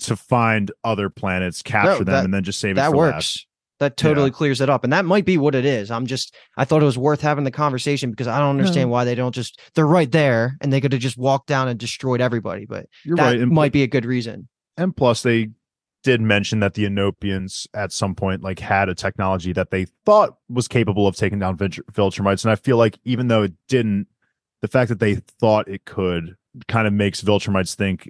to 0.01 0.15
find 0.15 0.71
other 0.83 1.09
planets, 1.09 1.61
capture 1.61 2.03
them, 2.03 2.05
that- 2.05 2.25
and 2.25 2.33
then 2.33 2.43
just 2.43 2.59
save 2.59 2.71
it 2.71 2.75
that 2.75 2.91
for 2.91 2.97
works. 2.97 3.13
last? 3.13 3.47
That 3.79 3.97
totally 3.97 4.31
clears 4.31 4.61
it 4.61 4.69
up. 4.69 4.85
And 4.85 4.93
that 4.93 5.03
might 5.03 5.25
be 5.25 5.37
what 5.37 5.53
it 5.53 5.65
is. 5.65 5.91
I'm 5.91 6.05
just, 6.05 6.33
I 6.55 6.63
thought 6.63 6.81
it 6.81 6.85
was 6.85 6.97
worth 6.97 7.19
having 7.19 7.43
the 7.43 7.51
conversation 7.51 8.09
because 8.09 8.25
I 8.25 8.39
don't 8.39 8.51
understand 8.51 8.89
why 8.89 9.03
they 9.03 9.15
don't 9.15 9.35
just, 9.35 9.59
they're 9.73 9.85
right 9.85 10.09
there 10.09 10.55
and 10.61 10.71
they 10.71 10.79
could 10.79 10.93
have 10.93 11.01
just 11.01 11.17
walked 11.17 11.47
down 11.47 11.67
and 11.67 11.77
destroyed 11.77 12.21
everybody. 12.21 12.65
But 12.65 12.85
You're 13.03 13.17
that 13.17 13.23
right. 13.25 13.39
And, 13.41 13.51
might 13.51 13.73
be 13.73 13.83
a 13.83 13.87
good 13.87 14.05
reason. 14.05 14.47
and 14.77 14.95
plus 14.95 15.23
they 15.23 15.49
did 16.03 16.21
mention 16.21 16.61
that 16.61 16.75
the 16.75 16.85
Unopans 16.85 17.67
at 17.73 17.91
some 17.91 18.15
point 18.15 18.41
like 18.43 18.59
had 18.59 18.87
a 18.87 18.95
technology 18.95 19.51
that 19.51 19.71
they 19.71 19.87
thought 20.05 20.37
was 20.47 20.69
capable 20.69 21.05
of 21.05 21.17
taking 21.17 21.39
down 21.39 21.57
Viltr- 21.57 21.83
Viltrumites. 21.91 22.45
And 22.45 22.51
I 22.53 22.55
feel 22.55 22.77
like 22.77 22.97
even 23.03 23.27
though 23.27 23.43
it 23.43 23.53
didn't, 23.67 24.07
the 24.65 24.71
fact 24.71 24.89
that 24.89 24.99
they 24.99 25.15
thought 25.39 25.67
it 25.67 25.85
could 25.85 26.35
kind 26.67 26.87
of 26.87 26.93
makes 26.93 27.21
Viltrumites 27.21 27.75
think 27.75 28.09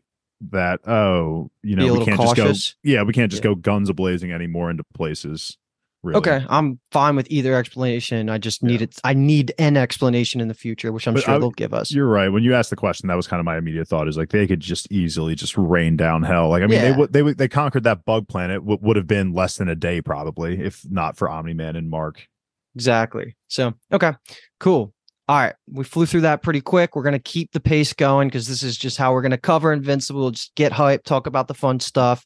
that, 0.52 0.80
oh, 0.88 1.50
you 1.64 1.76
know, 1.76 1.94
we 1.94 2.06
can't 2.06 2.18
cautious. 2.18 2.36
just 2.58 2.76
go, 2.84 2.92
yeah, 2.92 3.04
we 3.04 3.12
can't 3.12 3.30
just 3.30 3.44
Yeah. 3.44 3.52
go 3.52 3.56
guns 3.56 3.90
a 3.90 3.94
blazing 3.94 4.32
anymore 4.32 4.70
into 4.72 4.84
places. 4.94 5.58
Really. 6.04 6.18
Okay, 6.20 6.46
I'm 6.48 6.80
fine 6.92 7.16
with 7.16 7.26
either 7.32 7.56
explanation. 7.56 8.30
I 8.30 8.38
just 8.38 8.62
Yeah. 8.62 8.68
need 8.70 8.82
it. 8.84 9.00
I 9.04 9.14
need 9.14 9.54
an 9.58 9.76
explanation 9.76 10.40
in 10.40 10.48
the 10.48 10.54
future, 10.54 10.92
which 10.92 11.08
I'm 11.08 11.16
But 11.16 11.24
sure 11.24 11.34
I- 11.34 11.40
they'll 11.40 11.50
give 11.52 11.74
us. 11.74 11.92
You're 11.92 12.08
right. 12.08 12.30
When 12.30 12.44
you 12.44 12.54
asked 12.54 12.70
the 12.70 12.76
question, 12.76 13.08
that 13.08 13.16
was 13.16 13.26
kind 13.28 13.40
of 13.40 13.46
my 13.46 13.58
immediate 13.58 13.88
thought. 13.88 14.08
Is 14.08 14.16
like 14.16 14.30
they 14.30 14.46
could 14.48 14.60
just 14.60 14.90
easily 14.92 15.34
just 15.36 15.58
rain 15.58 15.98
down 15.98 16.22
hell. 16.24 16.48
Like 16.50 16.62
I 16.64 16.68
mean, 16.68 16.80
they 16.80 16.90
Yeah. 16.92 16.98
would 16.98 17.12
they 17.12 17.24
would 17.24 17.38
they 17.40 17.48
conquered 17.48 17.84
that 17.84 18.06
bug 18.06 18.28
planet. 18.30 18.64
What 18.64 18.82
would 18.84 18.96
have 18.98 19.08
been 19.08 19.34
less 19.34 19.58
than 19.58 19.68
a 19.68 19.76
day 19.76 20.00
probably, 20.02 20.62
if 20.62 20.86
not 20.90 21.18
for 21.18 21.28
Omni 21.28 21.54
Man 21.56 21.76
and 21.76 21.90
Mark. 21.90 22.28
Exactly. 22.76 23.36
So, 23.48 23.74
okay, 23.92 24.14
cool. 24.60 24.94
All 25.28 25.38
right, 25.38 25.56
we 25.72 25.84
flew 25.84 26.06
through 26.06 26.22
that 26.22 26.44
pretty 26.44 26.62
quick. 26.62 26.96
We're 26.96 27.04
gonna 27.04 27.18
keep 27.18 27.52
the 27.52 27.60
pace 27.60 27.94
going 27.94 28.28
because 28.28 28.48
this 28.48 28.62
is 28.62 28.78
just 28.78 28.98
how 28.98 29.12
we're 29.12 29.24
gonna 29.24 29.38
cover 29.40 29.74
Invincible. 29.74 30.22
We'll 30.22 30.32
just 30.32 30.54
get 30.56 30.72
hype, 30.72 31.04
talk 31.04 31.26
about 31.26 31.48
the 31.48 31.56
fun 31.56 31.80
stuff, 31.80 32.24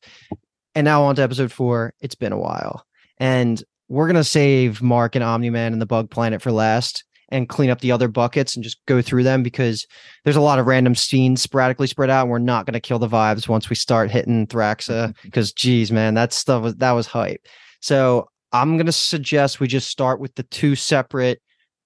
and 0.75 0.83
now 0.83 1.03
on 1.03 1.15
to 1.15 1.21
episode 1.21 1.51
four. 1.51 1.93
It's 2.01 2.15
been 2.15 2.33
a 2.33 2.37
while, 2.37 2.85
and 3.17 3.63
we're 3.87 4.07
gonna 4.07 4.25
save 4.25 4.81
Mark 4.81 5.15
and 5.15 5.23
Omni 5.23 5.49
Man 5.49 5.71
and 5.71 5.81
the 5.81 5.85
Bug 5.85 6.11
Planet 6.11 6.41
for 6.41 6.51
last, 6.51 7.05
and 7.29 7.47
clean 7.47 7.69
up 7.69 7.79
the 7.79 7.93
other 7.93 8.09
buckets 8.09 8.55
and 8.55 8.65
just 8.65 8.79
go 8.85 9.01
through 9.01 9.23
them 9.23 9.43
because 9.43 9.87
there's 10.25 10.35
a 10.35 10.41
lot 10.41 10.59
of 10.59 10.65
random 10.65 10.93
scenes 10.93 11.41
sporadically 11.41 11.87
spread 11.87 12.09
out, 12.09 12.23
and 12.23 12.31
we're 12.31 12.39
not 12.39 12.65
gonna 12.65 12.81
kill 12.81 12.99
the 12.99 13.07
vibes 13.07 13.47
once 13.47 13.69
we 13.69 13.77
start 13.77 14.11
hitting 14.11 14.45
Thraxa. 14.45 14.89
Mm-hmm. 14.89 15.11
Because, 15.23 15.53
geez, 15.53 15.89
man, 15.89 16.15
that 16.15 16.33
stuff 16.33 16.63
was 16.63 16.75
that 16.75 16.91
was 16.91 17.07
hype. 17.07 17.45
So 17.79 18.27
I'm 18.51 18.75
gonna 18.77 18.91
suggest 18.91 19.61
we 19.61 19.69
just 19.69 19.89
start 19.89 20.19
with 20.19 20.35
the 20.35 20.43
two 20.43 20.75
separate 20.75 21.41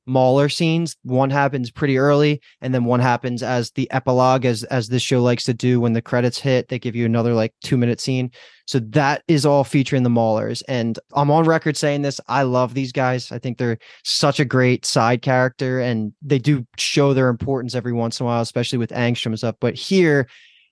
Mauler 0.06 0.50
scenes. 0.50 0.96
One 1.04 1.30
happens 1.30 1.72
pretty 1.72 1.98
early, 1.98 2.42
and 2.62 2.74
then 2.74 2.86
one 2.86 3.00
happens 3.00 3.42
as 3.42 3.72
the 3.72 3.90
epilogue, 3.92 4.46
as 4.46 4.64
as 4.66 4.90
this 4.90 5.02
show 5.02 5.22
likes 5.22 5.44
to 5.46 5.54
do. 5.54 5.80
When 5.80 5.94
the 5.94 6.02
credits 6.02 6.40
hit, 6.40 6.68
they 6.68 6.80
give 6.80 6.96
you 6.96 7.06
another 7.06 7.34
like 7.34 7.54
two 7.64 7.78
minute 7.78 8.00
scene. 8.00 8.32
So 8.66 8.80
that 8.80 9.24
is 9.28 9.46
all 9.46 9.64
featuring 9.64 10.04
the 10.04 10.10
Maulers, 10.10 10.64
and 10.68 10.98
I'm 11.14 11.32
on 11.32 11.46
record 11.46 11.78
saying 11.78 12.02
this. 12.02 12.20
I 12.28 12.44
love 12.44 12.74
these 12.74 12.92
guys. 12.92 13.32
I 13.32 13.40
think 13.40 13.58
they're 13.58 13.78
such 14.04 14.40
a 14.40 14.46
great 14.46 14.86
side 14.86 15.22
character, 15.22 15.80
and 15.80 16.14
they 16.22 16.40
do 16.40 16.66
show 16.78 17.14
their 17.14 17.30
importance 17.30 17.76
every 17.76 17.94
once 17.94 18.20
in 18.20 18.26
a 18.26 18.28
while, 18.28 18.42
especially 18.42 18.78
with 18.78 18.92
Angstrom's 18.92 19.44
up. 19.44 19.58
But 19.60 19.76
here. 19.76 20.28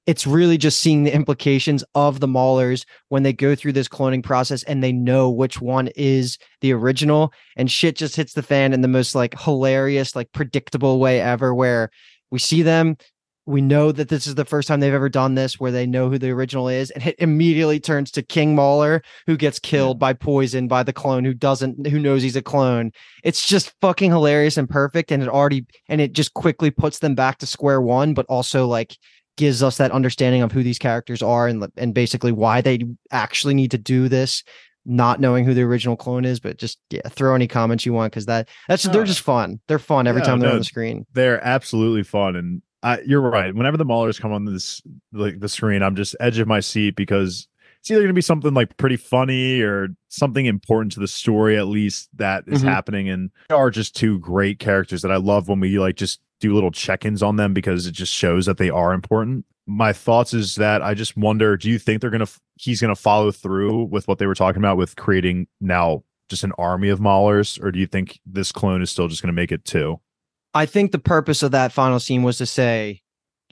It's 0.08 0.26
really 0.26 0.58
just 0.58 0.82
seeing 0.82 1.04
the 1.04 1.14
implications 1.14 1.84
of 1.94 2.20
the 2.20 2.28
Maulers 2.28 2.86
when 3.10 3.24
they 3.24 3.34
go 3.34 3.56
through 3.56 3.74
this 3.74 3.88
cloning 3.88 4.24
process 4.24 4.64
and 4.64 4.84
they 4.84 4.92
know 4.92 5.30
which 5.30 5.62
one 5.62 5.90
is 5.96 6.38
the 6.62 6.74
original 6.74 7.32
and 7.56 7.70
shit 7.72 7.96
just 7.96 8.16
hits 8.16 8.34
the 8.34 8.44
fan 8.44 8.74
in 8.74 8.82
the 8.82 8.88
most 8.88 9.14
like 9.14 9.40
hilarious 9.40 10.16
like 10.16 10.32
predictable 10.32 11.00
way 11.00 11.22
ever 11.22 11.54
where 11.54 11.92
we 12.32 12.40
see 12.40 12.62
them 12.64 12.98
we 13.48 13.62
know 13.62 13.92
that 13.92 14.10
this 14.10 14.28
is 14.28 14.36
the 14.36 14.46
first 14.46 14.68
time 14.68 14.80
they've 14.80 14.94
ever 14.94 15.10
done 15.10 15.36
this 15.36 15.60
where 15.60 15.72
they 15.72 15.88
know 15.88 16.10
who 16.10 16.18
the 16.18 16.30
original 16.30 16.70
is 16.70 16.92
and 16.92 17.06
it 17.06 17.16
immediately 17.20 17.80
turns 17.80 18.12
to 18.12 18.22
king 18.22 18.56
mauler 18.56 19.02
who 19.26 19.36
gets 19.36 19.60
killed 19.60 19.98
by 19.98 20.14
poison 20.14 20.68
by 20.68 20.84
the 20.84 20.94
clone 20.94 21.26
who 21.26 21.34
doesn't 21.34 21.88
who 21.88 22.00
knows 22.00 22.22
he's 22.22 22.36
a 22.36 22.42
clone. 22.42 22.92
It's 23.24 23.46
just 23.46 23.74
fucking 23.82 24.12
hilarious 24.12 24.58
and 24.58 24.70
perfect 24.70 25.12
and 25.12 25.24
it 25.24 25.30
already 25.30 25.66
and 25.90 26.00
it 26.00 26.14
just 26.14 26.34
quickly 26.34 26.70
puts 26.70 27.00
them 27.00 27.16
back 27.16 27.40
to 27.40 27.46
square 27.48 27.82
one 27.82 28.14
but 28.14 28.26
also 28.28 28.68
like 28.68 28.96
gives 29.38 29.64
us 29.64 29.78
that 29.78 29.92
understanding 29.92 30.42
of 30.42 30.52
who 30.52 30.64
these 30.64 30.80
characters 30.80 31.22
are 31.22 31.48
and 31.48 31.66
and 31.78 31.94
basically 31.94 32.32
why 32.32 32.62
they 32.62 32.80
actually 33.12 33.54
need 33.54 33.72
to 33.72 33.78
do 33.78 34.08
this 34.10 34.44
not 34.86 35.20
knowing 35.20 35.46
who 35.46 35.54
the 35.54 35.62
original 35.62 35.96
clone 35.96 36.26
is 36.26 36.40
but 36.40 36.58
just 36.58 36.80
yeah 36.90 37.02
throw 37.10 37.36
any 37.36 37.48
comments 37.48 37.86
you 37.86 37.94
want 37.94 38.12
because 38.12 38.26
that 38.26 38.50
that's 38.68 38.84
they're 38.84 39.04
just 39.04 39.22
fun 39.22 39.60
they're 39.68 39.80
fun 39.80 40.08
every 40.08 40.22
Yeah, 40.22 40.28
time 40.28 40.40
they're 40.40 40.50
no, 40.50 40.54
on 40.54 40.60
the 40.60 40.66
screen 40.66 41.06
They're 41.14 41.44
absolutely 41.44 42.04
fun, 42.04 42.36
and 42.36 42.62
I, 42.84 43.00
you're 43.02 43.22
right. 43.22 43.54
Whenever 43.54 43.78
the 43.78 43.86
Maulers 43.86 44.20
come 44.20 44.32
on 44.34 44.44
this 44.46 44.82
like 45.14 45.40
the 45.40 45.48
screen, 45.48 45.84
I'm 45.84 45.96
just 45.96 46.16
edge 46.20 46.40
of 46.40 46.48
my 46.48 46.62
seat 46.62 46.96
because 46.96 47.48
it's 47.80 47.92
either 47.92 48.00
going 48.00 48.08
to 48.10 48.14
be 48.16 48.22
something 48.22 48.56
like 48.56 48.76
pretty 48.78 48.98
funny 48.98 49.62
or 49.62 49.90
something 50.10 50.48
important 50.48 50.92
to 50.94 51.00
the 51.00 51.08
story 51.08 51.58
at 51.58 51.68
least 51.68 52.10
that 52.16 52.44
is 52.48 52.64
Mhm. 52.64 52.68
happening, 52.70 53.08
and 53.08 53.30
they 53.50 53.56
are 53.56 53.70
just 53.70 53.96
two 53.96 54.18
great 54.18 54.58
characters 54.58 55.04
that 55.04 55.12
I 55.12 55.18
love 55.18 55.48
when 55.48 55.60
we 55.60 55.78
like 55.78 55.96
just 55.96 56.22
do 56.42 56.54
little 56.54 56.72
check-ins 56.72 57.24
on 57.24 57.38
them 57.38 57.54
because 57.54 57.88
it 57.88 57.94
just 57.94 58.14
shows 58.14 58.46
that 58.48 58.58
they 58.58 58.70
are 58.70 58.94
important. 58.94 59.46
My 59.68 59.94
thoughts 59.94 60.34
is 60.34 60.56
that 60.56 60.82
I 60.82 60.94
just 60.94 61.16
wonder, 61.16 61.56
do 61.56 61.70
you 61.70 61.80
think 61.80 62.02
they're 62.02 62.10
gonna 62.10 62.28
he's 62.56 62.82
gonna 62.82 62.96
follow 62.96 63.32
through 63.32 63.86
with 63.86 64.08
what 64.10 64.18
they 64.18 64.26
were 64.26 64.36
talking 64.36 64.62
about 64.62 64.76
with 64.76 64.98
creating 64.98 65.48
now 65.62 66.04
just 66.30 66.44
an 66.44 66.52
army 66.58 66.90
of 66.90 67.00
Maulers, 67.00 67.62
or 67.64 67.72
do 67.72 67.80
you 67.80 67.88
think 67.88 68.20
this 68.26 68.52
clone 68.52 68.82
is 68.82 68.90
still 68.92 69.08
just 69.08 69.22
gonna 69.22 69.32
make 69.32 69.52
it 69.52 69.64
two? 69.64 70.00
i 70.54 70.66
think 70.66 70.92
the 70.92 71.00
purpose 71.00 71.44
of 71.44 71.52
that 71.52 71.72
final 71.72 72.00
scene 72.00 72.24
was 72.24 72.38
to 72.38 72.46
say 72.46 73.02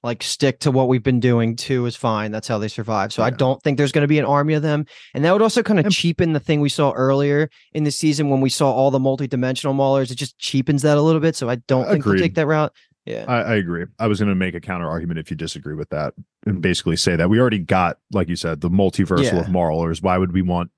like 0.04 0.24
stick 0.24 0.60
to 0.60 0.72
what 0.72 0.88
we've 0.88 1.04
been 1.04 1.20
doing 1.20 1.56
two 1.56 1.86
is 1.86 1.96
fine 1.96 2.32
that's 2.32 2.48
how 2.48 2.58
they 2.58 2.68
survive. 2.68 3.12
So 3.14 3.24
i 3.24 3.30
don't 3.30 3.62
think 3.64 3.78
there's 3.78 3.92
going 3.92 4.04
to 4.04 4.08
be 4.08 4.20
an 4.20 4.26
army 4.26 4.54
of 4.54 4.62
them. 4.62 4.86
And 5.14 5.26
that 5.26 5.32
would 5.34 5.42
also 5.42 5.64
kind 5.64 5.80
of 5.80 5.92
cheapen 5.92 6.34
the 6.34 6.40
thing 6.40 6.62
we 6.62 6.70
saw 6.70 6.92
earlier 6.92 7.50
in 7.74 7.84
the 7.84 7.92
season 7.92 8.30
when 8.30 8.42
we 8.42 8.50
saw 8.50 8.72
all 8.72 8.92
the 8.92 9.00
multi-dimensional 9.00 9.74
maulers 9.74 10.12
it 10.12 10.16
just 10.16 10.38
cheapens 10.38 10.82
that 10.84 10.98
a 10.98 11.02
little 11.02 11.22
bit. 11.22 11.36
So 11.36 11.50
i 11.50 11.56
don't 11.56 11.88
think 11.90 12.04
they'll 12.04 12.18
take 12.18 12.36
that 12.36 12.48
route. 12.48 12.74
Yeah. 13.06 13.26
I, 13.28 13.42
I 13.42 13.56
agree. 13.56 13.86
I 13.98 14.06
was 14.08 14.20
going 14.20 14.30
to 14.30 14.36
make 14.36 14.54
a 14.54 14.62
counter 14.62 14.88
argument 14.88 15.20
if 15.20 15.32
you 15.32 15.36
disagree 15.38 15.74
with 15.74 15.90
that, 15.90 16.14
and 16.46 16.62
basically 16.62 16.96
say 16.96 17.16
that 17.16 17.28
we 17.30 17.40
already 17.40 17.58
got, 17.58 17.98
like 18.12 18.28
you 18.30 18.36
said, 18.36 18.62
the 18.62 18.70
multiversal 18.70 19.24
Yeah. 19.24 19.40
of 19.40 19.48
Maulers. 19.48 20.04
Why 20.04 20.18
would 20.18 20.32
we 20.32 20.44
want 20.44 20.70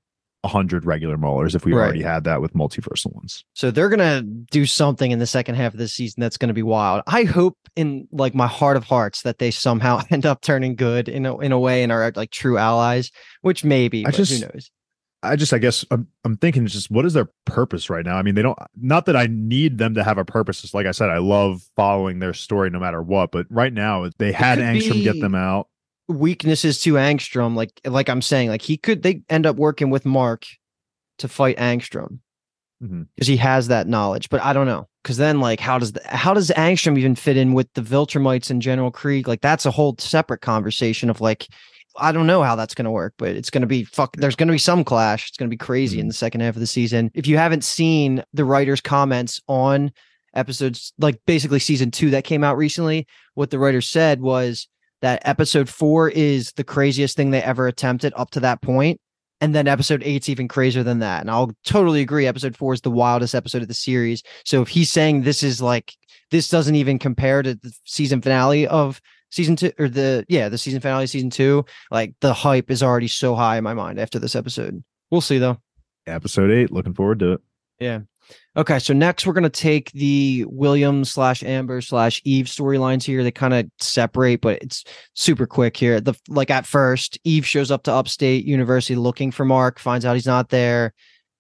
100 0.44 0.86
regular 0.86 1.18
Maulers 1.18 1.56
if 1.56 1.66
we 1.66 1.74
Right. 1.74 1.84
already 1.84 2.02
had 2.02 2.24
that 2.24 2.42
with 2.42 2.54
multiversal 2.54 3.14
ones. 3.14 3.44
So 3.54 3.70
they're 3.72 3.90
gonna 3.90 4.22
do 4.24 4.66
something 4.66 5.12
in 5.12 5.20
the 5.20 5.28
second 5.28 5.56
half 5.56 5.74
of 5.74 5.80
the 5.80 5.88
season 5.88 6.22
that's 6.22 6.38
gonna 6.38 6.54
be 6.54 6.64
wild. 6.64 7.04
I 7.08 7.24
hope 7.24 7.58
in 7.76 8.08
like 8.12 8.34
my 8.34 8.48
heart 8.48 8.78
of 8.78 8.84
hearts 8.84 9.22
that 9.22 9.38
they 9.40 9.52
somehow 9.52 10.02
end 10.10 10.26
up 10.26 10.42
turning 10.42 10.76
good 10.76 11.08
in 11.08 11.26
a 11.26 11.38
in 11.40 11.52
a 11.52 11.60
way 11.60 11.84
and 11.84 11.92
are 11.92 12.12
like 12.16 12.32
true 12.32 12.58
allies, 12.58 13.12
which 13.42 13.64
maybe, 13.64 14.06
I 14.06 14.12
just- 14.12 14.34
who 14.34 14.48
knows? 14.48 14.72
I 15.24 15.36
just, 15.36 15.54
I 15.54 15.60
guess, 15.60 15.86
I'm, 15.92 16.08
I'm 16.26 16.36
thinking 16.36 16.66
just 16.66 16.90
what 16.90 17.06
is 17.06 17.14
their 17.14 17.30
purpose 17.46 17.92
right 17.92 18.04
now? 18.04 18.16
I 18.16 18.24
mean, 18.24 18.34
they 18.34 18.42
don't, 18.42 18.58
not 18.76 19.06
that 19.06 19.16
I 19.16 19.28
need 19.30 19.78
them 19.78 19.94
to 19.94 20.04
have 20.04 20.18
a 20.18 20.26
purpose. 20.26 20.64
It's 20.64 20.74
like 20.74 20.88
I 20.88 20.92
said, 20.92 21.12
I 21.12 21.20
love 21.20 21.62
following 21.76 22.18
their 22.18 22.34
story 22.34 22.72
no 22.72 22.80
matter 22.80 23.04
what. 23.04 23.32
But 23.32 23.46
right 23.52 23.72
now, 23.72 24.10
they 24.18 24.32
had 24.32 24.58
Angstrom 24.58 25.04
get 25.04 25.22
them 25.22 25.36
out. 25.36 25.68
Weaknesses 26.08 26.82
to 26.82 26.94
Angstrom, 26.94 27.56
like 27.56 27.80
like 27.86 28.10
I'm 28.10 28.22
saying, 28.22 28.50
like 28.50 28.62
he 28.62 28.78
could 28.78 29.04
they 29.04 29.22
end 29.30 29.46
up 29.46 29.56
working 29.56 29.90
with 29.90 30.06
Mark 30.06 30.46
to 31.20 31.28
fight 31.28 31.58
Angstrom 31.58 32.20
because 33.16 33.28
he 33.28 33.38
has 33.38 33.68
that 33.68 33.88
knowledge. 33.88 34.30
But 34.30 34.42
I 34.42 34.54
don't 34.54 34.66
know 34.66 34.88
because 35.04 35.18
then 35.18 35.40
like 35.40 35.60
how 35.60 35.78
does 35.78 35.94
the, 35.94 36.02
how 36.06 36.34
does 36.34 36.50
Angstrom 36.50 36.98
even 36.98 37.16
fit 37.16 37.38
in 37.38 37.54
with 37.54 37.72
the 37.76 37.82
Viltrumites 37.82 38.50
and 38.50 38.62
General 38.62 38.92
Kregg? 38.92 39.28
Like 39.28 39.42
that's 39.42 39.66
a 39.66 39.72
whole 39.72 39.96
separate 40.00 40.42
conversation 40.42 41.10
of 41.10 41.22
like 41.22 41.48
I 41.98 42.12
don't 42.12 42.28
know 42.28 42.42
how 42.42 42.56
that's 42.56 42.74
going 42.74 42.86
to 42.86 42.92
work, 42.92 43.14
but 43.18 43.30
it's 43.36 43.50
going 43.50 43.62
to 43.62 43.68
be 43.68 43.84
fuck. 43.84 44.16
There's 44.18 44.36
going 44.36 44.48
to 44.48 44.54
be 44.54 44.58
some 44.58 44.84
clash. 44.84 45.28
It's 45.30 45.38
going 45.38 45.50
to 45.50 45.54
be 45.54 45.58
crazy 45.58 46.00
in 46.00 46.06
Mhm. 46.06 46.10
the 46.10 46.16
second 46.16 46.42
half 46.42 46.56
of 46.56 46.62
the 46.62 46.68
season. 46.68 47.12
If 47.14 47.28
you 47.28 47.38
haven't 47.38 47.64
seen 47.64 48.24
the 48.34 48.46
writers' 48.46 48.82
comments 48.82 49.42
on 49.48 49.92
episodes, 50.34 50.94
like 50.98 51.20
basically 51.26 51.60
season 51.60 51.92
two 51.92 52.10
that 52.12 52.24
came 52.24 52.44
out 52.44 52.58
recently, 52.58 53.08
what 53.36 53.50
the 53.50 53.60
writers 53.60 53.88
said 53.90 54.22
was 54.22 54.68
that 55.02 55.22
episode 55.26 55.70
four 55.70 56.10
is 56.10 56.52
the 56.54 56.64
craziest 56.64 57.16
thing 57.16 57.32
they 57.32 57.42
ever 57.42 57.68
attempted 57.68 58.14
up 58.16 58.32
to 58.32 58.40
that 58.42 58.62
point, 58.62 59.00
and 59.40 59.56
then 59.56 59.68
episode 59.68 60.04
eight's 60.04 60.30
even 60.30 60.48
crazier 60.48 60.84
than 60.84 61.00
that. 61.00 61.22
And 61.22 61.32
I'll 61.32 61.52
totally 61.66 62.02
agree. 62.02 62.28
Episode 62.28 62.56
four 62.56 62.74
is 62.74 62.82
the 62.82 62.92
wildest 62.92 63.36
episode 63.36 63.62
of 63.62 63.68
the 63.68 63.74
series. 63.74 64.24
So 64.46 64.62
if 64.62 64.68
he's 64.68 64.92
saying 64.92 65.22
this 65.22 65.44
is 65.44 65.62
like 65.62 65.94
this 66.30 66.50
doesn't 66.50 66.76
even 66.76 67.00
compare 67.00 67.42
to 67.42 67.56
the 67.56 67.74
season 67.86 68.22
finale 68.22 68.68
of 68.68 69.02
season 69.32 69.56
two 69.56 69.72
or 69.80 69.88
the 69.88 70.26
yeah 70.28 70.50
the 70.50 70.58
season 70.58 70.82
finale 70.82 71.06
of 71.06 71.10
season 71.10 71.30
two 71.30 71.64
like 71.90 72.14
the 72.20 72.34
hype 72.34 72.70
is 72.70 72.84
already 72.84 73.08
so 73.08 73.34
high 73.34 73.58
in 73.58 73.64
my 73.64 73.74
mind 73.74 73.98
after 73.98 74.20
this 74.20 74.36
episode 74.36 74.84
we'll 75.10 75.22
see 75.22 75.38
though 75.38 75.58
Episode 76.08 76.52
eight. 76.52 76.72
Looking 76.72 76.94
forward 76.94 77.20
to 77.20 77.34
it. 77.34 77.42
Okay 78.56 78.80
so 78.80 78.94
next 78.94 79.26
we're 79.26 79.34
going 79.34 79.44
to 79.44 79.50
take 79.50 79.92
the 79.92 80.46
william 80.48 81.04
slash 81.06 81.44
amber 81.44 81.82
slash 81.82 82.22
eve 82.26 82.46
storylines 82.46 83.04
here. 83.04 83.24
They 83.24 83.32
kind 83.32 83.54
of 83.54 83.70
separate 83.80 84.42
but 84.42 84.62
it's 84.62 84.84
super 85.14 85.46
quick 85.46 85.78
here. 85.78 86.02
The 86.02 86.14
like 86.28 86.50
at 86.50 86.66
first 86.66 87.20
eve 87.24 87.46
shows 87.46 87.72
up 87.72 87.84
to 87.84 87.94
upstate 87.94 88.46
university 88.46 88.96
looking 88.96 89.32
for 89.32 89.46
mark 89.46 89.80
finds 89.80 90.06
out 90.06 90.16
he's 90.16 90.26
not 90.26 90.50
there. 90.50 90.94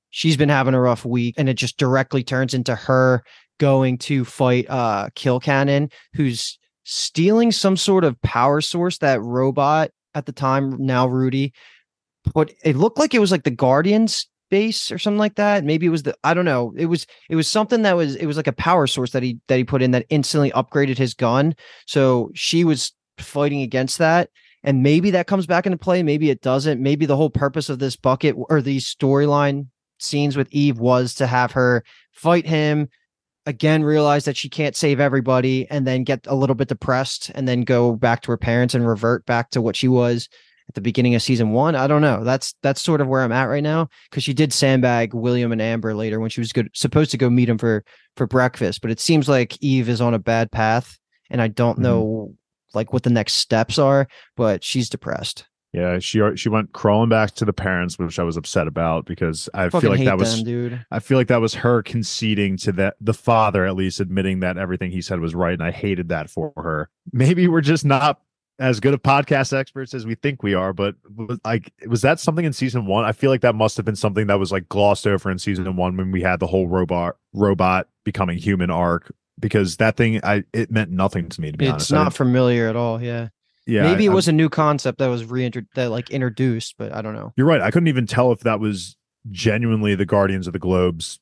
She's 0.10 0.38
been 0.38 0.50
having 0.50 0.74
a 0.74 0.82
rough 0.82 1.06
week 1.06 1.36
and 1.38 1.48
it 1.50 1.56
just 1.56 1.78
directly 1.78 2.24
turns 2.24 2.54
into 2.54 2.76
her 2.76 3.24
going 3.60 3.98
to 4.00 4.26
fight 4.26 4.66
uh 4.70 5.10
kill 5.16 5.40
cannon 5.40 5.90
who's 6.14 6.58
stealing 6.84 7.52
some 7.52 7.78
sort 7.78 8.04
of 8.04 8.20
power 8.22 8.60
source 8.60 8.98
that 8.98 9.22
robot 9.22 9.92
at 10.16 10.26
the 10.26 10.32
time 10.32 10.76
now 10.80 11.08
rudy 11.08 11.54
But 12.34 12.52
it 12.64 12.76
looked 12.76 12.98
like 12.98 13.14
it 13.14 13.20
was 13.20 13.32
like 13.32 13.44
the 13.44 13.52
guardians 13.52 14.28
base 14.52 14.92
or 14.92 15.00
something 15.00 15.18
like 15.18 15.36
that 15.36 15.64
maybe 15.64 15.86
it 15.86 15.90
was 15.90 16.04
the 16.04 16.14
i 16.26 16.34
don't 16.34 16.46
know 16.46 16.74
it 16.78 16.86
was 16.86 17.08
it 17.30 17.36
was 17.36 17.48
something 17.48 17.82
that 17.82 17.96
was 17.96 18.16
it 18.18 18.26
was 18.26 18.38
like 18.38 18.48
a 18.48 18.54
power 18.54 18.86
source 18.86 19.12
that 19.12 19.24
he 19.24 19.40
that 19.48 19.58
he 19.58 19.64
put 19.64 19.82
in 19.82 19.92
that 19.92 20.06
instantly 20.10 20.52
upgraded 20.52 20.98
his 20.98 21.14
gun. 21.14 21.56
So 21.88 22.30
she 22.36 22.64
was 22.64 22.94
fighting 23.18 23.62
against 23.62 23.98
that 23.98 24.30
and 24.64 24.84
maybe 24.84 25.12
that 25.12 25.28
comes 25.28 25.48
back 25.48 25.66
into 25.66 25.78
play 25.78 26.04
maybe 26.04 26.30
it 26.30 26.42
doesn't. 26.42 26.82
Maybe 26.82 27.06
the 27.06 27.16
whole 27.16 27.30
purpose 27.30 27.70
of 27.70 27.80
this 27.80 27.96
bucket 27.96 28.36
or 28.50 28.62
these 28.62 28.94
storyline 28.94 29.68
scenes 30.00 30.36
with 30.36 30.48
eve 30.52 30.80
was 30.80 31.16
to 31.16 31.28
have 31.28 31.52
her 31.54 31.84
fight 32.12 32.46
him 32.46 32.90
again 33.46 33.84
realize 33.84 34.26
that 34.26 34.38
she 34.38 34.50
can't 34.50 34.76
save 34.76 35.00
everybody 35.00 35.68
and 35.70 35.88
then 35.88 36.04
get 36.04 36.28
a 36.28 36.36
little 36.36 36.56
bit 36.56 36.68
depressed 36.68 37.32
and 37.34 37.48
then 37.48 37.62
go 37.62 37.96
back 37.96 38.22
to 38.22 38.32
her 38.32 38.38
parents 38.38 38.76
and 38.76 38.88
revert 38.88 39.26
back 39.26 39.50
to 39.52 39.62
what 39.62 39.76
she 39.76 39.88
was 39.88 40.28
at 40.72 40.76
the 40.76 40.82
beginning 40.82 41.16
of 41.16 41.22
season 41.22 41.52
one. 41.52 41.76
I 41.76 41.86
don't 41.86 42.02
know. 42.02 42.24
That's 42.24 42.56
that's 42.64 42.82
sort 42.82 43.02
of 43.02 43.08
where 43.10 43.24
I'm 43.24 43.34
at 43.34 43.44
right 43.50 43.62
now 43.62 43.90
because 44.10 44.24
she 44.24 44.34
did 44.34 44.54
sandbag 44.54 45.14
William 45.14 45.52
and 45.52 45.62
Amber 45.62 45.94
later 45.94 46.22
when 46.22 46.30
she 46.30 46.40
was 46.40 46.54
good 46.54 46.70
supposed 46.74 47.12
to 47.12 47.18
go 47.18 47.30
meet 47.30 47.50
him 47.50 47.58
for 47.58 47.84
for 48.16 48.26
breakfast. 48.26 48.82
But 48.82 48.90
it 48.90 49.02
seems 49.02 49.28
like 49.28 49.62
Eve 49.62 49.90
is 49.90 50.00
on 50.00 50.14
a 50.14 50.20
bad 50.20 50.50
path, 50.50 50.98
and 51.30 51.42
I 51.42 51.50
don't 51.50 51.78
Mhm. 51.78 51.82
know 51.82 52.36
like 52.74 52.94
what 52.94 53.04
the 53.04 53.10
next 53.10 53.34
steps 53.34 53.78
are. 53.78 54.08
But 54.38 54.64
she's 54.64 54.88
depressed. 54.90 55.46
Yeah, 55.74 56.00
she 56.00 56.22
she 56.36 56.48
went 56.48 56.72
crawling 56.72 57.10
back 57.10 57.32
to 57.36 57.44
the 57.46 57.52
parents, 57.52 58.00
which 58.00 58.18
I 58.18 58.24
was 58.24 58.38
upset 58.38 58.68
about 58.68 59.06
because 59.06 59.50
I 59.54 59.68
Fucking 59.68 59.82
feel 59.82 59.98
like 59.98 60.06
that 60.06 60.18
was 60.18 60.38
them, 60.38 60.46
dude. 60.46 60.86
I 60.90 61.00
feel 61.00 61.18
like 61.18 61.28
that 61.28 61.42
was 61.42 61.54
her 61.56 61.84
conceding 61.84 62.56
to 62.60 62.72
that 62.74 62.96
the 63.02 63.14
father 63.14 63.66
at 63.66 63.76
least 63.76 64.00
admitting 64.00 64.40
that 64.40 64.58
everything 64.58 64.92
he 64.92 65.02
said 65.02 65.20
was 65.20 65.36
right, 65.36 65.54
and 65.54 65.64
I 65.64 65.72
hated 65.72 66.08
that 66.10 66.30
for 66.30 66.54
her. 66.56 66.90
Maybe 67.12 67.50
we're 67.50 67.60
just 67.60 67.84
not 67.84 68.22
as 68.62 68.80
good 68.80 68.94
of 68.94 69.02
podcast 69.02 69.52
experts 69.54 69.94
as 69.94 70.06
we 70.06 70.16
think 70.16 70.44
we 70.44 70.54
are, 70.54 70.72
but 70.72 70.96
like 71.44 71.74
was 71.88 72.02
that 72.04 72.20
something 72.20 72.46
in 72.46 72.54
season 72.54 72.86
one? 72.86 73.04
I 73.04 73.12
feel 73.12 73.30
like 73.32 73.42
that 73.42 73.56
must 73.56 73.76
have 73.78 73.86
been 73.86 73.96
something 73.96 74.28
that 74.28 74.40
was 74.40 74.52
like 74.52 74.70
glossed 74.70 75.08
over 75.08 75.30
in 75.32 75.40
season 75.40 75.76
one 75.76 75.98
when 75.98 76.12
we 76.12 76.22
had 76.22 76.40
the 76.40 76.48
whole 76.48 76.68
robot 76.68 77.18
robot 77.34 77.88
becoming 78.04 78.38
human 78.38 78.70
arc 78.70 79.12
because 79.40 79.78
that 79.78 79.98
thing 79.98 80.20
I 80.24 80.44
it 80.54 80.70
meant 80.72 80.92
nothing 80.92 81.28
to 81.30 81.42
me 81.42 81.52
to 81.52 81.58
be 81.58 81.66
It's 81.66 81.74
honest. 81.74 81.94
I 81.94 82.04
not 82.04 82.14
familiar 82.14 82.68
at 82.70 82.76
all. 82.76 83.02
Yeah. 83.02 83.30
yeah, 83.66 83.82
Maybe 83.84 84.08
I- 84.08 84.12
it 84.12 84.16
was 84.16 84.28
a 84.28 84.32
new 84.32 84.48
concept 84.50 85.00
that 85.00 85.08
was 85.08 85.26
reintroduced 85.26 85.74
that 85.76 85.90
like 85.90 86.10
introduced, 86.12 86.76
but 86.78 86.94
I 86.94 87.02
don't 87.02 87.14
know. 87.16 87.34
You're 87.36 87.48
right. 87.48 87.62
I 87.62 87.72
couldn't 87.72 87.88
even 87.88 88.06
tell 88.08 88.32
if 88.32 88.42
that 88.42 88.60
was 88.60 88.96
genuinely 89.32 89.96
the 89.96 90.06
Guardians 90.06 90.48
of 90.48 90.54
the 90.54 90.60
Globe's 90.60 91.20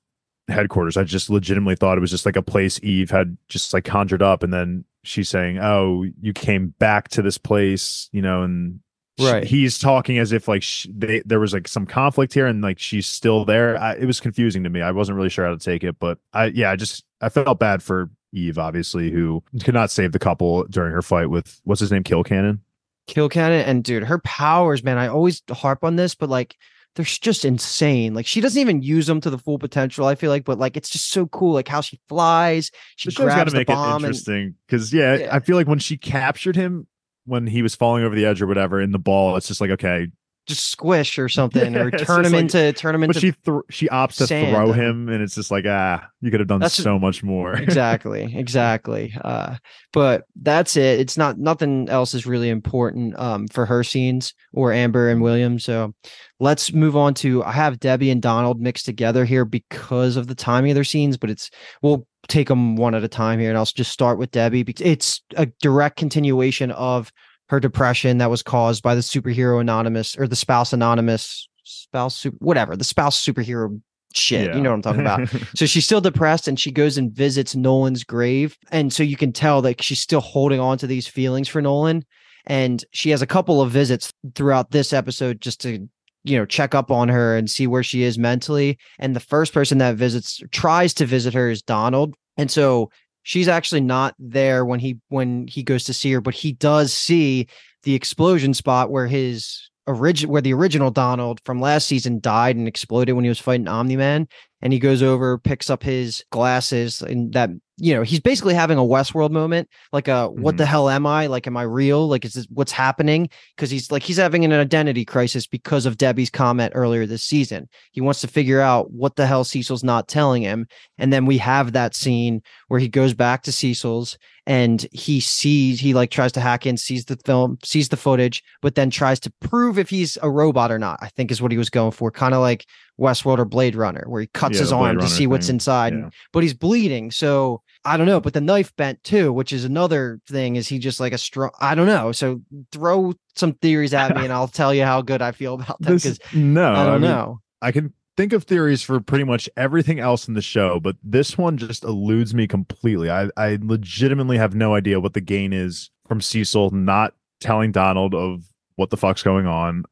headquarters. 0.47 0.97
I 0.97 1.03
just 1.03 1.29
legitimately 1.29 1.75
thought 1.75 1.97
it 1.97 2.01
was 2.01 2.11
just 2.11 2.25
like 2.25 2.35
a 2.35 2.41
place 2.41 2.79
Eve 2.83 3.11
had 3.11 3.37
just 3.47 3.73
like 3.73 3.83
conjured 3.85 4.21
up, 4.21 4.41
and 4.43 4.51
then 4.53 4.83
she's 5.03 5.29
saying, 5.29 5.59
"Oh, 5.59 6.05
you 6.21 6.33
came 6.33 6.69
back 6.79 7.09
to 7.09 7.21
this 7.21 7.37
place," 7.37 8.09
you 8.11 8.21
know, 8.21 8.43
and 8.43 8.79
she- 9.19 9.25
Right. 9.25 9.43
he's 9.43 9.77
talking 9.79 10.17
as 10.17 10.31
if 10.31 10.47
like 10.47 10.63
sh- 10.63 10.87
they, 10.93 11.21
there 11.25 11.39
was 11.39 11.53
like 11.53 11.67
some 11.67 11.85
conflict 11.85 12.33
here, 12.33 12.47
and 12.47 12.61
like 12.61 12.79
she's 12.79 13.05
still 13.07 13.43
there. 13.45 13.77
I, 13.77 13.95
it 13.95 14.05
was 14.05 14.19
confusing 14.19 14.63
to 14.63 14.69
me. 14.69 14.81
I 14.81 14.91
wasn't 14.91 15.17
really 15.17 15.29
sure 15.29 15.45
how 15.45 15.51
to 15.51 15.57
take 15.57 15.83
it, 15.83 15.99
but 15.99 16.19
I 16.33 16.45
yeah, 16.45 16.71
I 16.71 16.75
just 16.75 17.03
I 17.21 17.29
felt 17.29 17.59
bad 17.59 17.83
for 17.83 18.09
Eve, 18.31 18.57
obviously, 18.57 19.11
who 19.11 19.43
could 19.63 19.73
not 19.73 19.91
save 19.91 20.11
the 20.11 20.19
couple 20.19 20.63
during 20.65 20.93
her 20.93 21.01
fight 21.01 21.29
with 21.29 21.59
what's 21.63 21.81
his 21.81 21.91
name, 21.91 22.03
Kill 22.03 22.23
Cannon. 22.23 22.61
Kill 23.07 23.27
Cannon 23.27 23.61
and 23.65 23.83
dude, 23.83 24.03
her 24.03 24.19
powers, 24.19 24.83
man. 24.83 24.97
I 24.99 25.07
always 25.07 25.41
harp 25.51 25.83
on 25.83 25.95
this, 25.95 26.13
but 26.15 26.29
like 26.29 26.55
they're 26.95 27.05
just 27.05 27.45
insane. 27.45 28.13
Like 28.13 28.25
she 28.25 28.41
doesn't 28.41 28.59
even 28.59 28.81
use 28.81 29.07
them 29.07 29.21
to 29.21 29.29
the 29.29 29.37
full 29.37 29.59
potential. 29.59 30.05
I 30.05 30.15
feel 30.15 30.29
like, 30.31 30.43
but 30.43 30.57
like 30.57 30.75
it's 30.75 30.89
just 30.89 31.09
so 31.11 31.27
cool. 31.27 31.53
Like 31.53 31.67
how 31.67 31.81
she 31.81 31.99
flies, 32.09 32.71
she 32.95 33.09
the 33.09 33.15
got 33.15 33.23
grabs 33.23 33.51
to 33.51 33.53
the 33.53 33.59
make 33.59 33.67
bomb, 33.67 34.03
and 34.03 34.05
interesting 34.05 34.55
because 34.67 34.93
yeah, 34.93 35.15
Yeah. 35.15 35.35
I 35.35 35.39
feel 35.39 35.55
like 35.55 35.67
when 35.67 35.79
she 35.79 35.97
captured 35.97 36.55
him 36.55 36.87
when 37.25 37.45
he 37.45 37.61
was 37.61 37.75
falling 37.75 38.03
over 38.03 38.15
the 38.15 38.25
edge 38.25 38.41
or 38.41 38.47
whatever 38.47 38.81
in 38.81 38.91
the 38.91 38.99
ball, 38.99 39.35
it's 39.35 39.47
just 39.47 39.61
like 39.61 39.69
okay, 39.71 40.07
just 40.49 40.69
squish 40.71 41.17
or 41.17 41.29
something, 41.29 41.73
Yeah, 41.73 41.79
or 41.83 41.91
turn 41.91 42.25
him 42.25 42.33
like- 42.33 42.41
into 42.41 42.73
turn 42.73 42.95
him 42.95 43.01
but 43.01 43.09
into 43.15 43.19
she 43.21 43.31
th- 43.31 43.61
she 43.69 43.87
opts 43.87 44.17
to 44.17 44.27
sand. 44.27 44.53
throw 44.55 44.73
him, 44.73 45.07
and 45.07 45.23
it's 45.23 45.35
just 45.35 45.51
like 45.51 45.65
ah, 45.67 46.05
you 46.21 46.31
could 46.31 46.39
have 46.41 46.47
done 46.49 46.59
That's- 46.59 46.75
so 46.75 46.99
much 46.99 47.23
more. 47.23 47.53
exactly 47.57 48.35
exactly 48.37 49.13
uh 49.23 49.55
but 49.93 50.23
that's 50.41 50.75
it 50.75 50.99
it's 50.99 51.17
not 51.17 51.37
nothing 51.37 51.87
else 51.89 52.13
is 52.13 52.25
really 52.25 52.49
important 52.49 53.17
um 53.17 53.47
for 53.47 53.65
her 53.65 53.83
scenes 53.83 54.33
or 54.53 54.73
amber 54.73 55.09
and 55.09 55.21
william 55.21 55.59
so 55.59 55.93
let's 56.39 56.73
move 56.73 56.95
on 56.97 57.13
to 57.13 57.43
i 57.43 57.51
have 57.51 57.79
debbie 57.79 58.09
and 58.11 58.21
donald 58.21 58.59
mixed 58.59 58.85
together 58.85 59.23
here 59.25 59.45
because 59.45 60.17
of 60.17 60.27
the 60.27 60.35
timing 60.35 60.71
of 60.71 60.75
their 60.75 60.83
scenes 60.83 61.17
but 61.17 61.29
it's 61.29 61.49
we'll 61.81 62.05
take 62.27 62.47
them 62.47 62.75
one 62.75 62.93
at 62.95 63.03
a 63.03 63.07
time 63.07 63.39
here 63.39 63.49
and 63.49 63.57
i'll 63.57 63.65
just 63.65 63.91
start 63.91 64.17
with 64.19 64.31
debbie 64.31 64.63
because 64.63 64.85
it's 64.85 65.21
a 65.37 65.45
direct 65.61 65.95
continuation 65.97 66.71
of 66.71 67.11
her 67.49 67.59
depression 67.59 68.17
that 68.19 68.29
was 68.29 68.43
caused 68.43 68.83
by 68.83 68.95
the 68.95 69.01
superhero 69.01 69.59
anonymous 69.61 70.17
or 70.17 70.27
the 70.27 70.35
spouse 70.35 70.73
anonymous 70.73 71.47
spouse 71.63 72.15
super, 72.15 72.37
whatever 72.39 72.75
the 72.75 72.83
spouse 72.83 73.23
superhero 73.23 73.79
shit 74.15 74.55
you 74.55 74.61
know 74.61 74.71
what 74.71 74.75
i'm 74.75 74.81
talking 74.81 75.01
about 75.01 75.29
so 75.55 75.67
she's 75.67 75.85
still 75.85 76.01
depressed 76.01 76.47
and 76.47 76.59
she 76.59 76.71
goes 76.71 76.97
and 76.97 77.11
visits 77.11 77.55
Nolan's 77.55 78.03
grave. 78.03 78.57
And 78.71 78.91
so 78.91 79.03
you 79.03 79.17
can 79.17 79.31
tell 79.31 79.61
that 79.63 79.81
she's 79.81 80.01
still 80.01 80.21
holding 80.21 80.59
on 80.59 80.77
to 80.79 80.87
these 80.87 81.07
feelings 81.07 81.47
for 81.47 81.61
Nolan. 81.61 82.05
And 82.45 82.83
she 82.91 83.09
has 83.11 83.21
a 83.21 83.27
couple 83.27 83.61
of 83.61 83.71
visits 83.71 84.13
throughout 84.35 84.71
this 84.71 84.93
episode 84.93 85.41
just 85.41 85.61
to, 85.61 85.87
you 86.23 86.37
know, 86.37 86.45
check 86.45 86.73
up 86.73 86.91
on 86.91 87.09
her 87.09 87.35
and 87.35 87.49
see 87.49 87.67
where 87.67 87.83
she 87.83 88.03
is 88.03 88.17
mentally. 88.17 88.77
And 88.97 89.15
the 89.15 89.19
first 89.19 89.53
person 89.53 89.77
that 89.79 89.95
visits, 89.95 90.41
tries 90.51 90.93
to 90.95 91.05
visit 91.05 91.33
her 91.33 91.49
is 91.49 91.61
Donald. 91.61 92.15
And 92.37 92.49
so 92.49 92.89
she's 93.23 93.47
actually 93.47 93.81
not 93.81 94.15
there 94.19 94.65
when 94.65 94.79
he 94.79 94.97
when 95.09 95.47
he 95.47 95.63
goes 95.63 95.83
to 95.85 95.93
see 95.93 96.11
her, 96.11 96.21
but 96.21 96.33
he 96.33 96.53
does 96.53 96.93
see 96.93 97.47
the 97.83 97.95
explosion 97.95 98.53
spot 98.53 98.91
where 98.91 99.07
his 99.07 99.69
origin 99.87 100.29
where 100.29 100.41
the 100.41 100.53
original 100.53 100.91
Donald 100.91 101.39
from 101.45 101.59
last 101.61 101.87
season 101.87 102.19
died 102.19 102.55
and 102.55 102.67
exploded 102.67 103.15
when 103.15 103.25
he 103.25 103.29
was 103.29 103.39
fighting 103.39 103.67
Omni 103.67 103.95
Man 103.95 104.27
and 104.61 104.73
he 104.73 104.79
goes 104.79 105.01
over, 105.01 105.37
picks 105.37 105.69
up 105.69 105.83
his 105.83 106.23
glasses, 106.31 107.01
and 107.01 107.33
that 107.33 107.49
you 107.77 107.93
know 107.93 108.03
he's 108.03 108.19
basically 108.19 108.53
having 108.53 108.77
a 108.77 108.81
Westworld 108.81 109.31
moment, 109.31 109.69
like 109.93 110.07
a 110.07 110.29
what 110.29 110.57
the 110.57 110.63
mm-hmm. 110.63 110.71
hell 110.71 110.89
am 110.89 111.05
I? 111.05 111.27
Like, 111.27 111.47
am 111.47 111.55
I 111.55 111.63
real? 111.63 112.07
Like, 112.07 112.25
is 112.25 112.33
this 112.33 112.47
what's 112.49 112.71
happening? 112.71 113.29
Because 113.55 113.71
he's 113.71 113.91
like 113.91 114.03
he's 114.03 114.17
having 114.17 114.43
an 114.43 114.51
identity 114.51 115.05
crisis 115.05 115.47
because 115.47 115.85
of 115.85 115.97
Debbie's 115.97 116.29
comment 116.29 116.73
earlier 116.75 117.05
this 117.05 117.23
season. 117.23 117.69
He 117.91 118.01
wants 118.01 118.21
to 118.21 118.27
figure 118.27 118.61
out 118.61 118.91
what 118.91 119.15
the 119.15 119.27
hell 119.27 119.43
Cecil's 119.43 119.83
not 119.83 120.07
telling 120.07 120.41
him, 120.41 120.67
and 120.97 121.13
then 121.13 121.25
we 121.25 121.37
have 121.37 121.71
that 121.71 121.95
scene 121.95 122.41
where 122.67 122.79
he 122.79 122.89
goes 122.89 123.13
back 123.13 123.43
to 123.43 123.51
Cecil's 123.51 124.17
and 124.49 124.87
he 124.91 125.19
sees 125.19 125.79
he 125.79 125.93
like 125.93 126.09
tries 126.09 126.31
to 126.31 126.41
hack 126.41 126.65
in, 126.65 126.75
sees 126.75 127.05
the 127.05 127.17
film, 127.17 127.59
sees 127.63 127.89
the 127.89 127.97
footage, 127.97 128.43
but 128.61 128.73
then 128.73 128.89
tries 128.89 129.19
to 129.19 129.31
prove 129.41 129.77
if 129.77 129.91
he's 129.91 130.17
a 130.23 130.29
robot 130.29 130.71
or 130.71 130.79
not. 130.79 130.97
I 131.01 131.09
think 131.09 131.29
is 131.29 131.41
what 131.41 131.51
he 131.51 131.57
was 131.57 131.69
going 131.69 131.91
for, 131.91 132.09
kind 132.09 132.33
of 132.33 132.41
like 132.41 132.65
Westworld 132.99 133.39
or 133.39 133.45
Blade 133.45 133.75
Runner, 133.75 134.03
where 134.07 134.21
he 134.21 134.27
cuts 134.27 134.55
Yeah, 134.55 134.61
his 134.61 134.71
arm 134.71 134.95
to 134.95 134.97
Runner 134.97 135.07
see 135.07 135.25
what's 135.27 135.47
thing. 135.47 135.55
inside, 135.55 135.93
Yeah. 135.93 136.09
but 136.33 136.43
he's 136.43 136.53
bleeding. 136.53 137.11
So 137.11 137.61
I 137.85 137.95
don't 137.97 138.07
know. 138.07 138.19
But 138.19 138.33
the 138.33 138.41
knife 138.41 138.75
bent 138.75 139.03
too, 139.03 139.31
which 139.31 139.53
is 139.53 139.63
another 139.63 140.19
thing. 140.29 140.55
Is 140.57 140.67
he 140.67 140.79
just 140.79 140.99
like 140.99 141.13
a 141.13 141.17
strong? 141.17 141.51
I 141.61 141.75
don't 141.75 141.87
know. 141.87 142.11
So 142.11 142.41
throw 142.71 143.13
some 143.35 143.53
theories 143.53 143.93
at 143.93 144.15
me, 144.15 144.23
and 144.25 144.33
I'll 144.33 144.47
tell 144.49 144.73
you 144.73 144.83
how 144.83 145.01
good 145.01 145.21
I 145.21 145.31
feel 145.31 145.53
about 145.55 145.81
them. 145.81 145.95
Because 145.95 146.19
no, 146.33 146.73
I 146.73 146.85
don't 146.85 147.01
mean, 147.01 147.11
know. 147.11 147.39
I 147.61 147.71
can 147.71 147.93
think 148.17 148.33
of 148.33 148.43
theories 148.43 148.81
for 148.81 148.99
pretty 148.99 149.23
much 149.23 149.49
everything 149.55 149.99
else 149.99 150.27
in 150.27 150.33
the 150.33 150.41
show, 150.41 150.77
but 150.81 150.97
this 151.01 151.37
one 151.37 151.57
just 151.57 151.85
eludes 151.85 152.33
me 152.33 152.47
completely. 152.47 153.09
I, 153.09 153.29
I 153.37 153.57
legitimately 153.61 154.37
have 154.37 154.53
no 154.55 154.75
idea 154.75 154.99
what 154.99 155.13
the 155.13 155.21
gain 155.21 155.53
is 155.53 155.89
from 156.07 156.19
Cecil 156.19 156.71
not 156.71 157.13
telling 157.39 157.71
Donald 157.71 158.13
of 158.13 158.43
what 158.75 158.89
the 158.89 158.97
fuck's 158.97 159.23
going 159.23 159.47
on. 159.47 159.85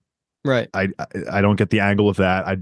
Right. 0.44 0.68
I 0.74 0.90
I, 1.00 1.06
I 1.34 1.42
don't 1.42 1.56
get 1.56 1.70
the 1.70 1.80
angle 1.80 2.10
of 2.10 2.18
that. 2.18 2.46
I 2.48 2.58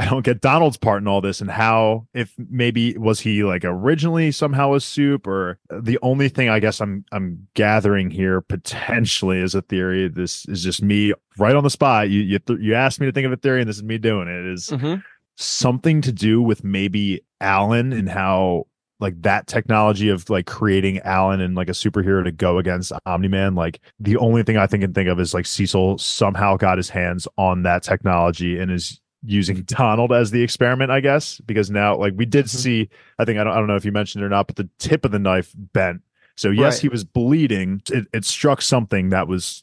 I 0.00 0.06
don't 0.08 0.24
get 0.24 0.40
Donald's 0.40 0.78
part 0.78 1.02
in 1.02 1.08
all 1.08 1.20
this 1.20 1.40
and 1.42 1.50
how 1.50 2.06
if 2.14 2.34
maybe 2.38 2.96
was 2.96 3.20
he 3.20 3.44
like 3.44 3.64
originally 3.64 4.32
somehow 4.32 4.72
a 4.74 4.80
soup 4.80 5.26
or 5.26 5.58
the 5.68 5.98
only 6.00 6.28
thing 6.30 6.48
I 6.48 6.58
guess 6.58 6.80
I'm 6.80 7.04
I'm 7.12 7.46
gathering 7.54 8.10
here 8.10 8.40
potentially 8.40 9.38
is 9.40 9.54
a 9.54 9.60
theory. 9.62 10.08
This 10.08 10.46
is 10.46 10.62
just 10.64 10.82
me 10.82 11.12
right 11.38 11.54
on 11.54 11.64
the 11.64 11.70
spot. 11.70 12.08
You 12.08 12.20
you 12.20 12.38
th- 12.38 12.60
you 12.60 12.74
asked 12.74 12.98
me 12.98 13.06
to 13.06 13.12
think 13.12 13.26
of 13.26 13.32
a 13.32 13.36
theory 13.36 13.60
and 13.60 13.68
this 13.68 13.76
is 13.76 13.82
me 13.82 13.98
doing 13.98 14.26
it. 14.28 14.46
Is 14.46 14.68
Mhm. 14.70 15.02
something 15.36 16.00
to 16.02 16.12
do 16.12 16.40
with 16.40 16.64
maybe 16.64 17.20
Allen 17.40 17.92
and 17.92 18.08
how 18.08 18.66
like 19.00 19.20
that 19.22 19.46
technology 19.46 20.08
of 20.10 20.28
like 20.30 20.46
creating 20.46 20.98
Allen 21.00 21.40
and 21.40 21.54
like 21.54 21.68
a 21.68 21.72
superhero 21.72 22.22
to 22.24 22.32
go 22.32 22.58
against 22.58 22.92
Omni 23.06 23.28
Man. 23.28 23.54
Like 23.54 23.80
the 23.98 24.16
only 24.18 24.42
thing 24.42 24.56
I 24.56 24.66
think 24.66 24.82
can 24.82 24.92
think 24.92 25.08
of 25.08 25.18
is 25.20 25.32
like 25.34 25.46
Cecil 25.46 25.98
somehow 25.98 26.56
got 26.56 26.76
his 26.78 26.90
hands 26.90 27.26
on 27.38 27.62
that 27.64 27.82
technology 27.82 28.58
and 28.58 28.70
is 28.70 29.00
using 29.24 29.62
Donald 29.62 30.12
as 30.12 30.30
the 30.30 30.42
experiment, 30.42 30.90
I 30.90 31.00
guess, 31.00 31.40
because 31.46 31.70
now 31.70 31.96
like 31.96 32.14
we 32.16 32.24
did 32.26 32.46
Mhm. 32.46 32.48
see, 32.48 32.88
I 33.18 33.24
think 33.24 33.38
I 33.38 33.44
don't 33.44 33.52
I 33.52 33.56
don't 33.56 33.66
know 33.66 33.76
if 33.76 33.84
you 33.84 33.92
mentioned 33.92 34.22
it 34.22 34.26
or 34.26 34.30
not, 34.30 34.46
but 34.46 34.56
the 34.56 34.68
tip 34.78 35.04
of 35.04 35.10
the 35.12 35.18
knife 35.18 35.52
bent. 35.56 36.02
So 36.36 36.50
yes, 36.50 36.76
Right. 36.76 36.82
he 36.82 36.88
was 36.88 37.04
bleeding. 37.04 37.82
It, 37.92 38.06
it 38.14 38.24
struck 38.24 38.62
something 38.62 39.10
that 39.10 39.28
was 39.28 39.62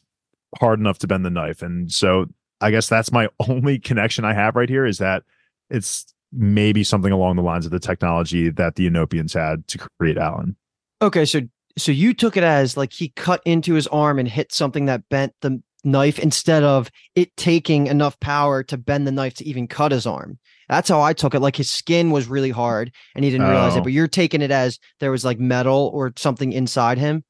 hard 0.60 0.78
enough 0.78 0.98
to 1.00 1.06
bend 1.08 1.24
the 1.24 1.30
knife. 1.30 1.60
And 1.62 1.90
so 1.92 2.26
I 2.60 2.70
guess 2.70 2.88
that's 2.88 3.10
my 3.12 3.28
only 3.48 3.78
connection 3.78 4.24
I 4.24 4.32
have 4.32 4.54
right 4.56 4.68
here 4.68 4.86
is 4.86 4.98
that 4.98 5.24
it's 5.70 6.06
maybe 6.32 6.84
something 6.84 7.12
along 7.12 7.36
the 7.36 7.42
lines 7.42 7.64
of 7.66 7.72
the 7.72 7.78
technology 7.80 8.50
that 8.50 8.76
the 8.76 8.88
Unopans 8.88 9.32
had 9.34 9.66
to 9.68 9.78
create 9.98 10.18
Allen. 10.18 10.56
Okay, 11.02 11.24
so 11.24 11.40
so 11.76 11.92
you 11.92 12.12
took 12.12 12.36
it 12.36 12.42
as 12.42 12.76
like 12.76 12.92
he 12.92 13.08
cut 13.10 13.40
into 13.44 13.74
his 13.74 13.86
arm 13.88 14.18
and 14.18 14.28
hit 14.28 14.52
something 14.52 14.86
that 14.86 15.08
bent 15.08 15.32
the 15.42 15.62
knife 15.84 16.18
instead 16.18 16.62
of 16.62 16.90
it 17.14 17.36
taking 17.36 17.86
enough 17.86 18.18
power 18.20 18.62
to 18.64 18.76
bend 18.76 19.06
the 19.06 19.12
knife 19.12 19.34
to 19.34 19.46
even 19.46 19.66
cut 19.68 19.92
his 19.92 20.06
arm. 20.06 20.38
That's 20.68 20.88
how 20.88 21.00
I 21.00 21.12
took 21.12 21.34
it. 21.34 21.40
Like 21.40 21.56
his 21.56 21.70
skin 21.70 22.10
was 22.10 22.26
really 22.26 22.50
hard 22.50 22.92
and 23.14 23.24
he 23.24 23.30
didn't 23.30 23.46
realize 23.46 23.74
Oh. 23.74 23.78
it. 23.78 23.84
But 23.84 23.92
you're 23.92 24.08
taking 24.08 24.42
it 24.42 24.50
as 24.50 24.78
there 25.00 25.10
was 25.10 25.24
like 25.24 25.38
metal 25.38 25.90
or 25.94 26.12
something 26.16 26.52
inside 26.52 26.98
him. 26.98 27.24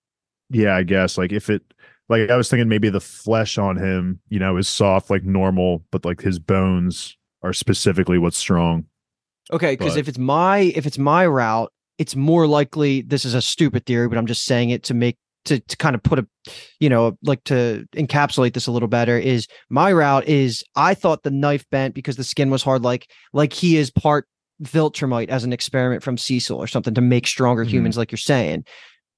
Yeah, 0.51 0.75
I 0.75 0.83
guess 0.83 1.19
like 1.19 1.31
if 1.33 1.51
it 1.51 1.63
like 2.09 2.31
I 2.31 2.37
was 2.37 2.49
thinking 2.49 2.69
maybe 2.69 2.89
the 2.89 3.01
flesh 3.01 3.59
on 3.59 3.77
him, 3.77 4.21
you 4.31 4.39
know, 4.39 4.57
is 4.57 4.67
soft 4.67 5.11
like 5.11 5.23
normal, 5.25 5.85
but 5.93 6.05
like 6.05 6.23
his 6.23 6.39
bones 6.39 7.17
are 7.43 7.53
specifically 7.53 8.19
what's 8.19 8.39
strong. 8.39 8.87
Okay, 9.53 9.77
because 9.77 9.97
if 9.97 10.09
it's 10.09 10.19
my 10.19 10.59
if 10.75 10.87
it's 10.87 10.99
my 10.99 11.27
route, 11.27 11.71
it's 11.99 12.17
more 12.17 12.47
likely 12.47 13.03
this 13.03 13.25
is 13.25 13.35
a 13.35 13.43
stupid 13.43 13.85
theory, 13.87 14.09
but 14.09 14.17
I'm 14.19 14.27
just 14.27 14.45
saying 14.47 14.71
it 14.71 14.85
to 14.85 14.95
make 14.95 15.17
to 15.49 15.61
to 15.61 15.77
kind 15.77 15.95
of 15.95 16.03
put 16.03 16.19
a 16.19 16.27
you 16.81 16.89
know 16.89 17.17
like 17.23 17.43
to 17.45 17.87
encapsulate 17.95 18.55
this 18.55 18.67
a 18.67 18.73
little 18.73 18.89
better 18.89 19.19
is 19.19 19.47
my 19.71 19.93
route 19.93 20.27
is 20.29 20.63
I 20.77 20.95
thought 20.95 21.23
the 21.25 21.31
knife 21.31 21.69
bent 21.71 21.95
because 21.95 22.17
the 22.17 22.25
skin 22.25 22.51
was 22.51 22.63
hard 22.63 22.83
like 22.83 23.11
like 23.33 23.53
he 23.53 23.77
is 23.77 23.91
part 23.91 24.27
Viltrumite 24.63 25.29
as 25.29 25.45
an 25.45 25.53
experiment 25.53 26.03
from 26.03 26.17
Cecil 26.19 26.57
or 26.59 26.67
something 26.67 26.95
to 26.95 27.01
make 27.01 27.27
stronger 27.27 27.65
Mhm. 27.65 27.69
humans 27.69 27.97
like 27.97 28.11
you're 28.11 28.17
saying. 28.19 28.65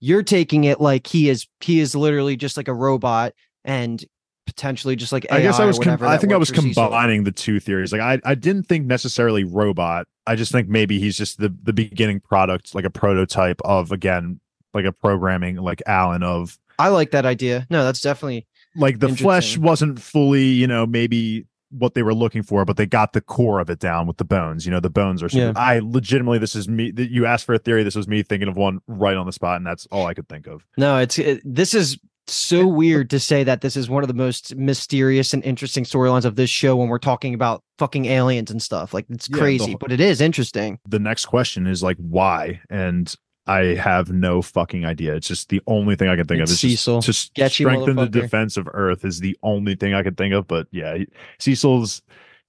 You're 0.01 0.23
taking 0.23 0.65
it 0.65 0.81
like 0.81 1.07
he 1.07 1.29
is 1.29 1.47
he 1.61 1.81
is 1.81 1.95
literally 1.95 2.37
just 2.37 2.57
like 2.57 2.69
a 2.69 2.75
robot 2.75 3.33
and 3.65 4.05
potentially 4.47 4.97
just 4.97 5.13
like 5.13 5.25
AI 5.31 5.37
I 5.39 5.43
guess 5.43 5.61
I 5.61 5.65
was 5.65 5.79
com- 5.79 6.03
I 6.03 6.17
think 6.19 6.33
I 6.33 6.37
was 6.37 6.49
for 6.51 6.57
Cecil. 6.57 6.83
combining 6.85 7.25
the 7.25 7.33
two 7.33 7.61
theories. 7.61 7.93
Like 7.93 8.01
I 8.01 8.19
I 8.25 8.35
didn't 8.35 8.65
think 8.65 8.87
necessarily 8.87 9.45
robot. 9.45 10.07
I 10.27 10.35
just 10.37 10.53
think 10.53 10.69
maybe 10.69 10.99
he's 10.99 11.17
just 11.17 11.39
the 11.39 11.55
the 11.63 11.73
beginning 11.73 12.21
product, 12.21 12.75
like 12.75 12.85
a 12.85 12.91
prototype 12.91 13.61
of 13.65 13.93
again, 13.93 14.41
like 14.75 14.85
a 14.85 14.93
programming 14.93 15.57
like 15.57 15.83
Allen 15.87 16.23
of 16.23 16.59
I 16.79 16.89
like 16.89 17.11
that 17.11 17.27
idea. 17.27 17.67
No, 17.71 17.85
that's 17.85 18.01
definitely 18.01 18.47
like 18.77 18.99
the 19.01 19.09
flesh 19.15 19.59
wasn't 19.59 20.01
fully, 20.01 20.45
you 20.45 20.67
know, 20.67 20.87
maybe 20.87 21.47
what 21.73 21.95
they 21.95 22.03
were 22.03 22.15
looking 22.15 22.43
for, 22.43 22.65
but 22.65 22.77
they 22.77 22.87
got 22.87 23.13
the 23.13 23.21
core 23.21 23.61
of 23.61 23.69
it 23.71 23.79
down 23.79 24.07
with 24.07 24.17
the 24.17 24.25
bones. 24.25 24.65
You 24.65 24.73
know, 24.73 24.81
the 24.81 24.91
bones 24.91 25.23
are. 25.23 25.29
Yeah. 25.29 25.53
I 25.57 25.81
legitimately, 25.81 26.39
this 26.39 26.57
is 26.57 26.69
me. 26.69 26.91
that 26.93 27.11
You 27.11 27.27
asked 27.27 27.45
for 27.47 27.55
a 27.55 27.59
theory. 27.59 27.83
This 27.85 27.95
was 27.95 28.09
me 28.09 28.23
thinking 28.23 28.49
of 28.49 28.57
one 28.57 28.81
right 28.87 29.17
on 29.17 29.27
the 29.27 29.33
spot, 29.33 29.57
and 29.59 29.67
that's 29.67 29.87
all 29.93 30.07
I 30.07 30.15
could 30.15 30.29
think 30.29 30.47
of. 30.47 30.65
No, 30.77 30.99
it's 30.99 31.19
it, 31.19 31.41
this 31.45 31.75
is 31.75 31.99
so 32.27 32.67
weird 32.67 33.11
to 33.11 33.19
say 33.21 33.43
that 33.45 33.61
this 33.61 33.77
is 33.77 33.91
one 33.91 34.03
of 34.05 34.09
the 34.09 34.15
most 34.15 34.55
mysterious 34.57 35.35
and 35.35 35.45
interesting 35.45 35.85
storylines 35.85 36.25
of 36.25 36.37
this 36.37 36.49
show 36.51 36.77
when 36.77 36.89
we're 36.89 36.99
talking 36.99 37.35
about 37.35 37.63
fucking 37.79 38.05
aliens 38.07 38.51
and 38.51 38.63
stuff. 38.63 38.95
Like 38.95 39.07
it's 39.11 39.29
Yeah, 39.29 39.35
the 39.35 39.41
crazy, 39.41 39.71
whole- 39.73 39.79
but 39.79 39.93
it 39.93 40.01
is 40.01 40.21
interesting. 40.21 40.79
The 40.89 40.99
next 41.01 41.27
question 41.27 41.67
is 41.67 41.83
like, 41.83 41.97
why? 41.99 42.61
And 42.71 43.13
I 43.51 43.75
have 43.75 44.13
no 44.13 44.43
fucking 44.43 44.85
idea. 44.85 45.17
It's 45.17 45.27
just 45.27 45.49
the 45.49 45.61
only 45.67 45.97
thing 45.97 46.09
I 46.09 46.15
can 46.15 46.25
think 46.25 46.41
It's 46.41 46.53
of. 46.53 46.55
Is 46.55 46.61
just 46.61 46.85
Cecil. 46.85 47.03
to 47.03 47.13
Sketchy 47.13 47.65
strengthen 47.65 47.97
the 47.97 48.09
defense 48.09 48.57
of 48.57 48.69
Earth 48.73 49.05
is 49.05 49.19
the 49.19 49.37
only 49.43 49.75
thing 49.75 49.93
I 49.93 50.05
can 50.05 50.15
think 50.15 50.33
of. 50.35 50.47
But 50.47 50.69
yeah, 50.71 50.99
Cecil's 51.41 52.01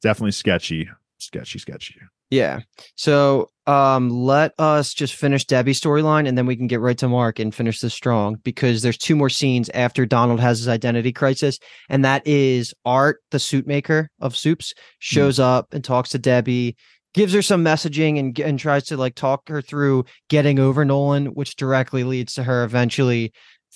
definitely 0.04 0.32
sketchy, 0.32 0.88
sketchy, 1.18 1.58
sketchy. 1.58 1.95
Yeah. 2.30 2.60
So 2.95 3.49
um 3.66 4.10
let 4.10 4.54
us 4.60 4.93
just 4.93 5.16
finish 5.16 5.45
Debbie's 5.45 5.82
storyline 5.82 6.28
and 6.28 6.38
then 6.38 6.45
we 6.45 6.56
can 6.56 6.68
get 6.68 6.80
right 6.80 6.97
to 6.99 7.08
Mark 7.08 7.39
and 7.39 7.54
finish 7.54 7.80
this 7.80 7.93
strong 7.93 8.36
because 8.43 8.84
there's 8.84 8.97
two 8.97 9.16
more 9.16 9.30
scenes 9.30 9.70
after 9.74 10.06
Donald 10.06 10.39
has 10.39 10.60
his 10.60 10.68
identity 10.68 11.12
crisis. 11.12 11.58
And 11.89 12.06
that 12.06 12.26
is 12.28 12.76
Art, 12.86 13.22
the 13.32 13.39
suit 13.39 13.66
maker 13.66 14.10
of 14.20 14.38
soups, 14.38 14.74
shows 14.99 15.39
up 15.39 15.74
and 15.74 15.84
talks 15.84 16.10
to 16.12 16.20
Debbie, 16.20 16.76
gives 17.14 17.34
her 17.34 17.41
some 17.41 17.64
messaging 17.64 18.20
and 18.20 18.38
and 18.39 18.59
tries 18.59 18.86
to 18.86 18.97
like 18.97 19.16
talk 19.16 19.47
her 19.49 19.62
through 19.62 20.05
getting 20.30 20.59
over 20.59 20.86
Nolan, 20.86 21.28
which 21.28 21.55
directly 21.55 22.03
leads 22.03 22.34
to 22.36 22.43
her 22.43 22.64
eventually 22.64 23.34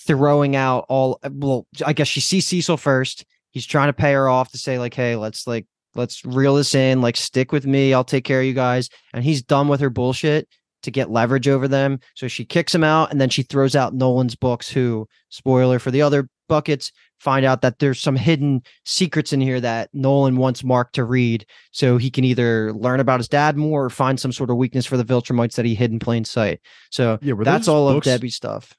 throwing 0.07 0.55
out 0.55 0.85
all 0.89 1.19
uh, 1.23 1.29
well, 1.33 1.67
I 1.85 1.93
guess 1.93 2.07
she 2.07 2.21
sees 2.21 2.47
Cecil 2.47 2.77
first. 2.77 3.25
He's 3.51 3.65
trying 3.65 3.87
to 3.87 3.93
pay 3.93 4.13
her 4.13 4.27
off 4.27 4.51
to 4.51 4.57
say, 4.57 4.79
like, 4.79 4.93
hey, 4.93 5.15
let's 5.15 5.47
like 5.47 5.65
let's 5.95 6.23
reel 6.25 6.55
this 6.55 6.75
in 6.75 7.01
like 7.01 7.15
stick 7.17 7.51
with 7.51 7.65
me 7.65 7.93
i'll 7.93 8.03
take 8.03 8.25
care 8.25 8.41
of 8.41 8.45
you 8.45 8.53
guys 8.53 8.89
and 9.13 9.23
he's 9.23 9.41
done 9.41 9.67
with 9.67 9.79
her 9.79 9.89
bullshit 9.89 10.47
to 10.83 10.91
get 10.91 11.09
leverage 11.09 11.47
over 11.47 11.67
them 11.67 11.99
so 12.15 12.27
she 12.27 12.45
kicks 12.45 12.75
him 12.75 12.83
out 12.83 13.11
and 13.11 13.19
then 13.19 13.29
she 13.29 13.41
throws 13.41 13.75
out 13.75 13.93
nolan's 13.93 14.35
books 14.35 14.69
who 14.69 15.07
spoiler 15.29 15.79
for 15.79 15.91
the 15.91 16.01
other 16.01 16.27
buckets 16.47 16.91
find 17.25 17.45
out 17.45 17.61
that 17.61 17.79
there's 17.79 17.99
some 17.99 18.15
hidden 18.15 18.61
secrets 18.85 19.33
in 19.33 19.41
here 19.41 19.59
that 19.59 19.89
nolan 19.93 20.37
wants 20.37 20.63
mark 20.63 20.93
to 20.93 21.03
read 21.03 21.45
so 21.71 21.97
he 21.97 22.09
can 22.09 22.23
either 22.23 22.71
learn 22.73 23.01
about 23.01 23.19
his 23.19 23.27
dad 23.27 23.57
more 23.57 23.85
or 23.85 23.89
find 23.89 24.19
some 24.19 24.31
sort 24.31 24.49
of 24.49 24.55
weakness 24.55 24.85
for 24.85 24.95
the 24.95 25.03
viltrumites 25.03 25.55
that 25.55 25.65
he 25.65 25.75
hid 25.75 25.91
in 25.91 25.99
plain 25.99 26.23
sight 26.23 26.61
so 26.91 27.19
Yeah, 27.21 27.33
that's 27.39 27.67
all 27.67 27.91
books- 27.91 28.07
of 28.07 28.13
debbie's 28.13 28.35
stuff 28.35 28.73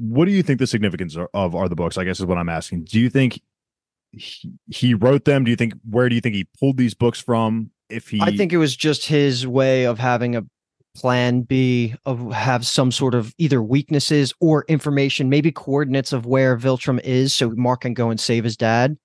what 0.00 0.24
do 0.24 0.30
you 0.30 0.42
think 0.42 0.58
the 0.58 0.66
significance 0.66 1.14
of 1.34 1.54
are 1.54 1.68
the 1.68 1.76
books? 1.76 1.98
I 1.98 2.04
guess 2.04 2.20
is 2.20 2.24
what 2.26 2.38
I'm 2.38 2.48
asking. 2.48 2.84
Do 2.84 2.98
you 2.98 3.10
think 3.10 3.38
he, 4.12 4.50
he 4.66 4.94
wrote 4.94 5.26
them? 5.26 5.44
Do 5.44 5.50
you 5.50 5.56
think 5.56 5.74
where 5.88 6.08
do 6.08 6.14
you 6.14 6.22
think 6.22 6.34
he 6.34 6.46
pulled 6.58 6.78
these 6.78 6.94
books 6.94 7.20
from? 7.20 7.70
If 7.90 8.08
he, 8.08 8.20
I 8.22 8.34
think 8.34 8.52
it 8.52 8.56
was 8.56 8.74
just 8.74 9.04
his 9.06 9.46
way 9.46 9.84
of 9.84 9.98
having 9.98 10.36
a 10.36 10.42
plan 10.94 11.42
B 11.42 11.94
of 12.04 12.32
have 12.32 12.66
some 12.66 12.90
sort 12.90 13.14
of 13.14 13.34
either 13.38 13.62
weaknesses 13.62 14.34
or 14.40 14.64
information, 14.68 15.28
maybe 15.28 15.52
coordinates 15.52 16.12
of 16.12 16.26
where 16.26 16.56
Viltrum 16.56 17.00
is, 17.02 17.34
so 17.34 17.50
Mark 17.50 17.82
can 17.82 17.94
go 17.94 18.10
and 18.10 18.18
save 18.18 18.44
his 18.44 18.56
dad. 18.56 18.96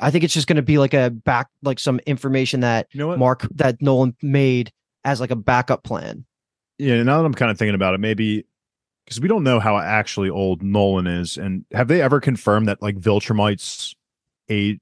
I 0.00 0.10
think 0.10 0.24
it's 0.24 0.34
just 0.34 0.48
going 0.48 0.56
to 0.56 0.62
be 0.62 0.78
like 0.78 0.94
a 0.94 1.10
back, 1.10 1.48
like 1.62 1.78
some 1.78 2.00
information 2.06 2.60
that 2.60 2.88
you 2.92 2.98
know? 2.98 3.16
Mark 3.16 3.46
that 3.54 3.80
Nolan 3.80 4.16
made 4.22 4.72
as 5.04 5.20
like 5.20 5.30
a 5.30 5.36
backup 5.36 5.84
plan. 5.84 6.24
Yeah, 6.78 7.02
now 7.02 7.18
that 7.18 7.24
I'm 7.24 7.34
kind 7.34 7.50
of 7.50 7.58
thinking 7.58 7.74
about 7.74 7.94
it, 7.94 8.00
maybe 8.00 8.44
because 9.04 9.20
we 9.20 9.28
don't 9.28 9.44
know 9.44 9.60
how 9.60 9.78
actually 9.78 10.30
old 10.30 10.62
Nolan 10.62 11.06
is, 11.06 11.36
and 11.36 11.64
have 11.72 11.88
they 11.88 12.00
ever 12.00 12.20
confirmed 12.20 12.68
that 12.68 12.82
like 12.82 12.96
Viltrumites 12.96 13.94
age? 14.48 14.80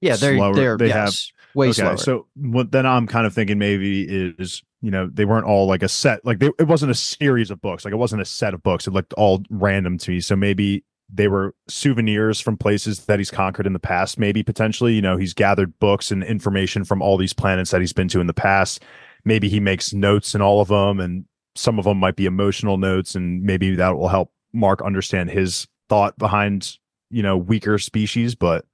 Yeah, 0.00 0.16
they're 0.16 0.36
slower? 0.36 0.54
they're 0.54 0.76
they 0.78 0.90
have. 0.90 1.14
Way 1.54 1.68
okay, 1.68 1.80
slower. 1.80 1.96
so 1.96 2.26
what 2.36 2.70
then 2.70 2.84
I'm 2.84 3.06
kind 3.06 3.26
of 3.26 3.32
thinking 3.32 3.58
maybe 3.58 4.02
is 4.02 4.62
you 4.82 4.90
know 4.90 5.08
they 5.12 5.24
weren't 5.24 5.46
all 5.46 5.66
like 5.66 5.82
a 5.82 5.88
set 5.88 6.24
like 6.24 6.38
they, 6.38 6.50
it 6.58 6.68
wasn't 6.68 6.90
a 6.90 6.94
series 6.94 7.50
of 7.50 7.60
books 7.60 7.84
like 7.84 7.92
it 7.92 7.98
wasn't 7.98 8.20
a 8.20 8.26
set 8.26 8.54
of 8.54 8.62
books 8.62 8.86
it 8.86 8.92
looked 8.92 9.12
all 9.14 9.42
random 9.50 9.98
to 9.98 10.10
me 10.10 10.20
so 10.20 10.36
maybe 10.36 10.84
they 11.12 11.28
were 11.28 11.54
souvenirs 11.68 12.40
from 12.40 12.56
places 12.56 13.04
that 13.06 13.18
he's 13.18 13.30
conquered 13.30 13.66
in 13.66 13.72
the 13.72 13.78
past 13.78 14.18
maybe 14.18 14.42
potentially 14.42 14.94
you 14.94 15.02
know 15.02 15.16
he's 15.16 15.34
gathered 15.34 15.78
books 15.78 16.10
and 16.10 16.22
information 16.24 16.84
from 16.84 17.00
all 17.00 17.16
these 17.16 17.32
planets 17.32 17.70
that 17.70 17.80
he's 17.80 17.92
been 17.92 18.08
to 18.08 18.20
in 18.20 18.26
the 18.26 18.34
past 18.34 18.82
maybe 19.24 19.48
he 19.48 19.60
makes 19.60 19.92
notes 19.92 20.34
in 20.34 20.42
all 20.42 20.60
of 20.60 20.68
them 20.68 21.00
and 21.00 21.24
some 21.54 21.78
of 21.78 21.84
them 21.84 21.98
might 21.98 22.16
be 22.16 22.26
emotional 22.26 22.76
notes 22.76 23.14
and 23.14 23.42
maybe 23.42 23.74
that 23.74 23.96
will 23.96 24.08
help 24.08 24.30
mark 24.52 24.82
understand 24.82 25.30
his 25.30 25.66
thought 25.88 26.16
behind 26.18 26.76
you 27.10 27.22
know 27.22 27.36
weaker 27.36 27.78
species 27.78 28.34
but 28.34 28.64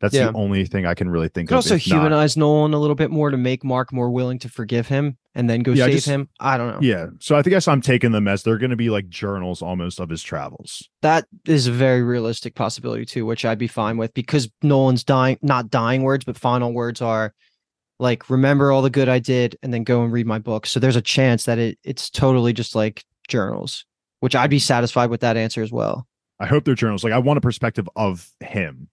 that's 0.00 0.14
Yeah. 0.14 0.30
the 0.30 0.36
only 0.38 0.64
thing 0.64 0.86
i 0.86 0.94
can 0.94 1.08
really 1.10 1.28
think 1.28 1.48
could 1.48 1.54
of 1.54 1.58
also 1.58 1.74
if 1.76 1.86
not- 1.88 1.96
humanize 1.96 2.36
Nolan 2.36 2.72
a 2.74 2.78
little 2.78 2.94
bit 2.94 3.10
more 3.10 3.30
to 3.30 3.36
make 3.36 3.64
Mark 3.64 3.92
more 3.92 4.10
willing 4.10 4.38
to 4.40 4.48
forgive 4.48 4.88
him 4.88 5.16
and 5.34 5.48
then 5.48 5.60
go 5.62 5.72
Yeah, 5.72 5.84
save 5.86 5.94
just- 5.94 6.06
him. 6.08 6.28
I 6.40 6.56
don't 6.58 6.68
know. 6.72 6.78
Yeah. 6.80 7.06
So 7.20 7.36
I 7.36 7.42
think 7.42 7.52
guess 7.52 7.68
I'm 7.68 7.80
taking 7.80 8.10
them 8.10 8.26
as 8.26 8.42
they're 8.42 8.58
going 8.58 8.70
to 8.70 8.76
be 8.76 8.90
like 8.90 9.08
journals 9.08 9.62
almost 9.62 10.00
of 10.00 10.08
his 10.10 10.20
travels. 10.22 10.88
That 11.02 11.26
is 11.46 11.68
a 11.68 11.72
very 11.72 12.02
realistic 12.02 12.56
possibility 12.56 13.04
too, 13.04 13.24
which 13.24 13.44
I'd 13.44 13.58
be 13.58 13.68
fine 13.68 13.96
with 13.98 14.12
because 14.14 14.50
Nolan's 14.62 15.04
dying, 15.04 15.38
not 15.42 15.70
dying 15.70 16.02
words, 16.02 16.24
but 16.24 16.36
final 16.36 16.72
words 16.72 17.00
are 17.00 17.34
like, 18.00 18.28
remember 18.28 18.72
all 18.72 18.82
the 18.82 18.90
good 18.90 19.08
I 19.08 19.20
did 19.20 19.56
and 19.62 19.72
then 19.72 19.84
go 19.84 20.02
and 20.02 20.12
read 20.12 20.26
my 20.26 20.38
book. 20.40 20.66
So 20.66 20.80
there's 20.80 20.96
a 20.96 21.02
chance 21.02 21.44
that 21.44 21.58
it 21.58 21.78
it's 21.84 22.10
totally 22.10 22.52
just 22.52 22.74
like 22.74 23.04
journals, 23.28 23.84
which 24.20 24.34
I'd 24.34 24.50
be 24.50 24.58
satisfied 24.58 25.10
with 25.10 25.20
that 25.20 25.36
answer 25.36 25.62
as 25.62 25.70
well. 25.70 26.08
I 26.40 26.46
hope 26.46 26.64
they're 26.64 26.74
journals. 26.74 27.04
Like 27.04 27.12
I 27.12 27.18
want 27.18 27.38
a 27.38 27.42
perspective 27.42 27.88
of 27.94 28.28
him. 28.40 28.88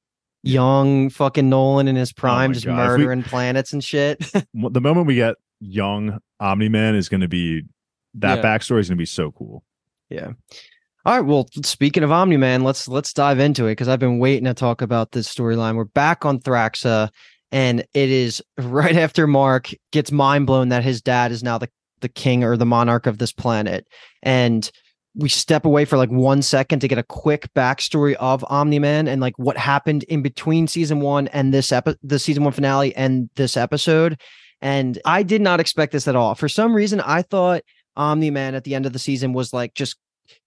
Young 0.46 1.10
fucking 1.10 1.50
Nolan 1.50 1.88
in 1.88 1.96
his 1.96 2.12
oh 2.12 2.20
prime, 2.20 2.52
Oh 2.52 2.54
just 2.54 2.66
God, 2.66 2.74
if 2.74 2.92
we- 2.92 2.98
murdering 3.04 3.24
planets 3.24 3.74
and 3.74 3.84
shit. 3.84 4.20
The 4.54 4.82
moment 4.82 5.08
we 5.08 5.16
get 5.16 5.36
young 5.60 6.20
Omni 6.40 6.70
Man 6.70 6.96
is 6.96 7.10
going 7.10 7.22
to 7.22 7.28
be 7.28 7.64
that 8.16 8.38
Yeah. 8.38 8.44
backstory 8.44 8.80
is 8.80 8.90
going 8.90 8.98
to 8.98 9.02
be 9.02 9.06
so 9.06 9.32
cool. 9.32 9.64
Yeah. 10.10 10.32
All 11.06 11.18
right. 11.18 11.26
Well, 11.26 11.48
speaking 11.64 12.04
of 12.04 12.12
Omni 12.12 12.38
Man, 12.38 12.64
let's 12.64 12.88
let's 12.88 13.14
dive 13.14 13.40
into 13.40 13.66
it 13.68 13.72
because 13.72 13.88
I've 13.88 14.00
been 14.00 14.20
waiting 14.20 14.46
to 14.46 14.54
talk 14.54 14.82
about 14.82 15.12
this 15.12 15.28
storyline. 15.34 15.76
We're 15.76 15.86
back 15.86 16.26
on 16.26 16.40
Thraxa, 16.40 17.10
and 17.52 17.82
it 17.94 18.10
is 18.10 18.42
right 18.58 18.96
after 18.96 19.28
Mark 19.28 19.72
gets 19.92 20.12
mind 20.12 20.48
blown 20.48 20.70
that 20.70 20.84
his 20.84 21.02
dad 21.02 21.32
is 21.32 21.44
now 21.44 21.58
the 21.58 21.70
the 22.02 22.10
king 22.10 22.44
or 22.44 22.58
the 22.58 22.66
monarch 22.66 23.08
of 23.08 23.18
this 23.20 23.32
planet, 23.32 23.88
and 24.24 24.70
we 25.16 25.30
step 25.30 25.66
away 25.66 25.86
for 25.86 25.98
like 25.98 26.10
one 26.10 26.42
second 26.42 26.80
to 26.82 26.88
get 26.88 26.98
a 26.98 27.04
quick 27.04 27.50
backstory 27.54 28.16
of 28.16 28.44
Omni 28.50 28.80
Man 28.80 29.08
and 29.08 29.22
like 29.22 29.38
what 29.38 29.58
happened 29.58 30.04
in 30.04 30.22
between 30.22 30.68
season 30.68 31.00
one 31.00 31.28
and 31.30 31.54
this 31.54 31.72
epi- 31.72 31.96
the 32.04 32.20
season 32.20 32.44
one 32.44 32.54
finale 32.54 32.96
and 32.96 33.30
this 33.36 33.56
episode. 33.56 34.20
And 34.62 35.00
I 35.06 35.24
did 35.24 35.42
not 35.42 35.60
expect 35.60 35.92
this 35.92 36.08
at 36.08 36.16
all. 36.16 36.36
For 36.36 36.50
some 36.50 36.76
reason, 36.76 37.00
I 37.02 37.22
thought 37.22 37.62
Omni 37.96 38.30
Man 38.30 38.56
at 38.56 38.64
the 38.64 38.76
end 38.76 38.86
of 38.86 38.94
the 38.94 39.00
season 39.00 39.34
was 39.34 39.54
like 39.54 39.74
just 39.74 39.98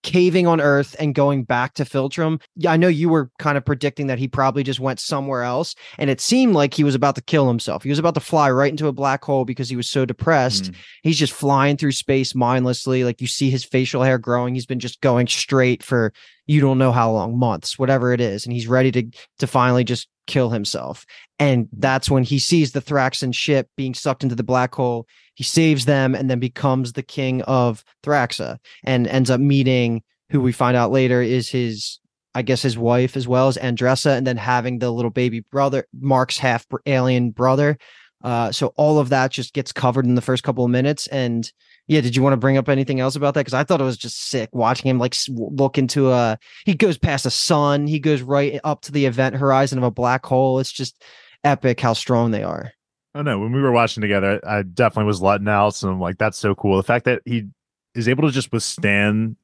caving 0.02 0.46
on 0.46 0.60
Earth 0.60 0.94
and 0.98 1.14
going 1.14 1.44
back 1.44 1.74
to 1.74 1.84
Viltrum. 1.84 2.40
Yeah, 2.56 2.72
I 2.72 2.76
know 2.76 2.88
you 2.88 3.08
were 3.08 3.30
kind 3.38 3.58
of 3.58 3.64
predicting 3.64 4.06
that 4.06 4.18
he 4.18 4.28
probably 4.28 4.62
just 4.62 4.80
went 4.80 5.00
somewhere 5.00 5.42
else, 5.42 5.74
and 5.98 6.10
it 6.10 6.20
seemed 6.20 6.54
like 6.54 6.74
he 6.74 6.84
was 6.84 6.94
about 6.94 7.14
to 7.16 7.22
kill 7.22 7.48
himself. 7.48 7.82
He 7.82 7.90
was 7.90 7.98
about 7.98 8.14
to 8.14 8.20
fly 8.20 8.50
right 8.50 8.70
into 8.70 8.86
a 8.86 8.92
black 8.92 9.24
hole 9.24 9.44
because 9.44 9.68
he 9.68 9.76
was 9.76 9.88
so 9.88 10.04
depressed. 10.04 10.72
Mm. 10.72 10.74
He's 11.02 11.18
just 11.18 11.32
flying 11.32 11.76
through 11.76 11.92
space 11.92 12.34
mindlessly. 12.34 13.04
Like 13.04 13.20
you 13.20 13.26
see 13.26 13.50
his 13.50 13.64
facial 13.64 14.02
hair 14.02 14.18
growing. 14.18 14.54
He's 14.54 14.66
been 14.66 14.80
just 14.80 15.00
going 15.00 15.26
straight 15.26 15.82
for 15.82 16.12
you 16.46 16.60
don't 16.60 16.78
know 16.78 16.92
how 16.92 17.12
long, 17.12 17.38
months, 17.38 17.78
whatever 17.78 18.12
it 18.12 18.20
is, 18.20 18.44
and 18.44 18.52
he's 18.52 18.66
ready 18.66 18.90
to 18.92 19.10
to 19.38 19.46
finally 19.46 19.84
just 19.84 20.08
kill 20.26 20.50
himself. 20.50 21.04
And 21.40 21.68
that's 21.72 22.10
when 22.10 22.22
he 22.22 22.38
sees 22.38 22.72
the 22.72 22.80
Thraxan 22.80 23.34
ship 23.34 23.68
being 23.76 23.94
sucked 23.94 24.22
into 24.22 24.34
the 24.34 24.44
black 24.44 24.74
hole. 24.74 25.06
He 25.38 25.44
saves 25.44 25.84
them 25.84 26.16
and 26.16 26.28
then 26.28 26.40
becomes 26.40 26.94
the 26.94 27.02
king 27.04 27.42
of 27.42 27.84
Thraxa 28.02 28.58
and 28.82 29.06
ends 29.06 29.30
up 29.30 29.38
meeting 29.38 30.02
who 30.30 30.40
we 30.40 30.50
find 30.50 30.76
out 30.76 30.90
later 30.90 31.22
is 31.22 31.48
his 31.48 32.00
I 32.34 32.42
guess 32.42 32.60
his 32.60 32.76
wife 32.76 33.16
as 33.16 33.28
well 33.28 33.46
as 33.46 33.56
Andressa 33.56 34.18
and 34.18 34.26
then 34.26 34.36
having 34.36 34.80
the 34.80 34.90
little 34.90 35.12
baby 35.12 35.44
brother 35.52 35.86
Mark's 36.00 36.38
half 36.38 36.66
alien 36.86 37.30
brother. 37.30 37.78
Uh 38.24 38.50
so 38.50 38.72
all 38.74 38.98
of 38.98 39.10
that 39.10 39.30
just 39.30 39.54
gets 39.54 39.70
covered 39.70 40.06
in 40.06 40.16
the 40.16 40.20
first 40.20 40.42
couple 40.42 40.64
of 40.64 40.72
minutes 40.72 41.06
and 41.06 41.52
yeah, 41.86 42.00
did 42.00 42.16
you 42.16 42.22
want 42.22 42.32
to 42.32 42.38
bring 42.38 42.56
up 42.56 42.68
anything 42.68 42.98
else 42.98 43.14
about 43.14 43.34
that? 43.34 43.42
Because 43.42 43.54
I 43.54 43.62
thought 43.62 43.80
it 43.80 43.84
was 43.84 43.96
just 43.96 44.28
sick 44.30 44.50
watching 44.52 44.90
him 44.90 44.98
like 44.98 45.14
look 45.28 45.78
into 45.78 46.10
a. 46.10 46.36
He 46.66 46.74
goes 46.74 46.98
past 46.98 47.26
a 47.26 47.30
sun. 47.30 47.86
He 47.86 48.00
goes 48.00 48.22
right 48.22 48.60
up 48.64 48.82
to 48.82 48.92
the 48.92 49.06
event 49.06 49.36
horizon 49.36 49.78
of 49.78 49.84
a 49.84 49.90
black 49.92 50.26
hole. 50.26 50.58
It's 50.58 50.72
just 50.72 51.00
epic 51.44 51.80
how 51.80 51.92
strong 51.92 52.32
they 52.32 52.42
are. 52.42 52.72
I 53.18 53.22
know 53.22 53.40
when 53.40 53.50
we 53.50 53.60
were 53.60 53.72
watching 53.72 54.00
together, 54.00 54.40
I 54.46 54.62
definitely 54.62 55.08
was 55.08 55.20
letting 55.20 55.48
out 55.48 55.74
some 55.74 56.00
like 56.00 56.18
that's 56.18 56.38
so 56.38 56.54
cool. 56.54 56.76
The 56.76 56.84
fact 56.84 57.04
that 57.06 57.20
he 57.24 57.48
is 57.96 58.08
able 58.08 58.22
to 58.28 58.30
just 58.30 58.52
withstand 58.52 59.34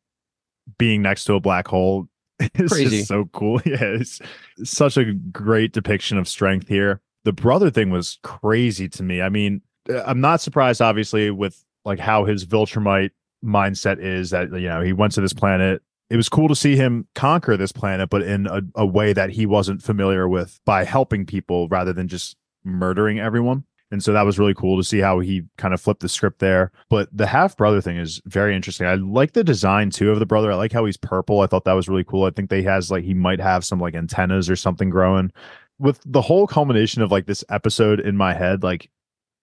being 0.79 1.03
next 1.03 1.25
to 1.25 1.35
a 1.35 1.41
black 1.41 1.67
hole 1.67 2.07
is 2.55 2.71
Crazy. 2.71 2.99
just 2.99 3.09
so 3.09 3.25
cool. 3.33 3.61
Yeah, 3.67 3.83
it's 3.83 4.21
such 4.63 4.97
a 4.97 5.13
great 5.13 5.73
depiction 5.73 6.19
of 6.19 6.29
strength 6.29 6.69
here. 6.69 7.01
The 7.25 7.33
brother 7.33 7.69
thing 7.69 7.91
was 7.91 8.21
crazy 8.23 8.89
to 8.91 9.03
me. 9.03 9.21
I 9.21 9.29
mean, 9.29 9.61
uh, 9.91 10.05
I'm 10.05 10.21
not 10.21 10.41
surprised, 10.41 10.81
obviously, 10.81 11.33
with 11.33 11.65
like 11.85 11.99
how 11.99 12.27
his 12.27 12.47
Viltrumite 12.47 13.11
mindset 13.45 13.99
is 13.99 14.31
that 14.31 14.53
you 14.53 14.69
know 14.69 14.83
he 14.83 14.93
went 14.93 15.15
to 15.15 15.21
this 15.21 15.33
planet. 15.33 15.83
It 16.11 16.17
was 16.17 16.29
cool 16.29 16.47
to 16.47 16.55
see 16.55 16.77
him 16.77 17.09
conquer 17.17 17.57
this 17.57 17.73
planet, 17.73 18.09
but 18.09 18.23
in 18.23 18.47
a, 18.47 18.61
a 18.77 18.87
way 18.87 19.13
that 19.15 19.31
he 19.31 19.47
wasn't 19.47 19.83
familiar 19.83 20.29
with 20.29 20.61
by 20.65 20.85
helping 20.85 21.27
people 21.27 21.67
rather 21.69 21.93
than 21.93 22.07
just 22.07 22.37
murdering 22.65 23.21
everyone. 23.21 23.65
And 23.91 24.03
so 24.03 24.13
that 24.13 24.23
was 24.23 24.39
really 24.39 24.55
cool 24.55 24.77
to 24.77 24.83
see 24.83 24.99
how 24.99 25.21
he 25.21 25.43
kind 25.57 25.73
of 25.73 25.81
flipped 25.81 26.01
the 26.01 26.09
script 26.09 26.41
there. 26.41 26.73
But 26.91 27.09
the 27.13 27.27
half 27.27 27.57
brother 27.57 27.81
thing 27.81 27.97
is 27.97 28.21
very 28.27 28.57
interesting. 28.57 28.87
I 28.87 28.95
like 28.95 29.35
the 29.35 29.45
design 29.45 29.91
too 29.91 30.11
of 30.11 30.19
the 30.19 30.27
brother. 30.27 30.51
I 30.51 30.57
like 30.57 30.73
how 30.73 30.85
he's 30.85 30.97
purple. 30.97 31.41
I 31.41 31.47
thought 31.47 31.65
that 31.65 31.75
was 31.75 31.89
really 31.89 32.03
cool. 32.03 32.25
I 32.25 32.31
think 32.31 32.51
they 32.51 32.63
has 32.63 32.91
like 32.91 33.05
he 33.05 33.15
might 33.15 33.41
have 33.41 33.65
some 33.65 33.79
like 33.79 33.95
antennas 33.95 34.51
or 34.51 34.57
something 34.57 34.91
growing. 34.91 35.31
With 35.79 36.01
the 36.05 36.23
whole 36.23 36.47
culmination 36.47 37.03
of 37.03 37.13
like 37.13 37.27
this 37.27 37.45
episode 37.49 38.01
in 38.01 38.17
my 38.17 38.35
head, 38.35 38.65
like 38.65 38.91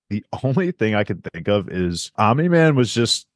the 0.09 0.25
only 0.43 0.71
thing 0.71 0.95
I 0.95 1.03
could 1.05 1.23
think 1.33 1.47
of 1.47 1.69
is 1.69 2.11
Omni 2.17 2.49
Man 2.49 2.75
was 2.75 2.93
just 2.93 3.27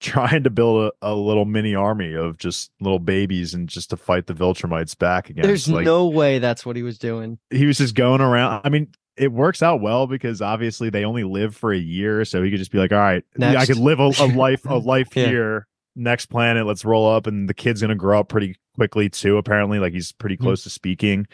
trying 0.00 0.44
to 0.44 0.50
build 0.50 0.92
a, 1.02 1.10
a 1.10 1.14
little 1.14 1.44
mini 1.44 1.74
army 1.74 2.14
of 2.14 2.38
just 2.38 2.70
little 2.80 2.98
babies 2.98 3.54
and 3.54 3.68
just 3.68 3.90
to 3.90 3.96
fight 3.96 4.26
the 4.26 4.34
Viltrumites 4.34 4.96
back 4.96 5.28
again. 5.30 5.42
There's 5.42 5.68
like, 5.68 5.84
no 5.84 6.06
way 6.06 6.38
that's 6.38 6.64
what 6.64 6.76
he 6.76 6.82
was 6.82 6.98
doing. 6.98 7.38
he 7.50 7.66
was 7.66 7.78
just 7.78 7.94
going 7.94 8.20
around. 8.20 8.62
I 8.64 8.68
mean, 8.68 8.88
it 9.16 9.32
works 9.32 9.62
out 9.62 9.80
well 9.80 10.06
because 10.06 10.42
obviously 10.42 10.90
they 10.90 11.04
only 11.04 11.24
live 11.24 11.54
for 11.56 11.72
a 11.72 11.78
year, 11.78 12.24
so 12.24 12.42
he 12.42 12.50
could 12.50 12.58
just 12.58 12.70
be 12.72 12.78
like, 12.78 12.92
"All 12.92 12.98
right, 12.98 13.24
I 13.40 13.66
could 13.66 13.78
live 13.78 14.00
a, 14.00 14.10
a 14.20 14.26
life, 14.36 14.64
a 14.66 14.74
life 14.76 15.14
Yeah. 15.16 15.26
here. 15.26 15.66
Next 15.94 16.26
planet, 16.26 16.66
let's 16.66 16.84
roll 16.84 17.08
up." 17.10 17.26
And 17.26 17.48
the 17.48 17.54
kid's 17.54 17.80
gonna 17.80 17.94
grow 17.94 18.20
up 18.20 18.28
pretty 18.28 18.56
quickly 18.74 19.08
too. 19.08 19.36
Apparently, 19.38 19.78
like 19.78 19.92
he's 19.92 20.12
pretty 20.12 20.36
Hmm. 20.36 20.44
close 20.44 20.62
to 20.64 20.70
speaking. 20.70 21.26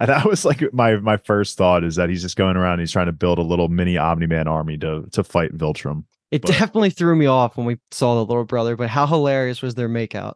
And 0.00 0.08
that 0.10 0.24
was 0.26 0.44
like 0.44 0.62
my 0.72 0.96
my 0.96 1.16
first 1.16 1.58
thought 1.58 1.82
is 1.84 1.96
that 1.96 2.08
he's 2.08 2.22
just 2.22 2.36
going 2.36 2.56
around. 2.56 2.74
And 2.74 2.80
he's 2.82 2.92
trying 2.92 3.06
to 3.06 3.12
build 3.12 3.38
a 3.38 3.42
little 3.42 3.68
mini 3.68 3.98
Omni 3.98 4.26
Man 4.26 4.46
army 4.48 4.78
to 4.78 5.04
to 5.12 5.24
fight 5.24 5.56
Viltrum. 5.56 6.04
It 6.30 6.42
But- 6.42 6.52
definitely 6.52 6.90
threw 6.90 7.16
me 7.16 7.26
off 7.26 7.56
when 7.56 7.66
we 7.66 7.78
saw 7.90 8.14
the 8.14 8.24
little 8.24 8.44
brother, 8.44 8.76
but 8.76 8.90
how 8.90 9.06
hilarious 9.06 9.60
was 9.62 9.74
their 9.74 9.88
makeout? 9.88 10.34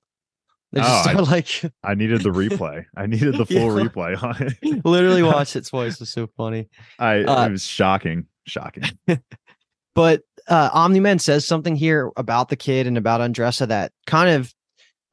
They 0.73 0.81
just 0.81 1.09
Oh, 1.09 1.11
I- 1.19 1.21
like 1.21 1.49
I 1.85 1.95
needed 1.95 2.23
the 2.23 2.31
replay. 2.31 2.85
I 2.97 3.07
needed 3.07 3.37
the 3.37 3.47
full 3.47 3.57
Yeah. 3.79 3.85
replay 3.89 4.23
on 4.23 4.37
it. 4.43 4.85
literally 4.85 5.23
watched 5.23 5.57
it 5.57 5.67
twice. 5.67 5.95
It 5.95 6.01
was 6.01 6.11
so 6.11 6.29
funny. 6.37 6.69
I 6.99 7.23
Uh, 7.25 7.47
it 7.47 7.51
was 7.53 7.65
shocking, 7.65 8.27
shocking. 8.47 8.85
But 9.95 10.23
uh 10.49 10.71
Omni 10.73 11.01
Man 11.01 11.19
says 11.19 11.47
something 11.47 11.77
here 11.77 12.11
about 12.17 12.49
the 12.49 12.57
kid 12.57 12.87
and 12.87 12.97
about 12.99 13.21
Andressa 13.21 13.69
that 13.69 13.93
kind 14.07 14.31
of 14.31 14.53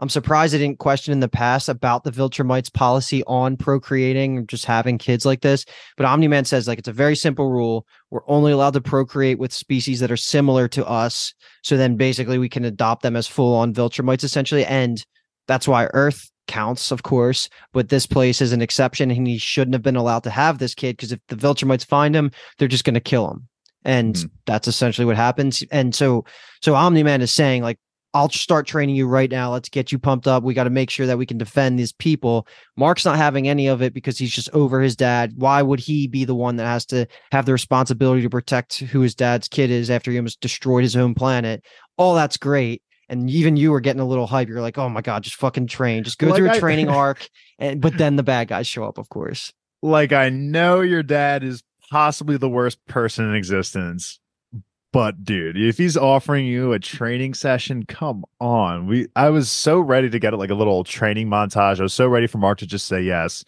I'm 0.01 0.07
surprised 0.07 0.55
I 0.55 0.60
didn't 0.60 0.80
question 0.80 1.12
in 1.12 1.20
the 1.20 1.28
past 1.28 1.68
about 1.68 2.05
the 2.05 2.12
Viltrumites 2.12 2.74
policy 2.74 3.22
on 3.28 3.57
procreating 3.57 4.38
or 4.38 4.41
just 4.43 4.64
having 4.64 4.97
kids 4.97 5.26
like 5.26 5.41
this. 5.41 5.66
But 5.97 6.05
Omni 6.05 6.30
Man 6.30 6.45
says 6.45 6.70
like 6.70 6.80
it's 6.80 6.88
a 6.88 6.93
very 6.93 7.18
simple 7.18 7.51
rule. 7.51 7.86
We're 8.10 8.22
only 8.28 8.53
allowed 8.53 8.74
to 8.76 8.82
procreate 8.82 9.39
with 9.39 9.51
species 9.53 9.99
that 9.99 10.10
are 10.10 10.16
similar 10.18 10.70
to 10.70 10.88
us. 10.88 11.34
So 11.64 11.76
then 11.76 11.97
basically 11.97 12.38
we 12.38 12.47
can 12.47 12.64
adopt 12.64 13.01
them 13.03 13.18
as 13.18 13.28
full 13.28 13.53
on 13.55 13.74
Viltrumites 13.74 14.24
essentially. 14.24 14.66
And 14.66 15.05
that's 15.50 15.68
why 15.68 15.88
Earth 15.93 16.32
counts, 16.47 16.91
of 16.91 17.04
course. 17.04 17.50
But 17.74 17.89
this 17.89 18.06
place 18.06 18.39
is 18.41 18.54
an 18.54 18.62
exception 18.62 19.12
and 19.12 19.28
he 19.28 19.38
shouldn't 19.38 19.74
have 19.74 19.84
been 19.84 19.95
allowed 19.97 20.24
to 20.24 20.30
have 20.30 20.60
this 20.60 20.74
kid 20.74 20.95
because 20.95 21.12
if 21.12 21.20
the 21.28 21.36
Viltrumites 21.36 21.86
find 21.86 22.16
him, 22.16 22.32
they're 22.58 22.68
just 22.68 22.86
going 22.86 22.93
to 22.93 23.00
kill 23.02 23.30
him. 23.30 23.47
And 23.84 24.16
Mhm. 24.16 24.30
that's 24.45 24.68
essentially 24.68 25.06
what 25.06 25.16
happens. 25.16 25.64
And 25.72 25.93
so, 25.95 26.26
so 26.62 26.76
Omni 26.76 27.04
Man 27.04 27.22
is 27.22 27.34
saying, 27.34 27.64
like, 27.64 27.78
I'll 28.14 28.30
start 28.30 28.66
training 28.66 28.95
you 28.95 29.08
right 29.08 29.30
now. 29.30 29.52
Let's 29.52 29.70
get 29.70 29.91
you 29.91 30.00
pumped 30.00 30.28
up. 30.28 30.43
We 30.43 30.56
got 30.56 30.64
to 30.64 30.72
make 30.72 30.89
sure 30.89 31.06
that 31.06 31.20
we 31.20 31.28
can 31.28 31.38
defend 31.38 31.78
these 31.78 31.93
people. 31.93 32.47
Mark's 32.76 33.06
not 33.06 33.18
having 33.18 33.47
any 33.47 33.68
of 33.68 33.84
it 33.84 33.93
because 33.93 34.18
he's 34.18 34.32
just 34.32 34.50
over 34.52 34.82
his 34.82 34.95
dad. 34.95 35.34
Why 35.36 35.62
would 35.62 35.80
he 35.80 36.08
be 36.08 36.26
the 36.26 36.34
one 36.34 36.56
that 36.56 36.66
has 36.66 36.86
to 36.88 37.06
have 37.32 37.45
the 37.45 37.52
responsibility 37.52 38.24
to 38.24 38.30
protect 38.30 38.80
who 38.80 39.02
his 39.02 39.14
dad's 39.14 39.47
kid 39.47 39.70
is 39.70 39.91
after 39.91 40.10
he 40.10 40.18
almost 40.18 40.41
destroyed 40.41 40.84
his 40.84 40.95
own 40.95 41.14
planet? 41.14 41.64
All 41.97 42.16
that's 42.16 42.38
great. 42.38 42.82
And 43.10 43.30
even 43.30 43.57
you 43.57 43.72
were 43.72 43.80
getting 43.80 43.99
a 44.01 44.05
little 44.05 44.28
hype. 44.28 44.47
You're 44.47 44.62
like, 44.62 44.78
oh 44.78 44.88
my 44.89 45.01
God, 45.01 45.24
just 45.24 45.36
fucking 45.38 45.68
train. 45.68 46.03
Just 46.03 46.20
go 46.20 46.28
Like 46.28 46.38
through 46.38 46.49
a 46.49 46.53
I- 46.53 46.60
training 46.60 46.89
arc. 47.03 47.28
And 47.57 47.82
but 47.82 47.97
then 47.97 48.16
the 48.16 48.24
bad 48.24 48.47
guys 48.47 48.68
show 48.68 48.84
up, 48.84 48.97
of 48.97 49.10
course. 49.10 49.51
like 49.82 50.12
I 50.14 50.30
know 50.30 50.82
your 50.82 51.03
dad 51.03 51.43
is 51.43 51.64
possibly 51.89 52.38
the 52.38 52.49
worst 52.49 52.78
person 52.88 53.26
in 53.28 53.36
existence. 53.36 54.20
But 54.91 55.24
dude, 55.24 55.55
if 55.55 55.78
he's 55.78 55.95
offering 55.97 56.45
you 56.47 56.74
a 56.74 56.80
training 56.80 57.36
session, 57.36 57.84
come 57.86 58.26
on. 58.39 58.88
We 58.88 59.07
I 59.16 59.30
was 59.30 59.51
so 59.51 59.80
ready 59.80 60.10
to 60.10 60.18
get 60.20 60.34
it 60.34 60.38
like 60.38 60.49
a 60.49 60.55
little 60.55 60.84
training 60.84 61.28
montage. 61.28 61.80
I 61.80 61.84
was 61.84 61.93
so 61.93 62.07
ready 62.07 62.26
for 62.28 62.39
Mark 62.39 62.57
to 62.60 62.66
just 62.66 62.88
say 62.88 63.01
yes. 63.01 63.43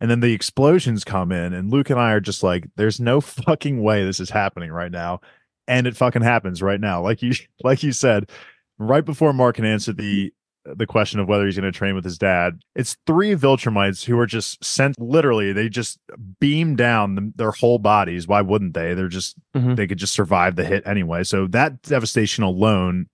And 0.00 0.10
then 0.10 0.20
the 0.20 0.32
explosions 0.34 1.04
come 1.04 1.32
in, 1.32 1.54
and 1.54 1.70
Luke 1.72 1.88
and 1.90 1.98
I 1.98 2.12
are 2.12 2.20
just 2.20 2.42
like, 2.42 2.66
there's 2.76 3.00
no 3.00 3.20
fucking 3.20 3.82
way 3.82 4.04
this 4.04 4.20
is 4.20 4.30
happening 4.30 4.70
right 4.70 4.92
now. 4.92 5.20
And 5.66 5.86
it 5.86 5.96
fucking 5.96 6.22
happens 6.22 6.62
right 6.62 6.80
now. 6.80 7.02
Like 7.02 7.20
you 7.22 7.32
like 7.64 7.82
you 7.82 7.90
said, 7.92 8.30
right 8.78 9.04
before 9.04 9.32
Mark 9.32 9.56
can 9.56 9.64
answer 9.64 9.92
the 9.92 10.32
the 10.74 10.86
question 10.86 11.20
of 11.20 11.28
whether 11.28 11.46
he's 11.46 11.56
going 11.56 11.70
to 11.70 11.76
train 11.76 11.94
with 11.94 12.04
his 12.04 12.18
dad. 12.18 12.60
It's 12.74 12.96
three 13.06 13.34
Viltrumites 13.36 14.04
who 14.04 14.18
are 14.18 14.26
just 14.26 14.64
sent 14.64 14.98
literally, 15.00 15.52
they 15.52 15.68
just 15.68 15.98
beam 16.40 16.74
down 16.74 17.14
the, 17.14 17.32
their 17.36 17.52
whole 17.52 17.78
bodies. 17.78 18.26
Why 18.26 18.40
wouldn't 18.40 18.74
they? 18.74 18.94
They're 18.94 19.06
just, 19.06 19.36
mm-hmm. 19.54 19.76
they 19.76 19.86
could 19.86 19.98
just 19.98 20.12
survive 20.12 20.56
the 20.56 20.64
hit 20.64 20.84
anyway. 20.84 21.22
So 21.22 21.46
that 21.48 21.82
devastation 21.82 22.42
alone 22.42 23.06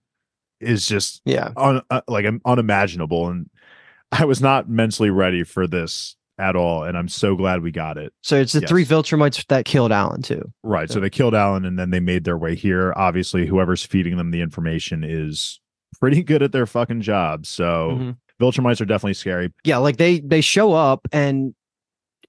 is 0.60 0.86
just, 0.86 1.20
yeah, 1.26 1.50
un, 1.56 1.82
uh, 1.90 2.00
like 2.08 2.24
unimaginable. 2.44 3.28
And 3.28 3.50
I 4.10 4.24
was 4.24 4.40
not 4.40 4.70
mentally 4.70 5.10
ready 5.10 5.44
for 5.44 5.66
this 5.66 6.16
at 6.38 6.56
all. 6.56 6.84
And 6.84 6.96
I'm 6.96 7.08
so 7.08 7.36
glad 7.36 7.62
we 7.62 7.70
got 7.70 7.98
it. 7.98 8.12
So 8.22 8.36
it's 8.36 8.52
the 8.52 8.60
yes. 8.60 8.68
three 8.70 8.84
Viltrumites 8.84 9.46
that 9.48 9.64
killed 9.64 9.92
Allen 9.92 10.22
too. 10.22 10.50
Right. 10.62 10.88
So. 10.88 10.94
so 10.94 11.00
they 11.00 11.10
killed 11.10 11.34
Allen 11.34 11.64
and 11.64 11.78
then 11.78 11.90
they 11.90 12.00
made 12.00 12.24
their 12.24 12.38
way 12.38 12.54
here. 12.54 12.92
Obviously, 12.96 13.46
whoever's 13.46 13.84
feeding 13.84 14.16
them 14.16 14.30
the 14.30 14.40
information 14.40 15.04
is 15.04 15.60
pretty 16.00 16.22
good 16.22 16.42
at 16.42 16.52
their 16.52 16.66
fucking 16.66 17.02
job. 17.02 17.46
So 17.46 17.92
mm-hmm. 17.92 18.10
Viltrumites 18.42 18.80
are 18.80 18.86
definitely 18.86 19.14
scary. 19.14 19.52
Yeah, 19.64 19.78
like 19.78 19.98
they 19.98 20.20
they 20.20 20.40
show 20.40 20.72
up 20.72 21.06
and 21.12 21.54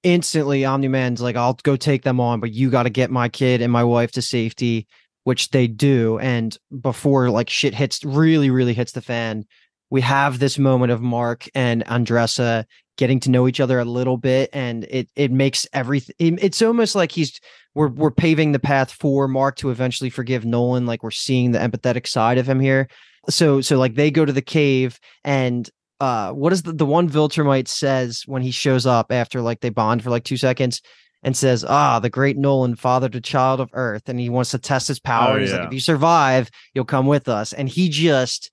instantly 0.03 0.65
Omni 0.65 0.89
Man's 0.89 1.21
like, 1.21 1.35
I'll 1.35 1.57
go 1.63 1.75
take 1.75 2.03
them 2.03 2.19
on, 2.19 2.39
but 2.39 2.51
you 2.51 2.69
got 2.69 2.83
to 2.83 2.89
get 2.89 3.09
my 3.09 3.29
kid 3.29 3.61
and 3.61 3.71
my 3.71 3.83
wife 3.83 4.11
to 4.13 4.21
safety, 4.21 4.85
which 5.23 5.49
they 5.49 5.67
do. 5.67 6.19
And 6.19 6.55
before 6.81 7.29
like 7.29 7.49
shit 7.49 7.73
hits, 7.73 8.03
really, 8.03 8.49
really 8.49 8.73
hits 8.73 8.91
the 8.91 9.01
fan, 9.01 9.45
we 9.93 10.01
have 10.01 10.39
this 10.39 10.57
moment 10.57 10.91
of 10.91 11.01
Mark 11.01 11.47
and 11.53 11.85
Andressa 11.85 12.65
getting 12.97 13.19
to 13.21 13.29
know 13.29 13.47
each 13.47 13.59
other 13.59 13.79
a 13.79 13.85
little 13.85 14.17
bit, 14.17 14.49
and 14.51 14.85
it 14.85 15.07
it 15.15 15.31
makes 15.31 15.67
everything. 15.71 16.39
It's 16.41 16.61
almost 16.61 16.95
like 16.95 17.11
he's 17.11 17.39
we're 17.75 17.89
we're 17.89 18.11
paving 18.11 18.51
the 18.51 18.59
path 18.59 18.91
for 18.91 19.27
Mark 19.27 19.55
to 19.57 19.69
eventually 19.69 20.09
forgive 20.09 20.45
Nolan. 20.45 20.85
Like 20.85 21.03
we're 21.03 21.11
seeing 21.11 21.51
the 21.51 21.59
empathetic 21.59 22.07
side 22.07 22.37
of 22.37 22.49
him 22.49 22.59
here 22.59 22.89
so 23.29 23.61
so 23.61 23.77
like 23.77 23.95
they 23.95 24.11
go 24.11 24.25
to 24.25 24.33
the 24.33 24.41
cave 24.41 24.99
and 25.23 25.69
uh 25.99 26.31
what 26.31 26.51
is 26.51 26.63
the, 26.63 26.73
the 26.73 26.85
one 26.85 27.09
Viltrumite 27.09 27.67
says 27.67 28.23
when 28.25 28.41
he 28.41 28.51
shows 28.51 28.85
up 28.85 29.11
after 29.11 29.41
like 29.41 29.61
they 29.61 29.69
bond 29.69 30.03
for 30.03 30.09
like 30.09 30.23
two 30.23 30.37
seconds 30.37 30.81
and 31.23 31.37
says, 31.37 31.63
Ah, 31.67 31.99
the 31.99 32.09
great 32.09 32.37
Nolan 32.37 32.75
fathered 32.75 33.15
a 33.15 33.21
child 33.21 33.61
of 33.61 33.69
Earth, 33.73 34.09
and 34.09 34.19
he 34.19 34.29
wants 34.29 34.51
to 34.51 34.57
test 34.57 34.89
his 34.89 34.99
power. 34.99 35.37
Oh, 35.37 35.39
He's 35.39 35.51
yeah. 35.51 35.59
like, 35.59 35.67
if 35.67 35.73
you 35.73 35.79
survive, 35.79 36.51
you'll 36.73 36.83
come 36.83 37.07
with 37.07 37.29
us. 37.29 37.53
And 37.53 37.69
he 37.69 37.87
just 37.87 38.51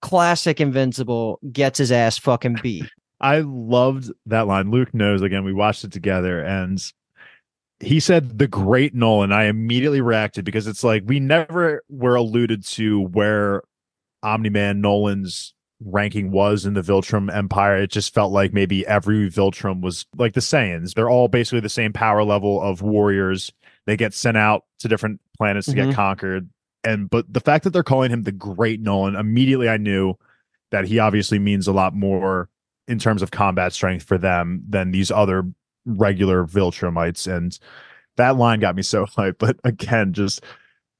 classic 0.00 0.60
invincible 0.60 1.38
gets 1.52 1.78
his 1.78 1.92
ass 1.92 2.18
fucking 2.18 2.58
beat. 2.62 2.90
I 3.20 3.40
loved 3.40 4.10
that 4.26 4.46
line. 4.46 4.70
Luke 4.70 4.94
knows 4.94 5.22
again, 5.22 5.44
we 5.44 5.52
watched 5.52 5.84
it 5.84 5.92
together 5.92 6.42
and 6.42 6.82
he 7.80 7.98
said 7.98 8.38
the 8.38 8.46
great 8.46 8.94
Nolan. 8.94 9.32
I 9.32 9.44
immediately 9.44 10.00
reacted 10.00 10.44
because 10.44 10.66
it's 10.66 10.84
like 10.84 11.02
we 11.06 11.18
never 11.18 11.82
were 11.88 12.14
alluded 12.14 12.64
to 12.66 13.00
where 13.00 13.62
Omni 14.22 14.50
Man 14.50 14.80
Nolan's 14.80 15.54
ranking 15.82 16.30
was 16.30 16.66
in 16.66 16.74
the 16.74 16.82
Viltrum 16.82 17.34
Empire. 17.34 17.78
It 17.78 17.90
just 17.90 18.12
felt 18.12 18.32
like 18.32 18.52
maybe 18.52 18.86
every 18.86 19.30
Viltrum 19.30 19.80
was 19.80 20.06
like 20.16 20.34
the 20.34 20.40
Saiyans. 20.40 20.94
They're 20.94 21.08
all 21.08 21.28
basically 21.28 21.60
the 21.60 21.70
same 21.70 21.92
power 21.92 22.22
level 22.22 22.60
of 22.60 22.82
warriors. 22.82 23.50
They 23.86 23.96
get 23.96 24.12
sent 24.12 24.36
out 24.36 24.64
to 24.80 24.88
different 24.88 25.20
planets 25.38 25.66
to 25.66 25.72
mm-hmm. 25.72 25.88
get 25.88 25.96
conquered. 25.96 26.50
And 26.84 27.10
but 27.10 27.32
the 27.32 27.40
fact 27.40 27.64
that 27.64 27.70
they're 27.70 27.82
calling 27.82 28.10
him 28.10 28.22
the 28.22 28.32
Great 28.32 28.80
Nolan, 28.80 29.16
immediately 29.16 29.68
I 29.68 29.76
knew 29.76 30.14
that 30.70 30.86
he 30.86 30.98
obviously 30.98 31.38
means 31.38 31.66
a 31.66 31.72
lot 31.72 31.94
more 31.94 32.48
in 32.88 32.98
terms 32.98 33.22
of 33.22 33.30
combat 33.30 33.72
strength 33.72 34.04
for 34.04 34.18
them 34.18 34.62
than 34.68 34.90
these 34.90 35.10
other 35.10 35.44
regular 35.84 36.44
Viltrumites. 36.44 37.30
And 37.30 37.58
that 38.16 38.36
line 38.36 38.60
got 38.60 38.76
me 38.76 38.82
so 38.82 39.06
hyped. 39.16 39.38
But 39.38 39.58
again, 39.64 40.12
just 40.12 40.42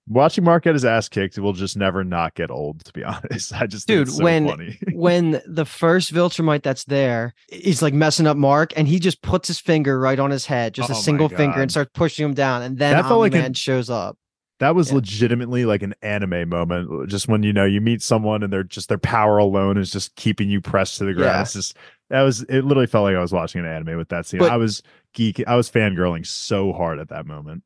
watching 0.08 0.44
Mark 0.44 0.64
get 0.64 0.74
his 0.74 0.84
ass 0.84 1.08
kicked 1.08 1.38
will 1.38 1.52
just 1.52 1.76
never 1.76 2.04
not 2.04 2.34
get 2.34 2.50
old. 2.50 2.84
To 2.84 2.92
be 2.92 3.04
honest, 3.04 3.54
I 3.54 3.66
just 3.66 3.86
dude 3.86 4.10
so 4.10 4.22
when 4.22 4.76
when 4.92 5.40
the 5.46 5.64
first 5.64 6.12
Viltrumite 6.12 6.62
that's 6.62 6.84
there, 6.84 7.34
he's 7.48 7.80
like 7.80 7.94
messing 7.94 8.26
up 8.26 8.36
Mark, 8.36 8.72
and 8.76 8.86
he 8.86 8.98
just 8.98 9.22
puts 9.22 9.48
his 9.48 9.60
finger 9.60 9.98
right 9.98 10.18
on 10.18 10.30
his 10.30 10.46
head, 10.46 10.74
just 10.74 10.90
oh 10.90 10.94
a 10.94 10.96
single 10.96 11.28
finger, 11.28 11.62
and 11.62 11.70
starts 11.70 11.90
pushing 11.94 12.24
him 12.24 12.34
down, 12.34 12.62
and 12.62 12.78
then 12.78 12.96
that 12.96 13.06
felt 13.06 13.20
like 13.20 13.32
man 13.32 13.54
shows 13.54 13.88
up. 13.88 14.18
That 14.60 14.74
was 14.74 14.90
yeah. 14.90 14.96
legitimately 14.96 15.64
like 15.64 15.82
an 15.82 15.94
anime 16.02 16.48
moment. 16.48 17.08
Just 17.08 17.28
when 17.28 17.42
you 17.42 17.52
know 17.52 17.64
you 17.64 17.80
meet 17.80 18.02
someone 18.02 18.42
and 18.42 18.52
they're 18.52 18.62
just 18.62 18.88
their 18.88 18.98
power 18.98 19.38
alone 19.38 19.76
is 19.76 19.90
just 19.90 20.14
keeping 20.16 20.48
you 20.48 20.60
pressed 20.60 20.98
to 20.98 21.04
the 21.04 21.14
ground. 21.14 21.34
Yeah. 21.34 21.42
It's 21.42 21.52
just 21.54 21.76
that 22.08 22.22
was 22.22 22.42
it. 22.42 22.64
Literally 22.64 22.86
felt 22.86 23.04
like 23.04 23.16
I 23.16 23.20
was 23.20 23.32
watching 23.32 23.60
an 23.60 23.66
anime 23.66 23.96
with 23.96 24.10
that 24.10 24.26
scene. 24.26 24.38
But, 24.38 24.52
I 24.52 24.56
was 24.56 24.82
geek. 25.12 25.42
I 25.46 25.56
was 25.56 25.70
fangirling 25.70 26.26
so 26.26 26.72
hard 26.72 26.98
at 26.98 27.08
that 27.08 27.26
moment 27.26 27.64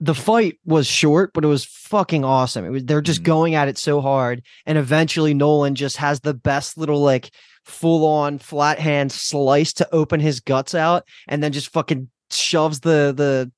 the 0.00 0.14
fight 0.14 0.58
was 0.64 0.86
short, 0.86 1.32
but 1.32 1.44
it 1.44 1.48
was 1.48 1.64
fucking 1.64 2.24
awesome. 2.24 2.64
It 2.64 2.70
was 2.70 2.84
they're 2.84 3.00
just 3.00 3.22
mm. 3.22 3.26
going 3.26 3.54
at 3.54 3.68
it 3.68 3.78
so 3.78 4.00
hard, 4.00 4.42
and 4.66 4.76
eventually 4.76 5.34
Nolan 5.34 5.74
just 5.74 5.96
has 5.96 6.20
the 6.20 6.34
best 6.34 6.76
little 6.76 7.00
like 7.00 7.30
full 7.64 8.04
on 8.06 8.38
flat 8.38 8.78
hand 8.78 9.10
slice 9.12 9.72
to 9.74 9.94
open 9.94 10.20
his 10.20 10.40
guts 10.40 10.74
out, 10.74 11.04
and 11.28 11.42
then 11.42 11.52
just 11.52 11.72
fucking 11.72 12.10
shoves 12.30 12.80
the 12.80 13.14
the 13.16 13.50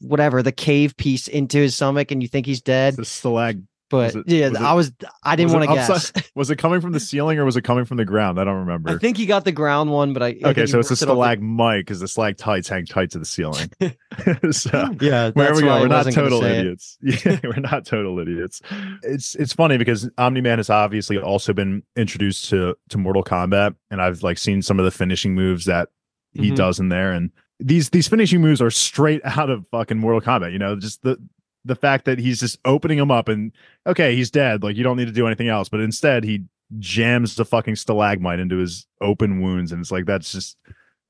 whatever 0.00 0.42
the 0.42 0.52
cave 0.52 0.96
piece 0.96 1.28
into 1.28 1.58
his 1.58 1.74
stomach, 1.74 2.10
and 2.10 2.22
you 2.22 2.28
think 2.28 2.46
he's 2.46 2.60
dead. 2.60 2.96
The 2.96 3.02
stalag 3.02 3.62
but 3.94 4.14
it, 4.16 4.24
yeah, 4.26 4.48
was 4.48 4.58
I 4.58 4.72
was 4.72 4.92
I 5.22 5.36
didn't 5.36 5.52
want 5.52 5.68
to 5.68 5.74
guess. 5.74 6.12
Was 6.34 6.50
it 6.50 6.56
coming 6.56 6.80
from 6.80 6.90
the 6.92 6.98
ceiling 6.98 7.38
or 7.38 7.44
was 7.44 7.56
it 7.56 7.62
coming 7.62 7.84
from 7.84 7.96
the 7.96 8.04
ground? 8.04 8.40
I 8.40 8.44
don't 8.44 8.58
remember. 8.58 8.90
I 8.90 8.98
think 8.98 9.16
he 9.16 9.24
got 9.24 9.44
the 9.44 9.52
ground 9.52 9.92
one, 9.92 10.12
but 10.12 10.22
I 10.22 10.36
okay. 10.44 10.66
So 10.66 10.80
it's 10.80 10.90
a 10.90 10.96
stalagmite 10.96 11.82
because 11.82 12.00
the 12.00 12.08
stalactites 12.08 12.68
hang 12.68 12.86
tight 12.86 13.12
to 13.12 13.20
the 13.20 13.24
ceiling. 13.24 13.70
so 14.50 14.90
yeah, 15.00 15.30
where 15.30 15.54
we 15.54 15.62
go, 15.62 15.80
we're 15.80 15.86
not 15.86 16.10
total 16.10 16.42
idiots. 16.42 16.98
Yeah, 17.02 17.38
we're 17.44 17.60
not 17.60 17.86
total 17.86 18.18
idiots. 18.18 18.62
It's 19.04 19.36
it's 19.36 19.52
funny 19.52 19.76
because 19.78 20.10
Omni 20.18 20.40
Man 20.40 20.58
has 20.58 20.70
obviously 20.70 21.18
also 21.18 21.52
been 21.52 21.84
introduced 21.94 22.48
to 22.50 22.74
to 22.88 22.98
Mortal 22.98 23.22
Kombat, 23.22 23.76
and 23.92 24.02
I've 24.02 24.24
like 24.24 24.38
seen 24.38 24.60
some 24.60 24.80
of 24.80 24.84
the 24.84 24.90
finishing 24.90 25.34
moves 25.34 25.66
that 25.66 25.90
he 26.32 26.46
mm-hmm. 26.46 26.56
does 26.56 26.80
in 26.80 26.88
there, 26.88 27.12
and 27.12 27.30
these 27.60 27.90
these 27.90 28.08
finishing 28.08 28.40
moves 28.40 28.60
are 28.60 28.70
straight 28.70 29.20
out 29.24 29.50
of 29.50 29.64
fucking 29.70 29.98
Mortal 29.98 30.20
Kombat. 30.20 30.52
You 30.52 30.58
know, 30.58 30.76
just 30.76 31.02
the 31.02 31.18
the 31.64 31.74
fact 31.74 32.04
that 32.04 32.18
he's 32.18 32.40
just 32.40 32.58
opening 32.64 32.98
him 32.98 33.10
up 33.10 33.28
and 33.28 33.52
okay, 33.86 34.14
he's 34.14 34.30
dead. 34.30 34.62
Like 34.62 34.76
you 34.76 34.84
don't 34.84 34.96
need 34.96 35.06
to 35.06 35.12
do 35.12 35.26
anything 35.26 35.48
else. 35.48 35.68
But 35.68 35.80
instead, 35.80 36.24
he 36.24 36.44
jams 36.78 37.36
the 37.36 37.44
fucking 37.44 37.76
stalagmite 37.76 38.40
into 38.40 38.56
his 38.56 38.86
open 39.00 39.40
wounds, 39.40 39.72
and 39.72 39.80
it's 39.80 39.92
like 39.92 40.06
that's 40.06 40.32
just 40.32 40.56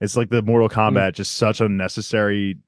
it's 0.01 0.17
like 0.17 0.31
the 0.31 0.43
Mortal 0.43 0.69
mm. 0.69 0.75
Kombat, 0.75 1.11
mm. 1.11 1.15
just 1.15 1.37
such 1.37 1.61
unnecessary 1.61 2.59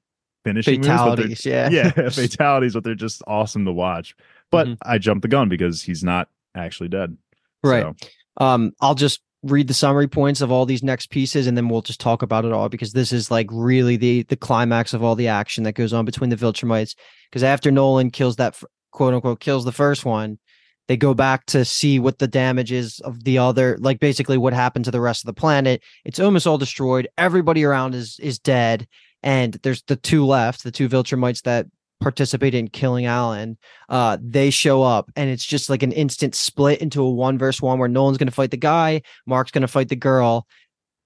finishing 0.43 0.81
fatalities. 0.81 1.27
Moves, 1.27 1.45
yeah, 1.45 1.69
yeah, 1.71 1.91
fatalities, 2.09 2.73
but 2.73 2.83
they're 2.83 2.95
just 2.95 3.21
awesome 3.27 3.65
to 3.65 3.71
watch. 3.71 4.15
But 4.51 4.67
mm-hmm. 4.67 4.89
I 4.89 4.97
jumped 4.97 5.23
the 5.23 5.27
gun 5.27 5.49
because 5.49 5.81
he's 5.81 6.03
not 6.03 6.29
actually 6.55 6.89
dead. 6.89 7.17
Right. 7.63 7.83
So. 7.83 7.95
Um, 8.39 8.73
I'll 8.79 8.95
just 8.95 9.21
read 9.43 9.67
the 9.67 9.73
summary 9.73 10.07
points 10.07 10.41
of 10.41 10.51
all 10.51 10.65
these 10.65 10.83
next 10.83 11.09
pieces 11.09 11.47
and 11.47 11.55
then 11.55 11.69
we'll 11.69 11.81
just 11.81 11.99
talk 11.99 12.21
about 12.21 12.43
it 12.43 12.51
all 12.51 12.69
because 12.69 12.93
this 12.93 13.11
is 13.13 13.29
like 13.29 13.47
really 13.51 13.95
the 13.95 14.23
the 14.23 14.35
climax 14.35 14.93
of 14.93 15.03
all 15.03 15.15
the 15.15 15.27
action 15.27 15.63
that 15.63 15.73
goes 15.73 15.93
on 15.93 16.05
between 16.05 16.29
the 16.29 16.35
Viltrumites 16.35 16.95
because 17.29 17.43
after 17.43 17.69
Nolan 17.69 18.09
kills 18.09 18.37
that 18.37 18.59
quote 18.91 19.13
unquote 19.13 19.39
kills 19.39 19.63
the 19.63 19.71
first 19.71 20.05
one 20.05 20.39
they 20.87 20.97
go 20.97 21.13
back 21.13 21.45
to 21.47 21.65
see 21.65 21.99
what 21.99 22.19
the 22.19 22.27
damage 22.27 22.71
is 22.71 22.99
of 23.01 23.23
the 23.23 23.37
other 23.37 23.77
like 23.79 23.99
basically 23.99 24.37
what 24.37 24.53
happened 24.53 24.85
to 24.85 24.91
the 24.91 25.01
rest 25.01 25.23
of 25.23 25.27
the 25.27 25.39
planet. 25.39 25.83
It's 26.05 26.19
almost 26.19 26.47
all 26.47 26.57
destroyed. 26.57 27.07
Everybody 27.17 27.63
around 27.63 27.93
is 27.93 28.17
is 28.19 28.39
dead 28.39 28.87
and 29.21 29.53
there's 29.63 29.83
the 29.83 29.95
two 29.95 30.25
left 30.25 30.63
the 30.63 30.71
two 30.71 30.87
Viltrumites 30.89 31.43
that 31.43 31.67
participate 31.99 32.53
in 32.53 32.67
killing 32.67 33.05
Allen, 33.05 33.57
uh, 33.89 34.17
they 34.21 34.49
show 34.49 34.83
up 34.83 35.11
and 35.15 35.29
it's 35.29 35.45
just 35.45 35.69
like 35.69 35.83
an 35.83 35.91
instant 35.91 36.35
split 36.35 36.81
into 36.81 37.01
a 37.01 37.09
one 37.09 37.37
versus 37.37 37.61
one 37.61 37.79
where 37.79 37.89
Nolan's 37.89 38.17
going 38.17 38.27
to 38.27 38.33
fight 38.33 38.51
the 38.51 38.57
guy, 38.57 39.01
Mark's 39.25 39.51
going 39.51 39.61
to 39.61 39.67
fight 39.67 39.89
the 39.89 39.95
girl. 39.95 40.47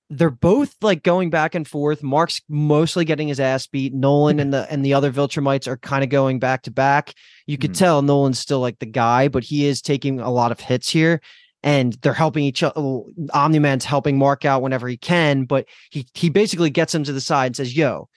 They're 0.09 0.29
both 0.29 0.75
like 0.81 1.03
going 1.03 1.29
back 1.29 1.55
and 1.55 1.65
forth. 1.65 2.03
Mark's 2.03 2.41
mostly 2.49 3.05
getting 3.05 3.29
his 3.29 3.39
ass 3.39 3.65
beat. 3.65 3.93
Nolan 3.93 4.41
and 4.41 4.53
the 4.53 4.69
and 4.69 4.83
the 4.83 4.93
other 4.93 5.09
Viltrumites 5.09 5.67
are 5.67 5.77
kind 5.77 6.03
of 6.03 6.09
going 6.09 6.37
back 6.37 6.63
to 6.63 6.71
back. 6.71 7.13
You 7.47 7.57
could 7.57 7.71
mm-hmm. 7.71 7.79
tell 7.79 8.01
Nolan's 8.01 8.37
still 8.37 8.59
like 8.59 8.79
the 8.79 8.85
guy, 8.85 9.29
but 9.29 9.45
he 9.45 9.65
is 9.65 9.81
taking 9.81 10.19
a 10.19 10.29
lot 10.29 10.51
of 10.51 10.59
hits 10.59 10.89
here 10.89 11.21
and 11.63 11.93
they're 12.01 12.13
helping 12.13 12.43
each 12.43 12.63
other. 12.63 13.01
Omni 13.33 13.59
Man's 13.59 13.85
helping 13.85 14.17
Mark 14.17 14.45
out 14.45 14.61
whenever 14.61 14.87
he 14.87 14.97
can, 14.97 15.45
but 15.45 15.65
he 15.91 16.05
he 16.13 16.29
basically 16.29 16.69
gets 16.69 16.93
him 16.93 17.03
to 17.03 17.13
the 17.13 17.21
side 17.21 17.47
and 17.47 17.55
says, 17.55 17.75
"Yo, 17.75 18.09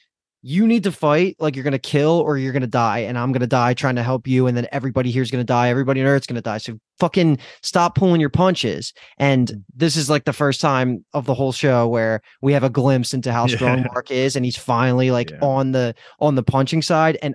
you 0.47 0.67
need 0.67 0.83
to 0.83 0.93
fight 0.93 1.35
like 1.39 1.57
you're 1.57 1.65
gonna 1.65 1.79
kill 1.79 2.21
or 2.21 2.37
you're 2.37 2.53
gonna 2.53 2.67
die, 2.67 2.99
and 2.99 3.19
I'm 3.19 3.33
gonna 3.33 3.47
die 3.47 3.73
trying 3.73 3.97
to 3.97 4.03
help 4.03 4.27
you, 4.27 4.47
and 4.47 4.55
then 4.55 4.67
everybody 4.73 5.11
here's 5.11 5.31
gonna 5.31 5.43
die, 5.43 5.71
everybody 5.71 6.03
on 6.03 6.07
Earth's 6.07 6.27
gonna 6.27 6.43
die. 6.43 6.59
So 6.59 6.79
fucking 7.01 7.39
stop 7.63 7.95
pulling 7.95 8.21
your 8.21 8.29
punches. 8.29 8.93
And 9.17 9.49
mm. 9.49 9.65
this 9.75 9.97
is 9.97 10.11
like 10.11 10.25
the 10.27 10.35
first 10.35 10.61
time 10.61 11.03
of 11.15 11.25
the 11.25 11.33
whole 11.33 11.53
show 11.53 11.89
where 11.89 12.21
we 12.43 12.53
have 12.53 12.63
a 12.63 12.69
glimpse 12.69 13.15
into 13.15 13.33
how 13.33 13.47
strong 13.47 13.79
Yeah. 13.79 13.87
Mark 13.95 14.11
is, 14.11 14.37
and 14.37 14.45
he's 14.45 14.59
finally 14.59 15.11
like 15.11 15.31
Yeah. 15.31 15.39
on 15.41 15.73
the 15.73 15.95
on 16.21 16.35
the 16.35 16.43
punching 16.43 16.83
side. 16.83 17.17
And 17.23 17.35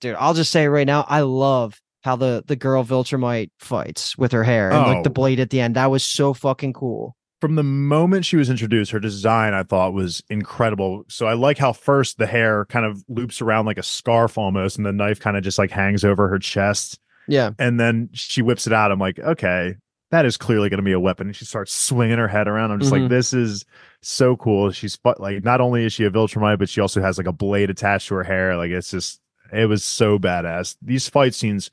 dude, 0.00 0.14
I'll 0.16 0.34
just 0.34 0.52
say 0.52 0.68
right 0.68 0.86
now, 0.86 1.04
I 1.08 1.22
love 1.22 1.80
how 2.04 2.14
the 2.14 2.44
the 2.46 2.54
girl 2.54 2.84
Viltrumite 2.84 3.50
fights 3.58 4.16
with 4.16 4.30
her 4.30 4.44
hair 4.44 4.70
and 4.70 4.86
like 4.86 5.02
the 5.02 5.10
Oh. 5.10 5.12
blade 5.12 5.40
at 5.40 5.50
the 5.50 5.60
end. 5.60 5.74
That 5.74 5.90
was 5.90 6.04
so 6.04 6.32
fucking 6.32 6.74
cool. 6.74 7.16
From 7.44 7.56
the 7.56 7.62
moment 7.62 8.24
she 8.24 8.36
was 8.36 8.48
introduced, 8.48 8.90
her 8.90 8.98
design 8.98 9.52
I 9.52 9.64
thought 9.64 9.92
was 9.92 10.22
incredible. 10.30 11.04
So 11.08 11.26
I 11.26 11.34
like 11.34 11.58
how 11.58 11.74
first 11.74 12.16
the 12.16 12.26
hair 12.26 12.64
kind 12.64 12.86
of 12.86 13.04
loops 13.06 13.42
around 13.42 13.66
like 13.66 13.76
a 13.76 13.82
scarf 13.82 14.38
almost, 14.38 14.78
and 14.78 14.86
the 14.86 14.92
knife 14.94 15.20
kind 15.20 15.36
of 15.36 15.44
just 15.44 15.58
like 15.58 15.70
hangs 15.70 16.04
over 16.06 16.26
her 16.28 16.38
chest, 16.38 16.98
Yeah. 17.28 17.50
and 17.58 17.78
then 17.78 18.08
she 18.14 18.40
whips 18.40 18.66
it 18.66 18.72
out. 18.72 18.90
I'm 18.90 18.98
like, 18.98 19.18
okay, 19.18 19.74
that 20.10 20.24
is 20.24 20.38
clearly 20.38 20.70
going 20.70 20.78
to 20.78 20.82
be 20.84 20.92
a 20.92 20.98
weapon. 21.00 21.26
And 21.26 21.36
she 21.36 21.44
starts 21.44 21.70
swinging 21.74 22.16
her 22.16 22.28
head 22.28 22.48
around. 22.48 22.70
I'm 22.70 22.80
just 22.80 22.92
Mhm. 22.92 23.00
like, 23.02 23.10
this 23.10 23.34
is 23.34 23.66
so 24.00 24.36
cool. 24.36 24.70
She's 24.70 24.96
like, 25.18 25.44
not 25.44 25.60
only 25.60 25.84
is 25.84 25.92
she 25.92 26.04
a 26.04 26.10
Viltrumite, 26.10 26.58
but 26.58 26.70
she 26.70 26.80
also 26.80 27.02
has 27.02 27.18
like 27.18 27.26
a 27.26 27.32
blade 27.32 27.68
attached 27.68 28.08
to 28.08 28.14
her 28.14 28.22
hair. 28.24 28.56
Like 28.56 28.70
it's 28.70 28.90
just, 28.90 29.20
it 29.52 29.68
was 29.68 29.84
so 29.84 30.18
badass. 30.18 30.76
These 30.80 31.10
fight 31.10 31.34
scenes, 31.34 31.70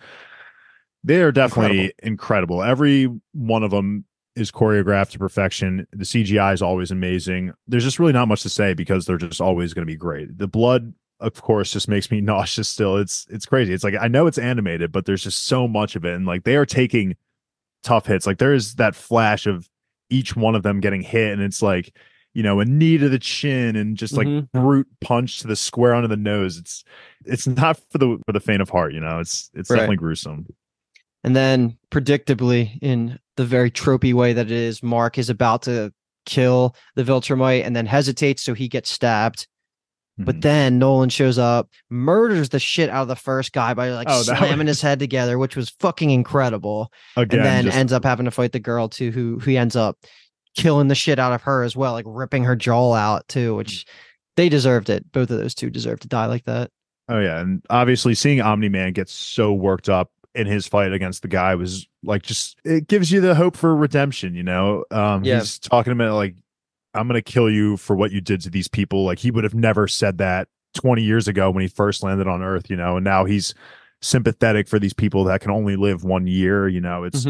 they 1.04 1.22
are 1.22 1.32
definitely 1.32 1.94
incredible. 2.04 2.62
Every 2.62 3.08
one 3.34 3.64
of 3.64 3.72
them 3.72 4.04
is 4.36 4.52
choreographed 4.52 5.12
to 5.12 5.20
perfection. 5.20 5.86
The 5.92 6.06
CGI 6.06 6.54
is 6.54 6.62
always 6.62 6.92
amazing. 6.92 7.52
There's 7.68 7.84
just 7.84 8.00
really 8.00 8.14
not 8.14 8.28
much 8.28 8.42
to 8.44 8.50
say 8.50 8.74
because 8.74 9.06
they're 9.06 9.18
just 9.18 9.42
always 9.42 9.74
going 9.74 9.86
to 9.86 9.92
be 9.92 9.98
great. 9.98 10.38
The 10.38 10.48
blood, 10.48 10.94
of 11.20 11.42
course, 11.42 11.72
just 11.74 11.88
makes 11.90 12.10
me 12.10 12.22
nauseous. 12.22 12.70
Still, 12.70 12.98
it's 12.98 13.28
it's 13.30 13.46
crazy. 13.46 13.74
It's 13.74 13.84
like 13.84 13.96
I 14.00 14.08
know 14.08 14.28
it's 14.28 14.38
animated, 14.38 14.92
but 14.92 15.06
there's 15.06 15.24
just 15.24 15.48
so 15.48 15.68
much 15.68 15.96
of 15.96 16.06
it, 16.06 16.14
and 16.16 16.26
like 16.26 16.44
they 16.44 16.56
are 16.56 16.66
taking 16.66 17.16
tough 17.84 18.06
hits. 18.06 18.26
Like 18.26 18.38
there 18.38 18.54
is 18.54 18.76
that 18.76 18.96
flash 18.96 19.46
of 19.48 19.70
each 20.10 20.36
one 20.36 20.56
of 20.56 20.64
them 20.64 20.80
getting 20.80 21.02
hit, 21.02 21.34
and 21.34 21.42
it's 21.42 21.62
like 21.62 21.96
you 22.34 22.44
know 22.44 22.62
a 22.62 22.66
knee 22.66 22.98
to 22.98 23.10
the 23.10 23.20
chin 23.20 23.76
and 23.76 23.98
just 23.98 24.14
like 24.14 24.28
Mhm. 24.28 24.48
brute 24.54 24.88
punch 25.02 25.40
to 25.42 25.48
the 25.48 25.56
square 25.58 25.94
under 25.94 26.08
the 26.08 26.16
nose. 26.16 26.58
It's 26.58 26.84
it's 27.26 27.46
not 27.48 27.78
for 27.92 27.98
the 27.98 28.18
for 28.26 28.32
the 28.32 28.40
faint 28.40 28.62
of 28.62 28.70
heart. 28.70 28.94
You 28.94 29.02
know, 29.02 29.20
it's 29.20 29.50
it's 29.54 29.70
Right. 29.70 29.78
definitely 29.78 29.98
gruesome. 29.98 30.46
And 31.24 31.36
then, 31.36 31.78
predictably, 31.92 32.80
in 32.82 33.20
the 33.38 33.46
very 33.46 33.70
tropey 33.72 34.14
way 34.14 34.34
that 34.34 34.48
it 34.48 34.52
is, 34.52 34.82
Mark 34.82 35.18
is 35.18 35.30
about 35.30 35.64
to 35.64 35.94
kill 36.26 36.76
the 36.96 37.04
Viltrumite 37.04 37.66
and 37.66 37.76
then 37.76 37.86
hesitates, 37.86 38.42
so 38.42 38.54
he 38.54 38.68
gets 38.68 38.90
stabbed. 38.90 39.48
But 40.18 40.38
Mhm. 40.38 40.42
then 40.42 40.80
Nolan 40.80 41.10
shows 41.10 41.38
up, 41.40 41.70
murders 41.90 42.50
the 42.50 42.60
shit 42.60 42.90
out 42.90 43.04
of 43.04 43.08
the 43.08 43.16
first 43.16 43.54
guy 43.54 43.74
by 43.74 43.92
like 43.92 44.08
Oh, 44.10 44.22
slamming 44.24 44.68
was- 44.68 44.78
his 44.78 44.82
head 44.82 45.00
together, 45.00 45.38
which 45.38 45.56
was 45.56 45.70
fucking 45.80 46.10
incredible. 46.12 46.92
again, 47.16 47.40
and 47.40 47.46
then 47.48 47.66
just- 47.66 47.78
ends 47.78 47.94
up 47.94 48.04
having 48.04 48.26
to 48.26 48.32
fight 48.32 48.52
the 48.52 48.60
girl 48.60 48.88
too, 48.90 49.12
who 49.12 49.40
who 49.40 49.52
ends 49.56 49.76
up 49.76 49.98
killing 50.56 50.90
the 50.90 50.96
shit 50.96 51.18
out 51.18 51.34
of 51.34 51.42
her 51.44 51.64
as 51.64 51.76
well, 51.76 51.94
like 51.94 52.06
ripping 52.08 52.44
her 52.44 52.56
jaw 52.56 52.94
out 52.94 53.28
too, 53.30 53.56
which 53.56 53.86
they 54.38 54.50
deserved 54.50 54.90
it. 54.90 55.12
Both 55.12 55.32
of 55.32 55.38
those 55.40 55.56
two 55.56 55.70
deserved 55.70 56.02
to 56.04 56.08
die 56.08 56.26
like 56.26 56.44
that. 56.46 56.70
Oh 57.10 57.20
yeah, 57.20 57.40
and 57.40 57.64
obviously 57.70 58.14
seeing 58.14 58.42
Omni 58.42 58.70
Man 58.70 58.92
get 58.94 59.10
so 59.10 59.54
worked 59.54 59.90
up 59.90 60.12
in 60.34 60.48
his 60.48 60.68
fight 60.68 60.94
against 60.94 61.22
the 61.22 61.28
guy 61.28 61.56
was 61.56 61.88
like 62.04 62.24
just 62.24 62.58
it 62.64 62.88
gives 62.88 63.12
you 63.12 63.22
the 63.22 63.36
hope 63.36 63.58
for 63.58 63.76
redemption, 63.76 64.34
you 64.36 64.44
know. 64.44 64.86
Um 64.92 65.24
Yeah. 65.24 65.40
he's 65.40 65.60
talking 65.60 65.94
about 65.94 66.16
like 66.16 66.36
I'm 66.94 67.08
going 67.08 67.22
to 67.22 67.32
kill 67.32 67.50
you 67.50 67.78
for 67.78 67.96
what 67.96 68.12
you 68.12 68.20
did 68.20 68.42
to 68.42 68.50
these 68.50 68.68
people. 68.68 69.06
Like 69.06 69.20
he 69.20 69.32
would 69.32 69.46
have 69.46 69.54
never 69.56 69.88
said 69.88 70.18
that 70.18 70.50
20 70.74 71.02
years 71.02 71.28
ago 71.28 71.50
when 71.50 71.62
he 71.62 71.68
first 71.70 72.04
landed 72.04 72.28
on 72.28 72.42
earth, 72.42 72.70
you 72.70 72.76
know, 72.76 72.98
and 72.98 73.04
now 73.04 73.24
he's 73.24 73.54
sympathetic 74.02 74.68
for 74.68 74.78
these 74.80 74.94
people 74.94 75.24
that 75.26 75.40
can 75.42 75.52
only 75.52 75.76
live 75.76 76.04
one 76.04 76.28
year, 76.28 76.68
you 76.68 76.82
know. 76.82 77.04
It's 77.04 77.26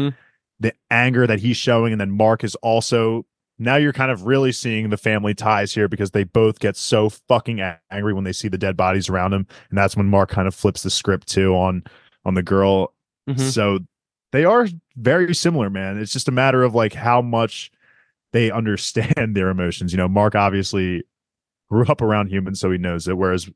the 0.58 0.72
anger 0.90 1.26
that 1.26 1.40
he's 1.40 1.56
showing 1.56 1.92
and 1.92 2.00
then 2.00 2.10
Mark 2.10 2.44
is 2.44 2.54
also 2.56 3.26
now 3.58 3.76
you're 3.76 3.92
kind 3.92 4.10
of 4.10 4.26
really 4.26 4.50
seeing 4.52 4.90
the 4.90 4.96
family 4.96 5.34
ties 5.34 5.72
here 5.74 5.86
because 5.88 6.12
they 6.12 6.24
both 6.24 6.58
get 6.58 6.76
so 6.76 7.08
fucking 7.08 7.60
angry 7.90 8.12
when 8.14 8.24
they 8.24 8.32
see 8.32 8.48
the 8.48 8.58
dead 8.58 8.76
bodies 8.76 9.08
around 9.08 9.32
him 9.32 9.46
and 9.70 9.78
that's 9.78 9.96
when 9.96 10.06
Mark 10.06 10.30
kind 10.30 10.48
of 10.48 10.54
flips 10.54 10.82
the 10.82 10.90
script 10.90 11.28
too 11.28 11.54
on 11.54 11.82
on 12.24 12.34
the 12.34 12.42
girl. 12.42 12.92
Mhm. 13.28 13.38
so 13.38 13.78
they 14.32 14.44
are 14.44 14.66
very 14.96 15.34
similar 15.34 15.70
man. 15.70 15.98
It's 15.98 16.12
just 16.12 16.26
a 16.28 16.32
matter 16.32 16.62
of 16.64 16.74
like 16.74 16.92
how 16.94 17.22
much 17.22 17.70
they 18.32 18.50
understand 18.50 19.14
their 19.36 19.48
emotions. 19.50 19.92
You 19.92 19.98
know 19.98 20.08
Mark 20.08 20.34
obviously 20.34 21.04
grew 21.70 21.86
up 21.86 22.00
around 22.02 22.28
humans 22.28 22.60
so 22.60 22.70
he 22.70 22.78
knows 22.78 23.06
it 23.08 23.16
whereas 23.16 23.48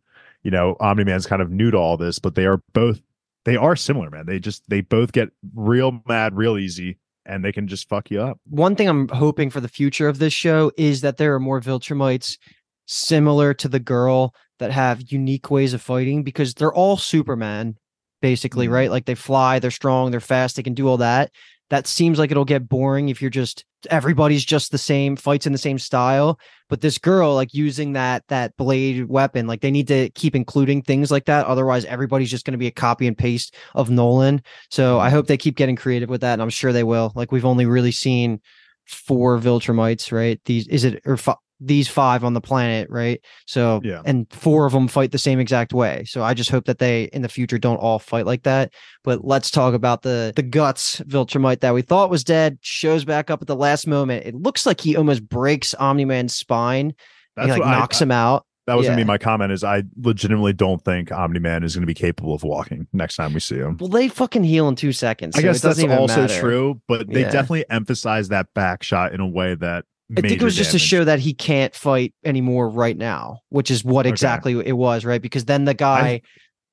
you 0.42 0.50
know 0.50 0.76
Omni-Man's 0.80 1.26
kind 1.26 1.42
of 1.42 1.50
new 1.50 1.70
to 1.70 1.76
all 1.76 1.96
this 1.96 2.18
but 2.18 2.34
they 2.34 2.46
are 2.46 2.62
both 2.72 3.00
they 3.44 3.56
are 3.56 3.76
similar 3.76 4.10
man. 4.10 4.26
They 4.26 4.38
just 4.38 4.68
they 4.68 4.80
both 4.80 5.12
get 5.12 5.30
real 5.54 6.02
mad 6.08 6.36
real 6.36 6.58
easy 6.58 6.98
and 7.24 7.44
they 7.44 7.52
can 7.52 7.66
just 7.66 7.88
fuck 7.88 8.10
you 8.10 8.20
up. 8.20 8.38
One 8.48 8.76
thing 8.76 8.88
I'm 8.88 9.08
hoping 9.08 9.50
for 9.50 9.60
the 9.60 9.68
future 9.68 10.08
of 10.08 10.18
this 10.20 10.32
show 10.32 10.70
is 10.76 11.00
that 11.00 11.16
there 11.16 11.34
are 11.34 11.40
more 11.40 11.60
Viltrumites 11.60 12.38
similar 12.86 13.52
to 13.54 13.68
the 13.68 13.80
girl 13.80 14.34
that 14.58 14.70
have 14.70 15.10
unique 15.12 15.50
ways 15.50 15.74
of 15.74 15.82
fighting 15.82 16.22
because 16.22 16.54
they're 16.54 16.72
all 16.72 16.96
Superman, 16.96 17.76
basically, 18.22 18.68
Mhm. 18.68 18.72
right? 18.72 18.90
Like 18.90 19.04
they 19.06 19.14
fly, 19.14 19.58
they're 19.58 19.70
strong, 19.70 20.10
they're 20.10 20.20
fast, 20.20 20.56
they 20.56 20.62
can 20.62 20.74
do 20.74 20.88
all 20.88 20.98
that. 20.98 21.30
That 21.70 21.86
seems 21.86 22.18
like 22.18 22.30
it'll 22.30 22.44
get 22.44 22.68
boring 22.68 23.08
if 23.08 23.20
you're 23.20 23.30
just 23.30 23.64
everybody's 23.90 24.44
just 24.44 24.72
the 24.72 24.78
same, 24.78 25.14
fights 25.16 25.46
in 25.46 25.52
the 25.52 25.58
same 25.58 25.78
style. 25.78 26.38
But 26.68 26.80
this 26.80 26.98
girl, 26.98 27.34
like 27.34 27.54
using 27.54 27.92
that 27.92 28.24
that 28.28 28.56
blade 28.56 29.06
weapon, 29.08 29.46
like 29.46 29.60
they 29.60 29.70
need 29.70 29.88
to 29.88 30.10
keep 30.10 30.34
including 30.34 30.82
things 30.82 31.10
like 31.10 31.26
that. 31.26 31.46
Otherwise, 31.46 31.84
everybody's 31.84 32.30
just 32.30 32.44
going 32.44 32.52
to 32.52 32.58
be 32.58 32.66
a 32.66 32.72
copy 32.72 33.06
and 33.06 33.16
paste 33.18 33.54
of 33.74 33.90
Nolan. 33.90 34.42
So 34.70 34.98
I 34.98 35.10
hope 35.10 35.26
they 35.26 35.36
keep 35.36 35.56
getting 35.56 35.76
creative 35.76 36.08
with 36.08 36.20
that, 36.22 36.34
and 36.34 36.42
I'm 36.42 36.50
sure 36.50 36.72
they 36.72 36.84
will. 36.84 37.12
Like 37.14 37.30
we've 37.32 37.44
only 37.44 37.66
really 37.66 37.92
seen 37.92 38.40
four 38.86 39.38
Viltrumites, 39.38 40.10
right? 40.12 40.40
These 40.44 40.66
is 40.68 40.84
it 40.84 41.02
or 41.04 41.16
these 41.60 41.88
five 41.88 42.22
on 42.24 42.34
the 42.34 42.40
planet, 42.40 42.88
right? 42.90 43.20
So 43.46 43.80
Yeah. 43.82 44.02
and 44.04 44.26
four 44.30 44.66
of 44.66 44.72
them 44.72 44.88
fight 44.88 45.12
the 45.12 45.18
same 45.18 45.40
exact 45.40 45.72
way. 45.72 46.04
So 46.06 46.22
I 46.22 46.34
just 46.34 46.50
hope 46.50 46.66
that 46.66 46.78
they 46.78 47.04
in 47.12 47.22
the 47.22 47.28
future 47.28 47.58
don't 47.58 47.78
all 47.78 47.98
fight 47.98 48.26
like 48.26 48.42
that. 48.42 48.72
But 49.04 49.24
let's 49.24 49.50
talk 49.50 49.72
about 49.74 50.02
the 50.02 50.32
the 50.36 50.42
guts 50.42 51.00
Viltrumite 51.06 51.60
that 51.60 51.72
we 51.74 51.82
thought 51.82 52.10
was 52.10 52.24
dead 52.24 52.58
shows 52.60 53.04
back 53.04 53.30
up 53.30 53.40
at 53.40 53.46
the 53.48 53.56
last 53.56 53.86
moment. 53.86 54.26
It 54.26 54.34
looks 54.34 54.66
like 54.66 54.80
he 54.80 54.96
almost 54.96 55.26
breaks 55.28 55.72
Omni 55.74 56.04
Man's 56.04 56.34
spine. 56.34 56.92
he 57.40 57.46
like 57.48 57.60
what 57.60 57.68
I- 57.68 57.78
knocks 57.78 58.00
him 58.00 58.10
out. 58.10 58.44
that 58.66 58.76
was 58.76 58.86
gonna 58.86 58.96
be 58.96 59.04
my 59.04 59.16
comment 59.18 59.52
is 59.52 59.62
i 59.62 59.82
legitimately 60.02 60.52
don't 60.52 60.82
think 60.84 61.12
omni-man 61.12 61.62
is 61.62 61.74
gonna 61.76 61.86
be 61.86 61.94
capable 61.94 62.34
of 62.34 62.42
walking 62.42 62.86
next 62.92 63.14
time 63.14 63.32
we 63.32 63.38
see 63.38 63.54
him 63.58 63.76
Well, 63.78 63.88
they 63.88 64.08
fucking 64.08 64.42
heal 64.42 64.66
in 64.68 64.74
two 64.74 64.90
seconds. 64.92 65.36
i 65.36 65.42
guess 65.42 65.60
that's 65.60 65.78
also 65.84 66.22
matter. 66.22 66.40
true 66.40 66.80
but 66.88 67.08
they 67.08 67.20
Yeah. 67.20 67.30
definitely 67.30 67.64
emphasize 67.70 68.28
that 68.30 68.46
back 68.54 68.82
shot 68.82 69.12
in 69.12 69.20
a 69.20 69.26
way 69.26 69.54
that 69.54 69.84
I 70.16 70.20
think 70.20 70.40
it 70.40 70.44
was 70.44 70.54
just 70.56 70.70
to 70.72 70.78
show 70.78 71.04
that 71.04 71.18
he 71.18 71.34
can't 71.34 71.74
fight 71.74 72.14
anymore 72.24 72.68
right 72.68 72.96
now, 72.96 73.40
which 73.48 73.70
is 73.70 73.84
what 73.84 74.06
Okay. 74.06 74.10
exactly 74.12 74.52
it 74.64 74.76
was, 74.76 75.04
right? 75.04 75.20
Because 75.20 75.46
then 75.46 75.64
the 75.64 75.74
guy, 75.74 76.20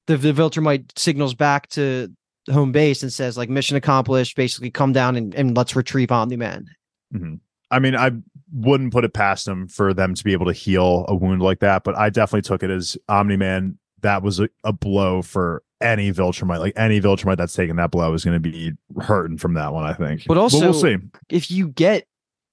the, 0.08 0.18
the 0.18 0.34
Viltrumite 0.34 0.98
signals 0.98 1.34
back 1.34 1.68
to 1.70 2.12
home 2.52 2.72
base 2.72 3.02
and 3.02 3.12
says, 3.12 3.36
like, 3.38 3.50
mission 3.50 3.76
accomplished, 3.76 4.36
basically 4.36 4.70
come 4.70 4.94
down 4.94 5.16
and, 5.16 5.34
and 5.34 5.58
let's 5.58 5.76
retrieve 5.76 6.12
Omni 6.12 6.36
Man. 6.36 6.68
Mm-hmm. 7.14 7.36
I 7.72 7.80
mean, 7.80 7.96
I 7.96 8.12
wouldn't 8.54 8.94
put 8.94 9.04
it 9.04 9.14
past 9.16 9.46
them 9.46 9.68
for 9.68 9.96
them 9.96 10.14
to 10.14 10.24
be 10.24 10.34
able 10.34 10.46
to 10.46 10.54
heal 10.54 11.06
a 11.08 11.16
wound 11.16 11.42
like 11.42 11.60
that, 11.62 11.84
but 11.84 11.96
I 11.98 12.12
definitely 12.12 12.44
took 12.44 12.62
it 12.62 12.70
as 12.70 12.98
Omni 13.10 13.38
Man. 13.38 13.80
That 14.02 14.22
was 14.22 14.40
a, 14.42 14.50
a 14.64 14.74
blow 14.74 15.22
for 15.24 15.64
any 15.82 16.12
Viltrumite. 16.12 16.60
Like 16.60 16.74
any 16.76 17.02
Viltrumite 17.02 17.38
that's 17.38 17.56
taking 17.56 17.78
that 17.78 17.90
blow 17.90 18.14
is 18.14 18.24
going 18.26 18.36
to 18.36 18.40
be 18.52 18.74
hurting 19.02 19.38
from 19.38 19.54
that 19.56 19.74
one. 19.74 19.86
I 19.86 19.94
think. 19.94 20.26
But 20.28 20.38
also- 20.38 20.60
we'll 20.60 20.74
see. 20.74 20.98
If 21.30 21.50
you 21.50 21.70
get 21.70 22.06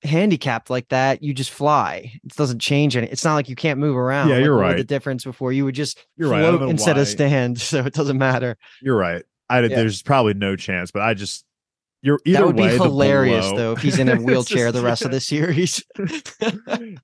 handicapped 0.02 0.70
like 0.70 0.88
that, 0.88 1.22
you 1.22 1.34
just 1.34 1.50
fly. 1.50 2.12
It 2.24 2.34
doesn't 2.36 2.58
change 2.60 2.96
any. 2.96 3.06
It's 3.08 3.24
not 3.24 3.34
like 3.34 3.48
you 3.48 3.56
can't 3.56 3.78
move 3.78 3.96
around. 3.96 4.28
Yeah, 4.28 4.36
like 4.36 4.44
you're 4.44 4.56
was 4.56 4.76
The 4.76 4.84
difference 4.84 5.24
before 5.24 5.52
you 5.52 5.64
would 5.64 5.74
just 5.74 5.98
You're 6.16 6.30
right. 6.30 6.40
Float 6.40 6.60
know 6.62 6.68
instead 6.68 6.96
of 6.98 7.06
stand, 7.08 7.60
so 7.60 7.80
it 7.84 7.94
doesn't 7.94 8.18
matter. 8.18 8.56
You're 8.80 8.96
right. 8.96 9.24
I 9.48 9.60
Yeah. 9.60 9.68
there's 9.68 10.02
probably 10.02 10.34
no 10.34 10.56
chance, 10.56 10.90
but 10.90 11.02
I 11.02 11.14
just 11.14 11.44
you're 12.02 12.18
either 12.24 12.38
that 12.38 12.46
would 12.46 12.56
way, 12.56 12.70
be 12.70 12.74
hilarious 12.82 13.46
blow- 13.48 13.56
though 13.58 13.72
if 13.72 13.80
he's 13.82 13.98
in 13.98 14.08
a 14.08 14.16
wheelchair 14.22 14.68
just- 14.68 14.74
the 14.74 14.82
rest 14.82 15.04
of 15.04 15.10
the 15.10 15.20
series. 15.20 15.84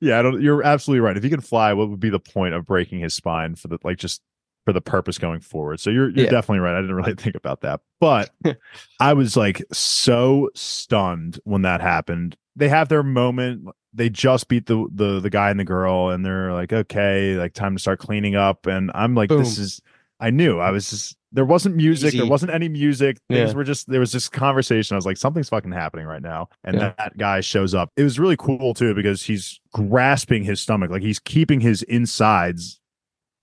yeah, 0.01 0.18
I 0.18 0.22
don't. 0.22 0.40
You're 0.40 0.62
absolutely 0.62 1.01
right. 1.01 1.16
If 1.16 1.22
he 1.22 1.28
can 1.30 1.40
fly, 1.40 1.72
what 1.74 1.90
would 1.90 2.01
be 2.01 2.09
the 2.11 2.20
point 2.20 2.55
of 2.55 2.64
breaking 2.64 3.01
his 3.01 3.14
spine 3.14 3.55
for 3.57 3.68
the 3.68 3.78
like 3.84 3.99
just 3.99 4.22
for 4.64 4.72
the 4.72 4.80
purpose 4.80 5.18
going 5.18 5.40
forward? 5.40 5.80
So 5.80 5.90
you're 5.90 6.09
you're 6.11 6.24
Yeah. 6.24 6.30
definitely 6.30 6.61
right. 6.61 6.76
I 6.76 6.80
didn't 6.80 6.97
really 6.97 7.14
think 7.14 7.34
about 7.36 7.61
that, 7.61 7.80
but 8.01 8.30
I 9.01 9.12
was 9.12 9.36
like 9.36 9.62
so 9.72 10.49
stunned 10.55 11.40
when 11.44 11.62
that 11.62 11.80
happened. 11.80 12.36
They 12.57 12.68
have 12.68 12.88
their 12.88 13.02
moment. 13.02 13.68
They 13.92 14.09
just 14.09 14.48
beat 14.48 14.66
the 14.66 14.86
the 14.92 15.20
the 15.20 15.30
guy 15.30 15.50
and 15.50 15.61
the 15.61 15.64
girl, 15.64 16.11
and 16.11 16.24
they're 16.24 16.52
like, 16.52 16.72
okay, 16.72 17.36
like 17.36 17.52
time 17.54 17.76
to 17.76 17.80
start 17.80 17.98
cleaning 18.00 18.34
up. 18.34 18.66
And 18.66 18.90
I'm 18.94 19.14
like, 19.14 19.28
this 19.30 19.59
is. 19.59 19.80
I 20.18 20.30
knew 20.30 20.59
I 20.59 20.70
was 20.70 20.88
just 20.88 21.14
there 21.32 21.44
wasn't 21.44 21.76
music, 21.76 22.14
there 22.14 22.24
wasn't 22.24 22.50
any 22.50 22.70
music. 22.70 23.18
Things 23.28 23.50
Yeah. 23.50 23.54
were 23.54 23.64
just 23.64 23.86
there 23.86 24.00
was 24.00 24.12
this 24.12 24.30
conversation. 24.30 24.94
I 24.94 24.96
was 24.96 25.04
like, 25.04 25.18
something's 25.18 25.50
fucking 25.50 25.72
happening 25.72 26.07
right 26.07 26.22
now. 26.22 26.48
And 26.64 26.76
Yeah. 26.78 26.94
that 26.96 27.18
guy 27.18 27.42
shows 27.42 27.74
up. 27.74 27.90
It 27.98 28.02
was 28.02 28.18
really 28.18 28.38
cool 28.38 28.72
too 28.72 28.94
because 28.94 29.22
he's 29.24 29.61
grasping 29.74 30.42
his 30.44 30.59
stomach, 30.59 30.90
like 30.90 31.02
he's 31.02 31.18
keeping 31.18 31.61
his 31.61 31.82
insides 31.82 32.80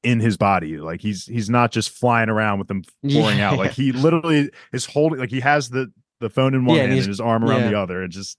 in 0.02 0.20
his 0.20 0.36
body. 0.36 0.78
Like 0.80 1.00
he's 1.02 1.28
he's 1.28 1.48
not 1.48 1.72
just 1.72 1.92
flying 1.92 2.30
around 2.30 2.58
with 2.58 2.70
them 2.70 2.82
pouring 3.08 3.38
Yeah. 3.38 3.52
out. 3.52 3.60
Like 3.60 3.72
he 3.74 3.92
literally 3.92 4.50
is 4.74 4.88
holding 4.88 5.20
like 5.20 5.30
he 5.30 5.42
has 5.42 5.70
the 5.70 5.92
the 6.22 6.30
phone 6.32 6.56
in 6.56 6.66
one 6.66 6.78
hand 6.80 6.92
and 6.94 7.06
his 7.06 7.20
arm 7.22 7.44
around 7.44 7.70
the 7.70 7.78
other. 7.78 8.02
And 8.02 8.12
just 8.12 8.36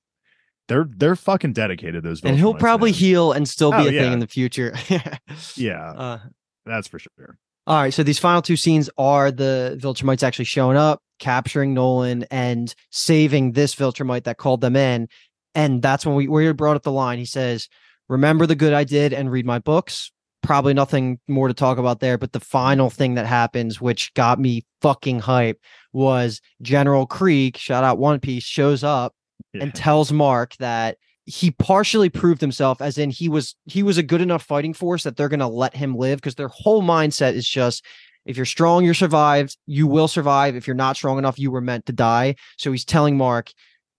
they're 0.68 0.86
they're 0.96 1.16
fucking 1.16 1.52
dedicated, 1.52 2.02
those 2.02 2.22
and 2.22 2.36
he'll 2.38 2.54
probably 2.54 2.90
man. 2.90 2.98
heal 2.98 3.32
and 3.32 3.48
still 3.48 3.70
be 3.70 3.76
Oh, 3.78 3.88
a 3.88 3.92
yeah. 3.92 4.02
thing 4.02 4.12
in 4.14 4.18
the 4.20 4.26
future. 4.26 4.74
Yeah, 5.56 5.90
Uh, 5.92 6.18
that's 6.64 6.88
for 6.88 6.98
sure. 6.98 7.38
All 7.66 7.80
right, 7.80 7.92
so 7.94 8.02
these 8.02 8.18
final 8.18 8.42
two 8.42 8.56
scenes 8.56 8.90
are 8.98 9.30
the 9.30 9.78
Viltrumites 9.80 10.22
actually 10.22 10.44
showing 10.44 10.76
up, 10.76 11.00
capturing 11.18 11.72
Nolan, 11.72 12.24
and 12.30 12.74
saving 12.90 13.52
this 13.52 13.74
Viltrumite 13.74 14.24
that 14.24 14.36
called 14.36 14.60
them 14.60 14.76
in. 14.76 15.08
And 15.54 15.80
that's 15.82 16.04
when 16.04 16.14
we 16.14 16.28
we 16.28 16.50
brought 16.52 16.76
up 16.76 16.82
the 16.82 16.92
line. 16.92 17.18
He 17.18 17.24
says, 17.24 17.68
"Remember 18.08 18.44
the 18.46 18.54
good 18.56 18.72
I 18.74 18.84
did 18.84 19.12
and 19.12 19.30
read 19.30 19.46
my 19.46 19.58
books." 19.60 20.10
Probably 20.42 20.74
nothing 20.74 21.20
more 21.26 21.48
to 21.48 21.54
talk 21.54 21.78
about 21.78 22.00
there. 22.00 22.18
But 22.18 22.32
the 22.32 22.40
final 22.40 22.90
thing 22.90 23.14
that 23.14 23.24
happens, 23.24 23.80
which 23.80 24.12
got 24.12 24.38
me 24.38 24.62
fucking 24.82 25.20
hype, 25.20 25.58
was 25.94 26.42
General 26.60 27.06
Kregg 27.06 27.56
shout 27.56 27.82
out 27.82 27.96
One 27.98 28.20
Piece, 28.20 28.44
shows 28.44 28.84
up 28.84 29.14
Yeah. 29.52 29.62
and 29.62 29.74
tells 29.74 30.12
Mark 30.12 30.56
that 30.56 30.98
he 31.26 31.50
partially 31.52 32.10
proved 32.10 32.40
himself 32.40 32.82
as 32.82 32.98
in 32.98 33.10
he 33.10 33.28
was 33.28 33.54
he 33.64 33.82
was 33.82 33.96
a 33.96 34.02
good 34.02 34.20
enough 34.20 34.42
fighting 34.42 34.74
force 34.74 35.04
that 35.04 35.16
they're 35.16 35.28
going 35.28 35.40
to 35.40 35.46
let 35.46 35.74
him 35.74 35.96
live 35.96 36.18
because 36.18 36.34
their 36.34 36.48
whole 36.48 36.82
mindset 36.82 37.34
is 37.34 37.48
just 37.48 37.84
if 38.26 38.36
you're 38.36 38.46
strong 38.46 38.84
you're 38.84 38.94
survived. 38.94 39.56
You 39.66 39.86
will 39.86 40.08
survive. 40.08 40.56
If 40.56 40.66
you're 40.66 40.74
not 40.76 40.96
strong 40.96 41.18
enough 41.18 41.38
you 41.38 41.50
were 41.50 41.60
meant 41.60 41.86
to 41.86 41.92
die. 41.92 42.34
So 42.58 42.72
he's 42.72 42.84
telling 42.84 43.16
Mark 43.16 43.52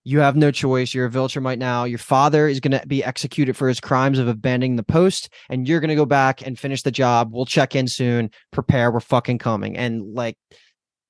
you 0.04 0.20
have 0.20 0.36
no 0.36 0.52
choice. 0.52 0.94
You're 0.94 1.06
a 1.06 1.10
Viltrumite 1.10 1.58
now. 1.58 1.82
Your 1.82 1.98
father 1.98 2.46
is 2.46 2.60
going 2.60 2.78
to 2.78 2.86
be 2.86 3.02
executed 3.02 3.56
for 3.56 3.66
his 3.66 3.80
crimes 3.80 4.20
of 4.20 4.28
abandoning 4.28 4.76
the 4.76 4.84
post 4.84 5.28
and 5.48 5.66
you're 5.66 5.80
going 5.80 5.88
to 5.88 5.96
go 5.96 6.06
back 6.06 6.46
and 6.46 6.56
finish 6.56 6.82
the 6.82 6.92
job. 6.92 7.30
We'll 7.32 7.44
check 7.44 7.74
in 7.74 7.88
soon. 7.88 8.30
Prepare. 8.52 8.92
We're 8.92 9.00
fucking 9.00 9.38
coming. 9.38 9.76
And 9.76 10.14
like 10.14 10.38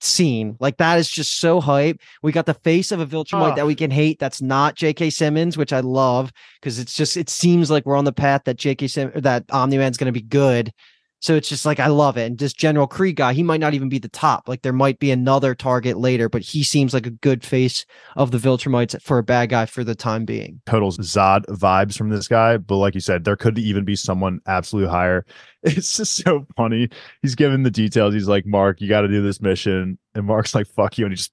scene 0.01 0.57
like 0.61 0.76
that 0.76 0.99
is 0.99 1.09
just 1.09 1.38
so 1.38 1.61
hype 1.61 1.99
we 2.22 2.30
got 2.30 2.47
the 2.47 2.55
face 2.55 2.92
of 2.92 3.01
a 3.01 3.07
Viltrumite 3.07 3.53
Ah. 3.53 3.55
that 3.55 3.66
we 3.66 3.74
can 3.74 3.90
hate. 3.90 4.18
That's 4.18 4.42
not 4.42 4.74
J.K. 4.76 5.11
Simmons, 5.11 5.57
which 5.57 5.72
I 5.72 5.80
love 5.80 6.32
because 6.61 6.78
it's 6.78 6.94
just 6.94 7.16
it 7.16 7.30
seems 7.30 7.70
like 7.70 7.86
we're 7.86 7.97
on 7.97 8.05
the 8.05 8.12
path 8.12 8.42
that 8.44 8.57
J.K. 8.57 8.88
Sim 8.88 9.12
that 9.16 9.44
Omni 9.51 9.78
Man's 9.78 9.97
going 9.97 10.12
to 10.12 10.20
be 10.20 10.26
good. 10.26 10.72
So 11.20 11.34
it's 11.34 11.48
just 11.48 11.64
like 11.66 11.80
I 11.80 11.86
love 11.86 12.16
it. 12.18 12.26
And 12.26 12.38
this 12.38 12.52
General 12.52 12.86
Kregg 12.86 13.16
guy, 13.16 13.32
he 13.32 13.42
might 13.42 13.58
not 13.60 13.74
even 13.74 13.88
be 13.88 13.98
the 13.98 14.08
top. 14.08 14.48
Like 14.48 14.62
there 14.62 14.72
might 14.72 14.98
be 14.98 15.10
another 15.10 15.54
target 15.54 15.96
later, 15.98 16.28
but 16.28 16.42
he 16.42 16.62
seems 16.62 16.92
like 16.92 17.06
a 17.06 17.10
good 17.10 17.42
face 17.42 17.84
of 18.16 18.30
the 18.30 18.38
Viltrumites 18.38 19.00
for 19.02 19.18
a 19.18 19.22
bad 19.22 19.48
guy 19.48 19.64
for 19.66 19.82
the 19.82 19.94
time 19.94 20.24
being. 20.24 20.60
total 20.66 20.92
Zod 20.92 21.44
vibes 21.46 21.96
from 21.96 22.10
this 22.10 22.28
guy. 22.28 22.58
But 22.58 22.76
like 22.76 22.94
you 22.94 23.00
said, 23.00 23.24
there 23.24 23.36
could 23.36 23.58
even 23.58 23.84
be 23.84 23.96
someone 23.96 24.40
absolutely 24.46 24.90
higher. 24.90 25.24
It's 25.62 25.96
just 25.96 26.14
so 26.16 26.46
funny. 26.56 26.88
He's 27.22 27.34
given 27.34 27.64
the 27.64 27.72
details. 27.72 28.14
He's 28.14 28.28
like, 28.28 28.46
Mark, 28.46 28.80
you 28.80 28.88
got 28.88 29.00
to 29.00 29.08
do 29.08 29.20
this 29.20 29.40
mission. 29.40 29.98
And 30.14 30.24
Mark's 30.26 30.54
like, 30.54 30.68
fuck 30.68 30.96
you. 30.96 31.06
And 31.06 31.12
he 31.12 31.16
just, 31.16 31.32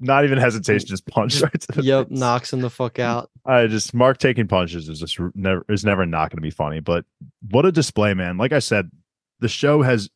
not 0.00 0.24
even 0.24 0.38
hesitation, 0.38 0.88
just 0.88 1.06
punch 1.06 1.42
right 1.42 1.60
to 1.60 1.72
the 1.72 1.82
Yep, 1.82 2.08
face. 2.08 2.18
knocks 2.18 2.50
him 2.52 2.60
the 2.62 2.70
fuck 2.70 2.98
out. 2.98 3.30
I 3.44 3.66
just, 3.66 3.92
Mark 3.92 4.16
taking 4.16 4.48
punches 4.48 4.88
is 4.88 5.00
just 5.00 5.18
never, 5.34 5.66
is 5.68 5.84
never 5.84 6.06
not 6.06 6.30
going 6.30 6.38
to 6.38 6.42
be 6.42 6.50
funny. 6.50 6.80
But 6.80 7.04
what 7.50 7.66
a 7.66 7.72
display, 7.72 8.14
man. 8.14 8.38
Like 8.38 8.52
I 8.52 8.58
said, 8.60 8.90
the 9.44 9.48
show 9.48 9.82
has, 9.82 10.08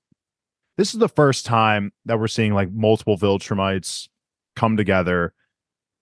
this 0.78 0.94
is 0.94 1.00
the 1.00 1.08
first 1.08 1.44
time 1.44 1.92
that 2.06 2.18
we're 2.18 2.28
seeing 2.28 2.54
like 2.54 2.72
multiple 2.72 3.18
Viltrumites 3.18 4.08
come 4.56 4.78
together. 4.78 5.34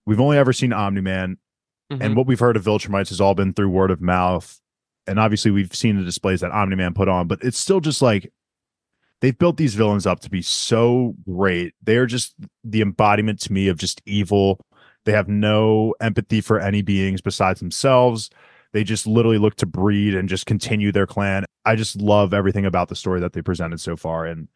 We've 0.06 0.20
only 0.20 0.38
ever 0.38 0.52
seen 0.52 0.72
Omni 0.72 1.00
Man 1.00 1.38
Mm-hmm. 1.92 2.02
and 2.02 2.16
what 2.16 2.26
we've 2.26 2.40
heard 2.40 2.56
of 2.56 2.64
Viltrumites 2.64 3.10
has 3.10 3.20
all 3.20 3.36
been 3.36 3.52
through 3.52 3.68
word 3.68 3.92
of 3.92 4.00
mouth. 4.00 4.60
And 5.06 5.20
obviously, 5.20 5.52
we've 5.52 5.72
seen 5.72 5.96
the 5.96 6.02
displays 6.02 6.40
that 6.40 6.50
Omni 6.50 6.74
Man 6.74 6.94
put 6.94 7.08
on, 7.08 7.28
but 7.28 7.38
it's 7.42 7.58
still 7.58 7.78
just 7.78 8.02
like 8.02 8.32
they've 9.20 9.38
built 9.38 9.56
these 9.56 9.76
villains 9.76 10.04
up 10.04 10.18
to 10.20 10.30
be 10.30 10.42
so 10.42 11.14
great. 11.24 11.74
They 11.80 11.96
are 11.96 12.06
just 12.06 12.34
the 12.64 12.82
embodiment 12.82 13.38
to 13.42 13.52
me 13.52 13.68
of 13.68 13.78
just 13.78 14.02
evil. 14.04 14.58
They 15.04 15.12
have 15.12 15.28
no 15.28 15.94
empathy 16.00 16.40
for 16.40 16.58
any 16.58 16.82
beings 16.82 17.20
besides 17.20 17.60
themselves. 17.60 18.30
They 18.76 18.84
just 18.84 19.06
literally 19.06 19.38
look 19.38 19.54
to 19.54 19.64
breed 19.64 20.14
and 20.14 20.28
just 20.28 20.44
continue 20.44 20.92
their 20.92 21.06
clan. 21.06 21.46
I 21.64 21.76
just 21.76 21.96
love 21.96 22.34
everything 22.34 22.66
about 22.66 22.90
the 22.90 22.94
story 22.94 23.20
that 23.20 23.32
they 23.32 23.40
presented 23.40 23.80
so 23.80 23.96
far. 23.96 24.26
And 24.26 24.48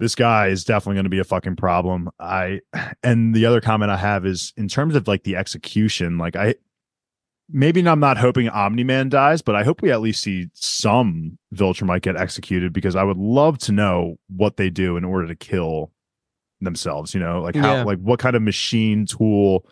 this 0.00 0.16
guy 0.16 0.48
is 0.48 0.64
definitely 0.64 0.96
going 0.96 1.04
to 1.04 1.10
be 1.10 1.20
a 1.20 1.24
fucking 1.24 1.54
problem. 1.54 2.10
I 2.18 2.62
and 3.04 3.36
the 3.36 3.46
other 3.46 3.60
comment 3.60 3.92
I 3.92 3.96
have 3.96 4.26
is 4.26 4.52
in 4.56 4.66
terms 4.66 4.96
of 4.96 5.06
like 5.06 5.22
the 5.22 5.36
execution, 5.36 6.18
like 6.18 6.34
I 6.34 6.56
maybe 7.48 7.86
I'm 7.88 8.00
not 8.00 8.18
hoping 8.18 8.48
Omni 8.48 8.82
Man 8.82 9.10
dies, 9.10 9.42
but 9.42 9.54
I 9.54 9.62
hope 9.62 9.80
we 9.80 9.92
at 9.92 10.00
least 10.00 10.24
see 10.24 10.48
some 10.54 11.38
Viltrumite 11.54 12.02
get 12.02 12.16
executed 12.16 12.72
because 12.72 12.96
I 12.96 13.04
would 13.04 13.16
love 13.16 13.58
to 13.58 13.70
know 13.70 14.18
what 14.26 14.56
they 14.56 14.70
do 14.70 14.96
in 14.96 15.04
order 15.04 15.28
to 15.28 15.36
kill 15.36 15.92
themselves. 16.60 17.14
You 17.14 17.20
know, 17.20 17.42
like 17.42 17.54
how, 17.54 17.76
Yeah. 17.76 17.84
like 17.84 18.00
what 18.00 18.18
kind 18.18 18.34
of 18.34 18.42
machine 18.42 19.06
tool 19.06 19.64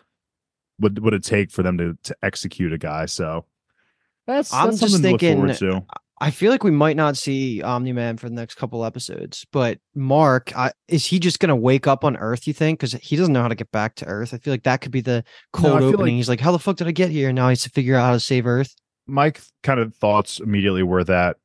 would 0.79 0.99
would 0.99 1.13
it 1.13 1.25
take 1.25 1.51
for 1.51 1.61
them 1.61 1.77
to 1.77 1.97
to 2.03 2.15
execute 2.23 2.71
a 2.71 2.77
guy? 2.77 3.05
So 3.05 3.43
that's, 4.27 4.53
I'm 4.53 4.67
that's 4.67 4.79
just 4.81 4.93
something 4.93 5.03
to 5.07 5.11
look 5.13 5.21
thinking- 5.21 5.37
forward 5.37 5.57
to. 5.87 5.97
I 6.19 6.31
feel 6.31 6.49
like 6.49 6.63
we 6.63 6.71
might 6.71 6.97
not 6.97 7.15
see 7.15 7.61
Omni 7.61 7.91
Man 7.93 8.17
for 8.17 8.27
the 8.27 8.33
next 8.33 8.55
couple 8.55 8.83
episodes, 8.83 9.45
but 9.51 9.77
Mark, 9.93 10.51
I, 10.57 10.71
is 10.87 11.05
he 11.05 11.19
just 11.19 11.39
going 11.39 11.49
to 11.49 11.55
wake 11.55 11.85
up 11.85 12.03
on 12.03 12.17
Earth? 12.17 12.47
You 12.47 12.53
think? 12.53 12.79
Because 12.79 12.93
he 12.93 13.15
doesn't 13.15 13.31
know 13.31 13.43
how 13.43 13.47
to 13.49 13.53
get 13.55 13.71
back 13.71 13.93
to 13.97 14.05
Earth. 14.07 14.33
I 14.33 14.39
feel 14.39 14.51
like 14.51 14.63
that 14.63 14.81
could 14.81 14.91
be 14.91 15.01
the 15.01 15.23
cold 15.53 15.77
feel 15.77 15.89
opening. 15.89 15.99
like- 15.99 16.11
He's 16.13 16.27
like, 16.27 16.39
"How 16.39 16.51
the 16.51 16.57
fuck 16.57 16.77
did 16.77 16.87
I 16.87 16.91
get 16.91 17.11
here?" 17.11 17.29
And 17.29 17.35
now 17.35 17.49
he 17.49 17.51
has 17.51 17.61
to 17.63 17.69
figure 17.69 17.95
out 17.95 18.05
how 18.07 18.13
to 18.13 18.19
save 18.19 18.47
Earth. 18.47 18.73
my 19.05 19.31
kind 19.61 19.79
of 19.79 19.93
thoughts 19.95 20.39
immediately 20.39 20.81
were 20.81 21.03
that 21.03 21.37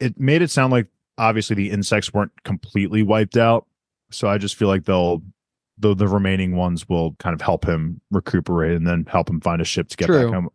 it 0.00 0.18
made 0.18 0.42
it 0.42 0.50
sound 0.50 0.72
like 0.72 0.88
obviously 1.16 1.54
the 1.54 1.70
insects 1.70 2.12
weren't 2.12 2.32
completely 2.42 3.04
wiped 3.04 3.36
out. 3.36 3.66
So 4.10 4.26
I 4.28 4.38
just 4.38 4.56
feel 4.56 4.66
like 4.66 4.86
they'll 4.86 5.22
the 5.78 5.94
the 5.94 6.08
remaining 6.08 6.56
ones 6.56 6.88
will 6.88 7.12
kind 7.20 7.32
of 7.32 7.40
help 7.40 7.64
him 7.64 8.00
recuperate 8.10 8.76
and 8.76 8.86
then 8.88 9.06
help 9.08 9.30
him 9.30 9.40
find 9.40 9.62
a 9.62 9.64
ship 9.64 9.88
to 9.90 9.96
get 9.96 10.06
True. 10.06 10.24
back 10.24 10.34
home. 10.34 10.48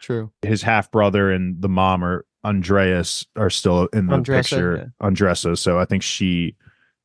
True. 0.00 0.32
His 0.42 0.62
half 0.62 0.90
brother 0.90 1.30
and 1.30 1.60
the 1.60 1.68
mom 1.68 2.04
are 2.04 2.24
Andreas 2.44 3.26
are 3.36 3.50
still 3.50 3.86
in 3.92 4.06
the 4.06 4.16
Andressa, 4.16 4.34
picture. 4.42 4.92
Andressa. 5.02 5.58
So 5.58 5.78
I 5.78 5.84
think 5.84 6.02
she 6.02 6.56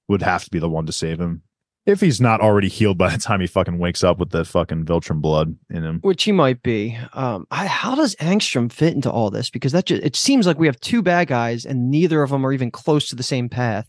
would 0.08 0.22
have 0.22 0.44
to 0.46 0.50
be 0.50 0.60
the 0.60 0.70
one 0.70 0.86
to 0.86 0.92
save 0.92 1.20
him. 1.20 1.42
If 1.86 2.02
he's 2.02 2.20
not 2.20 2.42
already 2.42 2.68
healed 2.68 2.98
by 2.98 3.12
the 3.12 3.20
time 3.20 3.42
he 3.42 3.48
fucking 3.48 3.78
wakes 3.78 4.04
up 4.04 4.18
with 4.18 4.32
the 4.32 4.44
fucking 4.44 4.86
Viltrum 4.86 5.22
blood 5.22 5.56
in 5.70 5.84
him. 5.84 6.00
Which 6.02 6.24
he 6.24 6.32
might 6.32 6.64
be. 6.64 6.98
Um, 7.14 7.46
I, 7.52 7.68
how 7.68 7.94
does 7.94 8.16
Angstrom 8.16 8.72
fit 8.72 8.96
into 8.96 9.12
all 9.12 9.30
this? 9.30 9.52
Because 9.52 9.72
that 9.74 9.86
just 9.86 10.02
it 10.04 10.16
seems 10.16 10.48
like 10.48 10.58
we 10.58 10.66
have 10.66 10.80
two 10.80 11.04
bad 11.04 11.28
guys, 11.28 11.64
and 11.64 11.92
neither 11.92 12.24
of 12.24 12.32
them 12.32 12.44
are 12.44 12.54
even 12.54 12.72
close 12.72 13.08
to 13.10 13.16
the 13.16 13.22
same 13.22 13.50
path. 13.50 13.88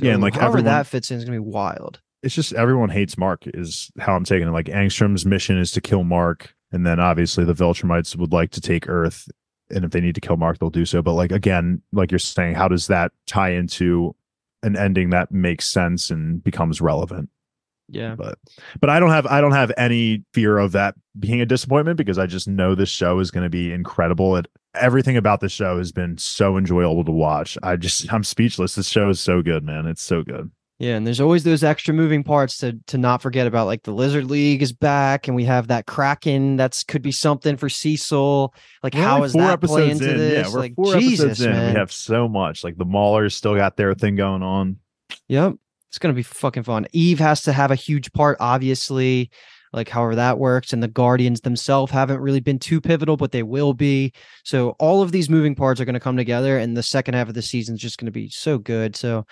Yeah, 0.00 0.14
and, 0.14 0.22
like, 0.22 0.34
however 0.34 0.58
everyone- 0.58 0.64
that 0.64 0.86
fits 0.88 1.10
in 1.12 1.18
is 1.18 1.24
gonna 1.24 1.36
be 1.36 1.40
wild. 1.40 2.00
it's 2.24 2.34
just 2.34 2.52
everyone 2.54 2.88
hates 2.88 3.16
Mark 3.16 3.44
is 3.46 3.92
how 4.00 4.16
I'm 4.16 4.24
taking 4.24 4.48
it. 4.48 4.52
Like 4.52 4.66
Angstrom's 4.66 5.24
mission 5.24 5.56
is 5.56 5.70
to 5.72 5.80
kill 5.80 6.02
Mark, 6.02 6.52
and 6.76 6.86
then 6.86 7.00
obviously 7.00 7.42
the 7.42 7.54
Viltrumites 7.54 8.14
would 8.16 8.34
like 8.34 8.50
to 8.50 8.60
take 8.60 8.86
Earth, 8.86 9.28
and 9.70 9.82
if 9.82 9.92
they 9.92 10.00
need 10.00 10.14
to 10.14 10.20
kill 10.20 10.36
Mark, 10.36 10.58
they'll 10.58 10.68
do 10.68 10.84
so. 10.84 11.00
But 11.00 11.14
like 11.14 11.32
again, 11.32 11.80
like 11.90 12.12
you're 12.12 12.18
saying, 12.18 12.54
how 12.54 12.68
does 12.68 12.86
that 12.88 13.12
tie 13.26 13.48
into 13.50 14.14
an 14.62 14.76
ending 14.76 15.10
that 15.10 15.32
makes 15.32 15.66
sense 15.66 16.10
and 16.10 16.44
becomes 16.44 16.82
relevant? 16.82 17.30
Yeah. 17.88 18.14
But 18.14 18.38
but 18.78 18.90
I 18.90 19.00
don't 19.00 19.10
have 19.10 19.26
I 19.26 19.40
don't 19.40 19.52
have 19.52 19.72
any 19.78 20.22
fear 20.34 20.58
of 20.58 20.72
that 20.72 20.96
being 21.18 21.40
a 21.40 21.46
disappointment 21.46 21.96
because 21.96 22.18
I 22.18 22.26
just 22.26 22.46
know 22.46 22.74
this 22.74 22.90
show 22.90 23.20
is 23.20 23.30
going 23.30 23.44
to 23.44 23.50
be 23.50 23.72
incredible. 23.72 24.36
It 24.36 24.46
everything 24.74 25.16
about 25.16 25.40
the 25.40 25.48
show 25.48 25.78
has 25.78 25.92
been 25.92 26.18
so 26.18 26.58
enjoyable 26.58 27.04
to 27.06 27.12
watch. 27.12 27.56
I 27.62 27.76
just 27.76 28.12
I'm 28.12 28.22
speechless. 28.22 28.74
This 28.74 28.88
show 28.88 29.08
is 29.08 29.18
so 29.18 29.40
good, 29.40 29.64
man. 29.64 29.86
It's 29.86 30.02
so 30.02 30.22
good. 30.22 30.50
Yeah, 30.78 30.96
and 30.96 31.06
there's 31.06 31.22
always 31.22 31.42
those 31.42 31.64
extra 31.64 31.94
moving 31.94 32.22
parts 32.22 32.58
to 32.58 32.78
to 32.88 32.98
not 32.98 33.22
forget 33.22 33.46
about. 33.46 33.66
Like 33.66 33.84
the 33.84 33.92
Lizard 33.92 34.26
League 34.26 34.60
is 34.62 34.72
back, 34.72 35.26
and 35.26 35.34
we 35.34 35.44
have 35.44 35.68
that 35.68 35.86
Kraken. 35.86 36.56
That's 36.56 36.84
could 36.84 37.00
be 37.00 37.12
something 37.12 37.56
for 37.56 37.70
Cecil. 37.70 38.52
Like, 38.82 38.92
We're 38.92 39.00
how 39.00 39.14
only 39.16 39.26
is 39.26 39.32
that 39.32 39.60
play 39.62 39.90
into 39.90 40.10
in. 40.10 40.18
this? 40.18 40.46
Yeah, 40.46 40.52
we're 40.52 40.60
like 40.60 40.74
four 40.74 40.98
Jesus, 40.98 41.24
episodes 41.24 41.40
in. 41.40 41.52
man. 41.52 41.72
We 41.72 41.78
have 41.78 41.92
so 41.92 42.28
much. 42.28 42.62
Like 42.62 42.76
the 42.76 42.84
Maulers 42.84 43.32
still 43.32 43.56
got 43.56 43.78
their 43.78 43.94
thing 43.94 44.16
going 44.16 44.42
on. 44.42 44.76
Yep. 45.28 45.54
It's 45.88 45.98
gonna 45.98 46.12
be 46.12 46.22
fucking 46.22 46.64
fun. 46.64 46.86
Eve 46.92 47.20
has 47.20 47.42
to 47.44 47.54
have 47.54 47.70
a 47.70 47.74
huge 47.76 48.12
part, 48.12 48.36
obviously. 48.38 49.30
Like 49.72 49.88
however 49.88 50.14
that 50.16 50.38
works, 50.38 50.74
and 50.74 50.82
the 50.82 50.88
Guardians 50.88 51.40
themselves 51.40 51.90
haven't 51.90 52.20
really 52.20 52.40
been 52.40 52.58
too 52.58 52.82
pivotal, 52.82 53.16
but 53.16 53.32
they 53.32 53.42
will 53.42 53.72
be. 53.72 54.12
So 54.44 54.70
all 54.78 55.00
of 55.02 55.10
these 55.10 55.30
moving 55.30 55.54
parts 55.54 55.80
are 55.80 55.86
going 55.86 55.94
to 55.94 56.00
come 56.00 56.16
together, 56.18 56.58
and 56.58 56.76
the 56.76 56.82
second 56.82 57.14
half 57.14 57.28
of 57.28 57.34
the 57.34 57.42
season 57.42 57.76
is 57.76 57.80
just 57.80 57.98
going 57.98 58.06
to 58.06 58.12
be 58.12 58.28
so 58.28 58.58
good. 58.58 58.94
So 58.94 59.26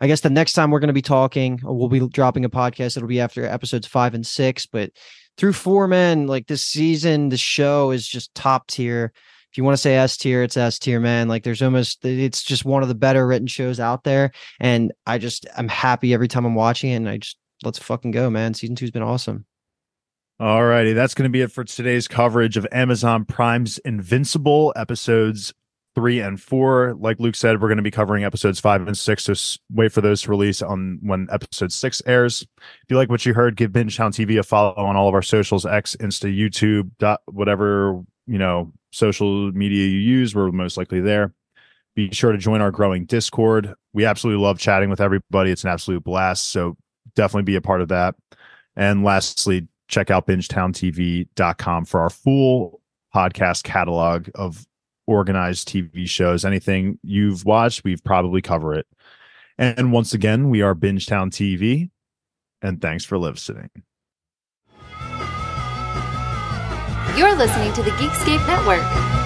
I 0.00 0.06
guess 0.06 0.20
the 0.20 0.30
next 0.30 0.52
time 0.52 0.70
we're 0.70 0.80
going 0.80 0.88
to 0.88 0.94
be 0.94 1.02
talking, 1.02 1.60
or 1.64 1.74
we'll 1.74 1.88
be 1.88 2.06
dropping 2.08 2.44
a 2.44 2.50
podcast. 2.50 2.96
It'll 2.96 3.08
be 3.08 3.20
after 3.20 3.46
episodes 3.46 3.86
five 3.86 4.14
and 4.14 4.26
six, 4.26 4.66
but 4.66 4.90
through 5.38 5.54
four 5.54 5.88
men, 5.88 6.26
like 6.26 6.46
this 6.46 6.62
season, 6.62 7.28
the 7.30 7.36
show 7.36 7.90
is 7.90 8.06
just 8.06 8.34
top 8.34 8.66
tier. 8.66 9.12
If 9.50 9.58
you 9.58 9.64
want 9.64 9.74
to 9.74 9.80
say 9.80 9.96
S 9.96 10.16
tier, 10.16 10.42
it's 10.42 10.56
S 10.56 10.78
tier, 10.78 11.00
man. 11.00 11.28
Like 11.28 11.44
there's 11.44 11.62
almost, 11.62 12.04
it's 12.04 12.42
just 12.42 12.64
one 12.64 12.82
of 12.82 12.88
the 12.88 12.94
better 12.94 13.26
written 13.26 13.46
shows 13.46 13.80
out 13.80 14.04
there. 14.04 14.32
And 14.60 14.92
I 15.06 15.16
just, 15.18 15.46
I'm 15.56 15.68
happy 15.68 16.12
every 16.12 16.28
time 16.28 16.44
I'm 16.44 16.54
watching 16.54 16.90
it. 16.90 16.96
And 16.96 17.08
I 17.08 17.18
just, 17.18 17.38
let's 17.64 17.78
fucking 17.78 18.10
go, 18.10 18.28
man. 18.28 18.52
Season 18.52 18.76
two's 18.76 18.90
been 18.90 19.02
awesome. 19.02 19.46
All 20.38 20.62
righty. 20.62 20.92
That's 20.92 21.14
going 21.14 21.24
to 21.24 21.32
be 21.32 21.40
it 21.40 21.50
for 21.50 21.64
today's 21.64 22.06
coverage 22.06 22.58
of 22.58 22.66
Amazon 22.70 23.24
Prime's 23.24 23.78
Invincible 23.78 24.74
episodes 24.76 25.54
three 25.96 26.20
and 26.20 26.40
four. 26.40 26.94
Like 27.00 27.18
Luke 27.18 27.34
said, 27.34 27.60
we're 27.60 27.68
going 27.68 27.78
to 27.78 27.82
be 27.82 27.90
covering 27.90 28.22
episodes 28.22 28.60
five 28.60 28.86
and 28.86 28.96
six. 28.96 29.24
So 29.24 29.34
wait 29.72 29.90
for 29.90 30.02
those 30.02 30.22
to 30.22 30.30
release 30.30 30.62
on 30.62 30.98
when 31.02 31.26
episode 31.32 31.72
six 31.72 32.00
airs. 32.06 32.42
If 32.42 32.84
you 32.90 32.96
like 32.96 33.08
what 33.08 33.24
you 33.26 33.34
heard, 33.34 33.56
give 33.56 33.72
Bingetown 33.72 34.12
TV 34.12 34.38
a 34.38 34.42
follow 34.42 34.74
on 34.76 34.94
all 34.94 35.08
of 35.08 35.14
our 35.14 35.22
socials: 35.22 35.66
X, 35.66 35.96
Insta, 35.98 36.32
YouTube, 36.32 36.90
dot 36.98 37.22
whatever 37.26 38.04
you 38.26 38.38
know 38.38 38.72
social 38.92 39.50
media 39.52 39.86
you 39.86 39.98
use. 39.98 40.34
We're 40.34 40.52
most 40.52 40.76
likely 40.76 41.00
there. 41.00 41.32
Be 41.96 42.12
sure 42.12 42.30
to 42.30 42.38
join 42.38 42.60
our 42.60 42.70
growing 42.70 43.06
Discord. 43.06 43.74
We 43.94 44.04
absolutely 44.04 44.44
love 44.44 44.58
chatting 44.58 44.90
with 44.90 45.00
everybody. 45.00 45.50
It's 45.50 45.64
an 45.64 45.70
absolute 45.70 46.04
blast. 46.04 46.52
So 46.52 46.76
definitely 47.14 47.44
be 47.44 47.56
a 47.56 47.62
part 47.62 47.80
of 47.80 47.88
that. 47.88 48.14
And 48.76 49.02
lastly, 49.02 49.66
check 49.88 50.10
out 50.10 50.26
bingetowntv.com 50.26 51.86
for 51.86 52.00
our 52.00 52.10
full 52.10 52.82
podcast 53.14 53.62
catalog 53.62 54.28
of 54.34 54.66
organized 55.06 55.68
TV 55.68 56.08
shows. 56.08 56.44
Anything 56.44 56.98
you've 57.02 57.44
watched, 57.44 57.84
we've 57.84 58.02
probably 58.04 58.42
cover 58.42 58.74
it. 58.74 58.86
And 59.58 59.92
once 59.92 60.12
again, 60.12 60.50
we 60.50 60.62
are 60.62 60.74
Bingetown 60.74 61.30
TV. 61.30 61.90
And 62.62 62.80
thanks 62.80 63.04
for 63.04 63.18
listening. 63.18 63.70
You're 67.16 67.34
listening 67.34 67.72
to 67.72 67.82
the 67.82 67.90
Geekscape 67.92 68.46
Network. 68.46 69.25